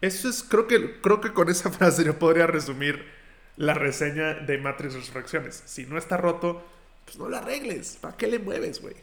Eso 0.00 0.30
es, 0.30 0.42
creo 0.42 0.66
que, 0.66 1.00
creo 1.02 1.20
que 1.20 1.32
con 1.32 1.50
esa 1.50 1.70
frase 1.78 2.04
yo 2.04 2.18
podría 2.18 2.46
resumir 2.46 3.04
la 3.56 3.74
reseña 3.74 4.34
de 4.34 4.56
Matrix 4.58 4.94
Resurrecciones. 4.94 5.62
Si 5.66 5.84
no 5.84 5.98
está 5.98 6.16
roto, 6.16 6.64
pues 7.10 7.18
no 7.18 7.28
lo 7.28 7.36
arregles. 7.38 7.98
¿Para 8.00 8.16
qué 8.16 8.28
le 8.28 8.38
mueves, 8.38 8.80
güey? 8.80 8.94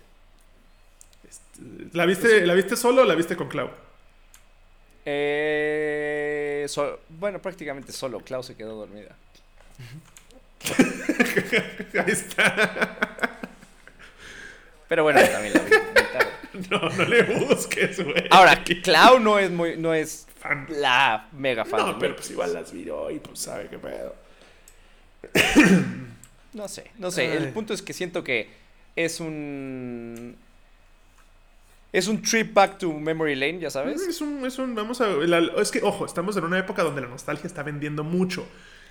Este, 1.28 1.62
¿la, 1.98 2.06
viste, 2.06 2.46
¿La 2.46 2.54
viste 2.54 2.78
solo 2.78 3.02
o 3.02 3.06
la 3.06 3.16
viste 3.16 3.36
con 3.36 3.50
Clau? 3.50 3.70
Eh, 5.04 6.66
so- 6.70 7.02
bueno, 7.10 7.42
prácticamente 7.42 7.92
solo. 7.92 8.22
Clau 8.22 8.44
se 8.44 8.56
quedó 8.56 8.76
dormida. 8.76 9.14
Ahí 12.06 12.12
está. 12.12 12.98
Pero 14.88 15.04
bueno, 15.04 15.20
también 15.22 15.54
la 15.54 15.60
vi. 15.62 15.72
No, 16.72 16.80
no 16.90 17.04
le 17.06 17.22
busques, 17.22 18.04
güey. 18.04 18.24
Ahora, 18.32 18.64
Clau 18.64 19.20
no 19.20 19.38
es 19.38 19.52
muy, 19.52 19.78
no 19.78 19.94
es 19.94 20.26
Fan. 20.40 20.66
la 20.70 21.28
mega 21.34 21.66
fan. 21.66 21.86
de 21.86 21.92
No, 21.92 22.00
pero 22.00 22.16
pues 22.16 22.32
igual 22.32 22.52
las 22.54 22.72
vio 22.72 23.12
y 23.12 23.20
pues 23.20 23.38
sabe 23.40 23.68
qué 23.68 23.78
pedo. 23.78 24.16
No 26.58 26.68
sé, 26.68 26.92
no 26.98 27.12
sé. 27.12 27.28
Ay. 27.32 27.38
El 27.38 27.50
punto 27.54 27.74
es 27.74 27.82
que 27.82 27.94
siento 27.94 28.24
que 28.24 28.50
es 28.96 29.20
un. 29.20 30.36
Es 31.94 32.08
un 32.08 32.22
trip 32.22 32.54
back 32.54 32.78
to 32.80 32.92
memory 32.92 33.36
lane, 33.36 33.60
ya 33.60 33.70
sabes. 33.70 34.02
Es 34.02 34.20
un, 34.22 34.46
es 34.46 34.60
un, 34.60 34.76
vamos 34.76 35.00
a, 35.02 35.08
la- 35.08 35.62
es 35.62 35.72
que, 35.72 35.82
ojo, 35.82 36.06
estamos 36.06 36.36
en 36.36 36.44
una 36.44 36.60
época 36.60 36.84
donde 36.84 37.02
la 37.02 37.08
nostalgia 37.08 37.48
está 37.48 37.64
vendiendo 37.64 38.04
mucho. 38.04 38.46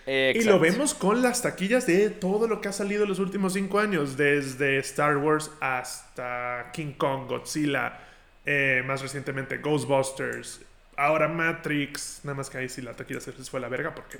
Y 0.07 0.43
lo 0.45 0.61
vemos 0.61 0.95
con 0.95 1.21
las 1.21 1.43
taquillas 1.43 1.87
de 1.87 2.11
todo 2.11 2.47
lo 2.47 2.61
que 2.61 2.69
ha 2.69 2.73
salido 2.73 3.03
en 3.03 3.09
los 3.09 3.19
últimos 3.19 3.55
cinco 3.55 3.81
años, 3.81 4.17
desde 4.17 4.79
Star 4.79 5.17
Wars 5.17 5.51
hasta 5.61 6.71
King 6.73 6.93
Kong, 6.97 7.29
Godzilla, 7.29 7.99
eh, 8.45 8.83
más 8.87 9.03
recientemente 9.03 9.59
Ghostbusters, 9.59 10.61
ahora 10.97 11.27
Matrix, 11.29 12.21
nada 12.23 12.37
más 12.37 12.49
que 12.51 12.59
ahí 12.59 12.69
sí 12.69 12.83
la 12.83 12.95
taquilla 12.95 13.21
se 13.21 13.33
fue 13.33 13.59
a 13.59 13.63
la 13.63 13.69
verga 13.69 13.95
porque... 13.97 14.19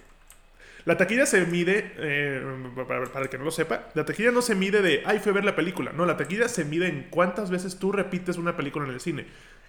La 0.87 0.97
taquilla 0.97 1.27
se 1.27 1.45
mide, 1.47 1.93
eh, 1.97 2.41
para, 2.87 3.25
el 3.25 3.29
que 3.29 3.39
no 3.39 3.45
lo 3.45 3.51
sepa, 3.51 3.89
la 3.95 4.05
taquilla 4.05 4.31
no 4.31 4.41
se 4.41 4.55
mide 4.55 4.83
de, 4.83 5.03
ay, 5.05 5.19
fui 5.19 5.31
a 5.31 5.35
ver 5.35 5.45
la 5.45 5.57
película. 5.57 5.91
No, 5.93 6.07
la 6.07 6.17
taquilla 6.17 6.49
se 6.49 6.65
mide 6.65 6.87
en 6.87 7.09
cuántas 7.11 7.51
veces 7.51 7.81
tú 7.81 7.91
repites 7.91 8.37
una 8.37 8.57
película 8.57 8.87
en 8.87 8.93
el 8.93 9.01
cine. 9.01 9.27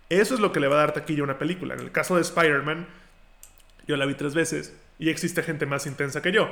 Eso 0.09 0.35
es 0.35 0.39
lo 0.39 0.51
que 0.51 0.59
le 0.59 0.67
va 0.67 0.75
a 0.75 0.79
dar 0.79 0.93
taquilla 0.93 1.21
a 1.21 1.23
una 1.23 1.39
película. 1.39 1.73
En 1.73 1.79
el 1.79 1.91
caso 1.91 2.15
de 2.15 2.21
Spider-Man, 2.21 2.85
yo 3.87 3.97
la 3.97 4.05
vi 4.05 4.13
tres 4.13 4.35
veces 4.35 4.75
y 4.99 5.09
existe 5.09 5.41
gente 5.41 5.65
más 5.65 5.87
intensa 5.87 6.21
que 6.21 6.31
yo. 6.31 6.51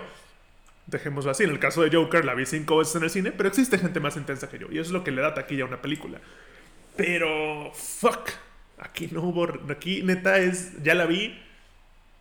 Dejémoslo 0.87 1.29
así. 1.29 1.43
En 1.43 1.51
el 1.51 1.59
caso 1.59 1.83
de 1.83 1.95
Joker 1.95 2.25
la 2.25 2.33
vi 2.33 2.47
cinco 2.47 2.77
veces 2.77 2.95
en 2.95 3.03
el 3.03 3.11
cine, 3.11 3.31
pero 3.31 3.47
existe 3.47 3.77
gente 3.77 3.99
más 3.99 4.17
intensa 4.17 4.49
que 4.49 4.57
yo. 4.57 4.65
Y 4.71 4.79
eso 4.79 4.87
es 4.87 4.91
lo 4.91 5.03
que 5.03 5.11
le 5.11 5.21
da 5.21 5.35
taquilla 5.35 5.65
a 5.65 5.67
una 5.67 5.79
película. 5.79 6.19
Pero, 6.97 7.71
fuck. 7.71 8.31
Aquí 8.79 9.09
no 9.11 9.21
hubo. 9.21 9.47
Aquí 9.69 10.01
neta 10.01 10.39
es. 10.39 10.81
Ya 10.81 10.95
la 10.95 11.05
vi 11.05 11.39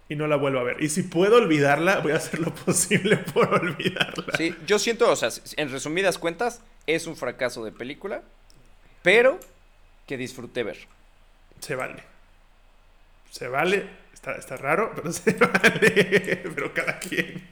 y 0.08 0.16
no 0.16 0.26
la 0.26 0.36
vuelvo 0.36 0.60
a 0.60 0.64
ver. 0.64 0.82
Y 0.82 0.88
si 0.88 1.02
puedo 1.02 1.36
olvidarla, 1.36 2.00
voy 2.00 2.12
a 2.12 2.16
hacer 2.16 2.40
lo 2.40 2.54
posible 2.54 3.16
por 3.34 3.52
olvidarla. 3.54 4.36
Sí, 4.36 4.54
yo 4.66 4.78
siento, 4.78 5.10
o 5.10 5.16
sea, 5.16 5.30
en 5.56 5.70
resumidas 5.70 6.18
cuentas, 6.18 6.60
es 6.86 7.06
un 7.06 7.16
fracaso 7.16 7.64
de 7.64 7.72
película, 7.72 8.22
pero 9.02 9.40
que 10.06 10.16
disfruté 10.16 10.62
ver. 10.62 10.78
Se 11.60 11.74
vale. 11.74 12.02
Se 13.30 13.48
vale. 13.48 14.04
Está, 14.12 14.32
está 14.32 14.56
raro, 14.56 14.92
pero 14.94 15.12
se 15.12 15.32
vale. 15.32 16.42
pero 16.54 16.72
cada 16.72 16.98
quien. 16.98 17.48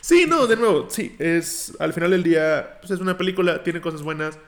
Sí, 0.00 0.26
no, 0.26 0.46
de 0.46 0.56
nuevo, 0.56 0.88
sí. 0.90 1.16
Es. 1.18 1.74
Al 1.78 1.92
final 1.92 2.10
del 2.10 2.22
día. 2.22 2.78
Pues 2.80 2.92
es 2.92 3.00
una 3.00 3.16
película, 3.16 3.62
tiene 3.62 3.80
cosas 3.80 4.02
buenas. 4.02 4.38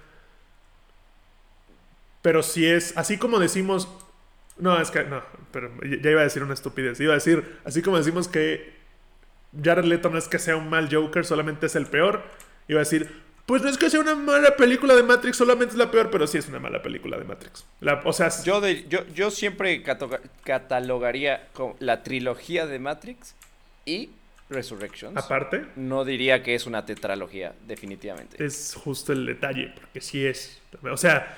Pero 2.23 2.43
si 2.43 2.67
es. 2.67 2.97
Así 2.97 3.19
como 3.19 3.39
decimos. 3.39 3.89
No, 4.59 4.81
es 4.81 4.91
que. 4.91 5.05
No, 5.05 5.23
pero 5.53 5.71
ya 5.83 6.11
iba 6.11 6.21
a 6.21 6.25
decir 6.25 6.43
una 6.43 6.55
estupidez. 6.55 6.99
Iba 7.01 7.13
a 7.13 7.17
decir. 7.17 7.59
Así 7.65 7.83
como 7.83 7.99
decimos 7.99 8.29
que. 8.29 8.75
Jared 9.63 9.85
Leto 9.85 10.11
no 10.11 10.19
es 10.19 10.29
que 10.29 10.39
sea 10.39 10.57
un 10.57 10.69
mal 10.69 10.89
Joker, 10.93 11.25
solamente 11.25 11.67
es 11.67 11.77
el 11.77 11.87
peor. 11.87 12.23
Iba 12.69 12.81
a 12.81 12.85
decir. 12.85 13.25
Pues 13.47 13.63
no 13.63 13.69
es 13.69 13.79
que 13.79 13.89
sea 13.91 14.01
una 14.01 14.17
mala 14.17 14.57
película 14.57 14.97
de 14.97 15.05
Matrix, 15.05 15.37
solamente 15.37 15.71
es 15.73 15.79
la 15.79 15.89
peor, 15.93 16.11
pero 16.11 16.27
sí 16.27 16.37
es 16.37 16.49
una 16.49 16.59
mala 16.59 16.83
película 16.83 17.17
de 17.17 17.23
Matrix. 17.23 17.65
La- 17.81 18.03
o 18.05 18.13
sea, 18.13 18.29
Yo, 18.43 18.61
de, 18.61 18.89
yo, 18.89 19.07
yo 19.15 19.31
siempre 19.31 19.85
catalogaría 20.45 21.47
con 21.53 21.75
la 21.79 22.03
trilogía 22.03 22.67
de 22.67 22.79
Matrix 22.79 23.35
y 23.85 24.11
Resurrections. 24.51 25.17
aparte, 25.17 25.65
No 25.77 26.05
diría 26.05 26.43
que 26.43 26.55
es 26.55 26.67
una 26.67 26.85
tetralogía, 26.87 27.53
definitivamente. 27.67 28.45
es 28.45 28.75
justo 28.83 29.13
el 29.13 29.27
detalle, 29.27 29.73
porque 29.77 30.01
sí 30.01 30.25
es. 30.27 30.61
O 30.83 30.97
sea, 30.97 31.37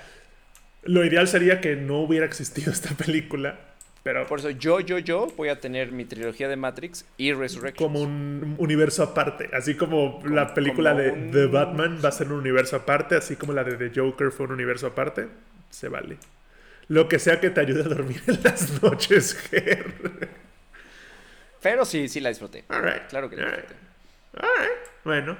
lo 0.88 1.04
ideal 1.04 1.28
sería 1.28 1.60
que 1.60 1.76
no 1.76 1.98
hubiera 2.00 2.26
existido 2.26 2.72
esta 2.78 2.94
película, 2.94 3.58
pero 4.02 4.26
Por 4.26 4.38
eso 4.38 4.50
yo, 4.50 4.80
yo, 4.80 4.98
yo 4.98 5.26
voy 5.36 5.48
a 5.50 5.60
tener 5.60 5.92
mi 5.92 6.04
trilogía 6.06 6.48
de 6.48 6.56
Matrix 6.56 7.04
y 7.18 7.32
Resurrections. 7.32 7.76
como 7.86 8.00
un 8.00 8.54
universo 8.58 9.02
aparte. 9.02 9.50
Así 9.52 9.74
como 9.74 10.22
la 10.24 10.54
película 10.54 10.90
como 10.92 11.02
de 11.02 11.10
un- 11.10 11.30
The 11.30 11.46
Batman 11.46 12.00
va 12.02 12.08
a 12.08 12.12
ser 12.12 12.28
un 12.28 12.38
universo 12.40 12.76
aparte, 12.76 13.16
así 13.16 13.36
como 13.36 13.52
la 13.52 13.64
de 13.64 13.76
The 13.76 13.98
Joker 14.00 14.30
fue 14.30 14.46
un 14.46 14.52
universo 14.52 14.86
aparte, 14.86 15.28
se 15.70 15.88
vale. 15.88 16.16
Lo 16.88 17.06
que 17.06 17.18
sea 17.18 17.38
que 17.38 17.50
te 17.50 17.60
ayude 17.60 17.82
a 17.82 17.88
dormir 17.88 18.22
en 18.26 18.38
las 18.42 18.82
noches, 18.82 19.34
Ger. 19.50 19.92
Pero 21.60 21.84
sí, 21.84 22.08
sí 22.08 22.20
la 22.20 22.30
disfruté. 22.30 22.64
Claro 23.10 23.28
que 23.28 23.36
la 23.36 23.46
disfruté. 23.50 23.74
Bueno. 25.04 25.36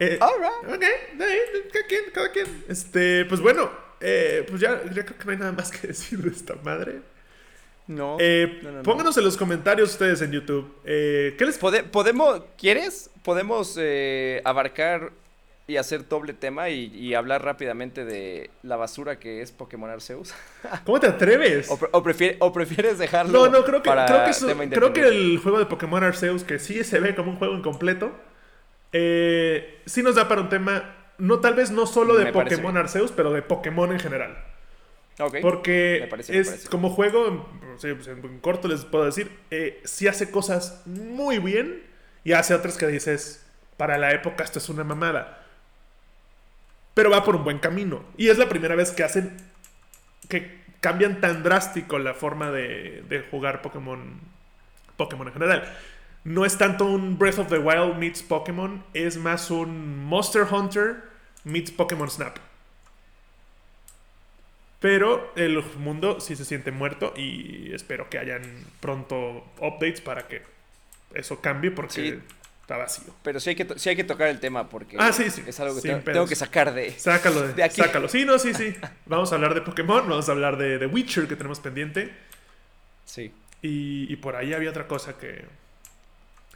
Eh. 0.00 0.18
Ok, 0.20 0.68
cada 0.68 1.86
quien, 1.88 2.02
cada 2.12 2.32
quien. 2.32 2.46
Este, 2.68 3.24
pues 3.26 3.40
bueno, 3.40 3.70
eh, 4.00 4.44
pues 4.48 4.60
ya, 4.60 4.82
ya 4.92 5.04
creo 5.04 5.18
que 5.18 5.24
no 5.24 5.30
hay 5.32 5.38
nada 5.38 5.52
más 5.52 5.70
que 5.70 5.86
decir 5.88 6.18
de 6.22 6.30
esta 6.30 6.54
madre. 6.62 7.00
No. 7.86 8.16
Eh, 8.18 8.60
no, 8.62 8.70
no, 8.70 8.76
no. 8.78 8.82
Pónganos 8.82 9.16
en 9.18 9.24
los 9.24 9.36
comentarios 9.36 9.90
ustedes 9.92 10.22
en 10.22 10.32
YouTube. 10.32 10.74
eh, 10.84 11.34
¿Qué 11.38 11.44
les 11.44 11.60
Pode- 11.60 11.82
podemos, 11.84 12.42
¿quieres? 12.56 13.10
Podemos 13.22 13.78
abarcar 14.44 15.12
y 15.66 15.76
hacer 15.78 16.06
doble 16.08 16.34
tema 16.34 16.68
y, 16.68 16.94
y 16.94 17.14
hablar 17.14 17.42
rápidamente 17.42 18.04
de 18.04 18.50
la 18.62 18.76
basura 18.76 19.18
que 19.18 19.40
es 19.40 19.50
Pokémon 19.50 19.88
Arceus. 19.88 20.34
¿Cómo 20.84 21.00
te 21.00 21.06
atreves? 21.06 21.70
o, 21.70 21.78
pre- 21.78 21.88
o 21.92 22.02
prefiere- 22.02 22.36
o 22.40 22.52
prefieres 22.52 22.98
dejarlo 22.98 23.32
No, 23.46 23.48
no, 23.50 23.64
creo 23.64 23.82
que, 23.82 23.88
para 23.88 24.04
creo, 24.06 24.24
que 24.24 24.30
eso- 24.30 24.46
tema 24.46 24.64
creo 24.68 24.92
que 24.92 25.00
independiente? 25.00 25.32
el 25.34 25.38
juego 25.38 25.58
de 25.58 25.66
Pokémon 25.66 26.04
Arceus, 26.04 26.44
que 26.44 26.58
sí 26.58 26.84
se 26.84 27.00
ve 27.00 27.14
como 27.14 27.30
un 27.32 27.36
juego 27.38 27.54
incompleto, 27.54 28.12
eh, 28.92 29.80
sí 29.86 30.02
nos 30.02 30.14
da 30.14 30.28
para 30.28 30.40
un 30.42 30.48
tema, 30.48 30.93
no 31.18 31.40
tal 31.40 31.54
vez 31.54 31.70
no 31.70 31.86
solo 31.86 32.16
de 32.16 32.24
Me 32.26 32.32
Pokémon. 32.32 32.76
Arceus, 32.76 33.12
pero 33.12 33.32
de 33.32 33.42
Pokémon 33.42 33.92
en 33.92 34.00
general. 34.00 34.36
Porque 35.40 35.98
Me 36.02 36.06
parece, 36.08 36.32
me 36.32 36.38
es 36.40 36.48
parece. 36.48 36.68
como 36.68 36.90
juego, 36.90 37.48
pues, 37.80 37.84
en, 38.08 38.24
en 38.24 38.40
corto 38.40 38.66
les 38.68 38.84
puedo 38.84 39.04
decir, 39.04 39.30
eh, 39.50 39.80
sí 39.84 40.08
hace 40.08 40.30
cosas 40.30 40.82
muy 40.86 41.38
bien 41.38 41.82
y 42.24 42.32
hace 42.32 42.54
otras 42.54 42.76
que 42.76 42.86
dices, 42.88 43.46
para 43.76 43.96
la 43.98 44.12
época 44.12 44.42
esto 44.42 44.58
es 44.58 44.68
una 44.68 44.82
mamada. 44.82 45.46
Pero 46.94 47.10
va 47.10 47.24
por 47.24 47.36
un 47.36 47.44
buen 47.44 47.58
camino. 47.58 48.04
Y 48.16 48.28
es 48.28 48.38
la 48.38 48.48
primera 48.48 48.74
vez 48.74 48.90
que 48.92 49.04
hacen, 49.04 49.36
que 50.28 50.62
cambian 50.80 51.20
tan 51.20 51.42
drástico 51.42 51.98
la 51.98 52.14
forma 52.14 52.50
de, 52.50 53.02
de 53.08 53.20
jugar 53.30 53.62
Pokémon, 53.62 54.20
Pokémon 54.96 55.26
en 55.28 55.32
general. 55.32 55.76
No 56.24 56.44
es 56.46 56.56
tanto 56.56 56.86
un 56.86 57.18
Breath 57.18 57.38
of 57.38 57.48
the 57.48 57.58
Wild 57.58 57.96
meets 57.98 58.22
Pokémon, 58.22 58.82
es 58.94 59.16
más 59.18 59.50
un 59.50 60.04
Monster 60.04 60.42
Hunter 60.50 61.02
meets 61.44 61.70
Pokémon 61.70 62.10
Snap. 62.10 62.38
Pero 64.80 65.32
el 65.36 65.62
mundo 65.78 66.20
sí 66.20 66.36
se 66.36 66.44
siente 66.44 66.70
muerto 66.70 67.14
y 67.16 67.72
espero 67.72 68.10
que 68.10 68.18
hayan 68.18 68.42
pronto 68.80 69.44
updates 69.58 70.00
para 70.02 70.26
que 70.28 70.42
eso 71.14 71.40
cambie 71.40 71.70
porque 71.70 71.92
Sí. 71.92 72.18
está 72.60 72.76
vacío. 72.76 73.14
Pero 73.22 73.40
sí 73.40 73.50
hay 73.50 73.56
que, 73.56 73.78
sí 73.78 73.88
hay 73.88 73.96
que 73.96 74.04
tocar 74.04 74.28
el 74.28 74.40
tema 74.40 74.68
porque 74.68 74.96
Ah, 74.98 75.12
sí, 75.12 75.24
es 75.24 75.60
algo 75.60 75.80
que 75.80 75.88
tengo, 75.88 76.26
que 76.26 76.36
sacar 76.36 76.74
de... 76.74 76.90
Sácalo 76.98 77.42
de, 77.42 77.54
De 77.54 77.62
aquí. 77.62 77.76
Sácalo. 77.80 78.08
Sí, 78.08 78.26
no, 78.26 78.38
sí, 78.38 78.52
sí. 78.52 78.74
Vamos 79.06 79.32
a 79.32 79.36
hablar 79.36 79.54
de 79.54 79.62
Pokémon, 79.62 80.06
vamos 80.08 80.28
a 80.28 80.32
hablar 80.32 80.58
de, 80.58 80.78
de 80.78 80.86
Witcher 80.86 81.28
que 81.28 81.36
tenemos 81.36 81.60
pendiente. 81.60 82.12
Sí. 83.06 83.32
Y, 83.62 84.12
y 84.12 84.16
por 84.16 84.36
ahí 84.36 84.52
había 84.52 84.68
otra 84.70 84.86
cosa 84.86 85.16
que. 85.16 85.46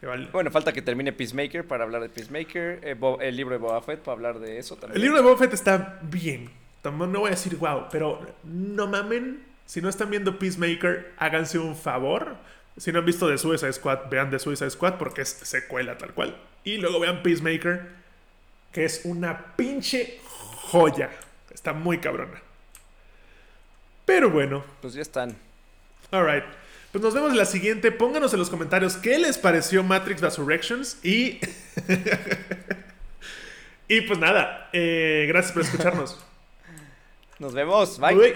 Vale. 0.06 0.28
Bueno, 0.32 0.50
falta 0.50 0.72
que 0.72 0.82
termine 0.82 1.12
Peacemaker 1.12 1.66
para 1.66 1.84
hablar 1.84 2.02
de 2.02 2.08
Peacemaker, 2.08 2.80
eh, 2.82 2.96
el 3.20 3.36
libro 3.36 3.54
de 3.54 3.58
Boba 3.58 3.80
Fett 3.82 4.00
para 4.00 4.14
hablar 4.14 4.38
de 4.38 4.58
eso 4.58 4.76
también. 4.76 4.96
El 4.96 5.02
libro 5.02 5.16
de 5.18 5.22
Boba 5.24 5.36
Fett 5.38 5.52
está 5.54 5.98
bien. 6.02 6.50
No 6.84 7.20
voy 7.20 7.28
a 7.28 7.30
decir 7.30 7.56
wow, 7.56 7.86
pero 7.90 8.20
no 8.44 8.86
mamen. 8.86 9.44
Si 9.66 9.82
no 9.82 9.88
están 9.90 10.08
viendo 10.10 10.38
Peacemaker, 10.38 11.12
háganse 11.18 11.58
un 11.58 11.76
favor. 11.76 12.36
Si 12.78 12.92
no 12.92 13.00
han 13.00 13.04
visto 13.04 13.28
The 13.28 13.36
Suicide 13.36 13.72
Squad, 13.74 14.08
vean 14.08 14.30
The 14.30 14.38
Suicide 14.38 14.70
Squad 14.70 14.94
porque 14.94 15.22
es 15.22 15.28
secuela 15.28 15.98
tal 15.98 16.14
cual. 16.14 16.36
Y 16.64 16.78
luego 16.78 17.00
vean 17.00 17.22
Peacemaker, 17.22 17.88
que 18.72 18.84
es 18.84 19.02
una 19.04 19.56
pinche 19.56 20.18
joya. 20.24 21.10
Está 21.52 21.72
muy 21.72 21.98
cabrona. 21.98 22.40
Pero 24.04 24.30
bueno, 24.30 24.64
Pues 24.80 24.94
ya 24.94 25.02
están. 25.02 25.36
alright. 26.10 26.44
Pues 26.92 27.04
nos 27.04 27.14
vemos 27.14 27.32
en 27.32 27.36
la 27.36 27.44
siguiente. 27.44 27.92
Pónganos 27.92 28.32
en 28.32 28.38
los 28.38 28.50
comentarios 28.50 28.96
qué 28.96 29.18
les 29.18 29.36
pareció 29.36 29.82
Matrix 29.82 30.20
Resurrections. 30.20 30.98
Y. 31.04 31.40
y 33.88 34.00
pues 34.02 34.18
nada, 34.18 34.70
eh, 34.72 35.26
gracias 35.28 35.52
por 35.52 35.62
escucharnos. 35.62 36.18
Nos 37.38 37.52
vemos. 37.52 37.98
Bye. 37.98 38.16
Uy. 38.16 38.34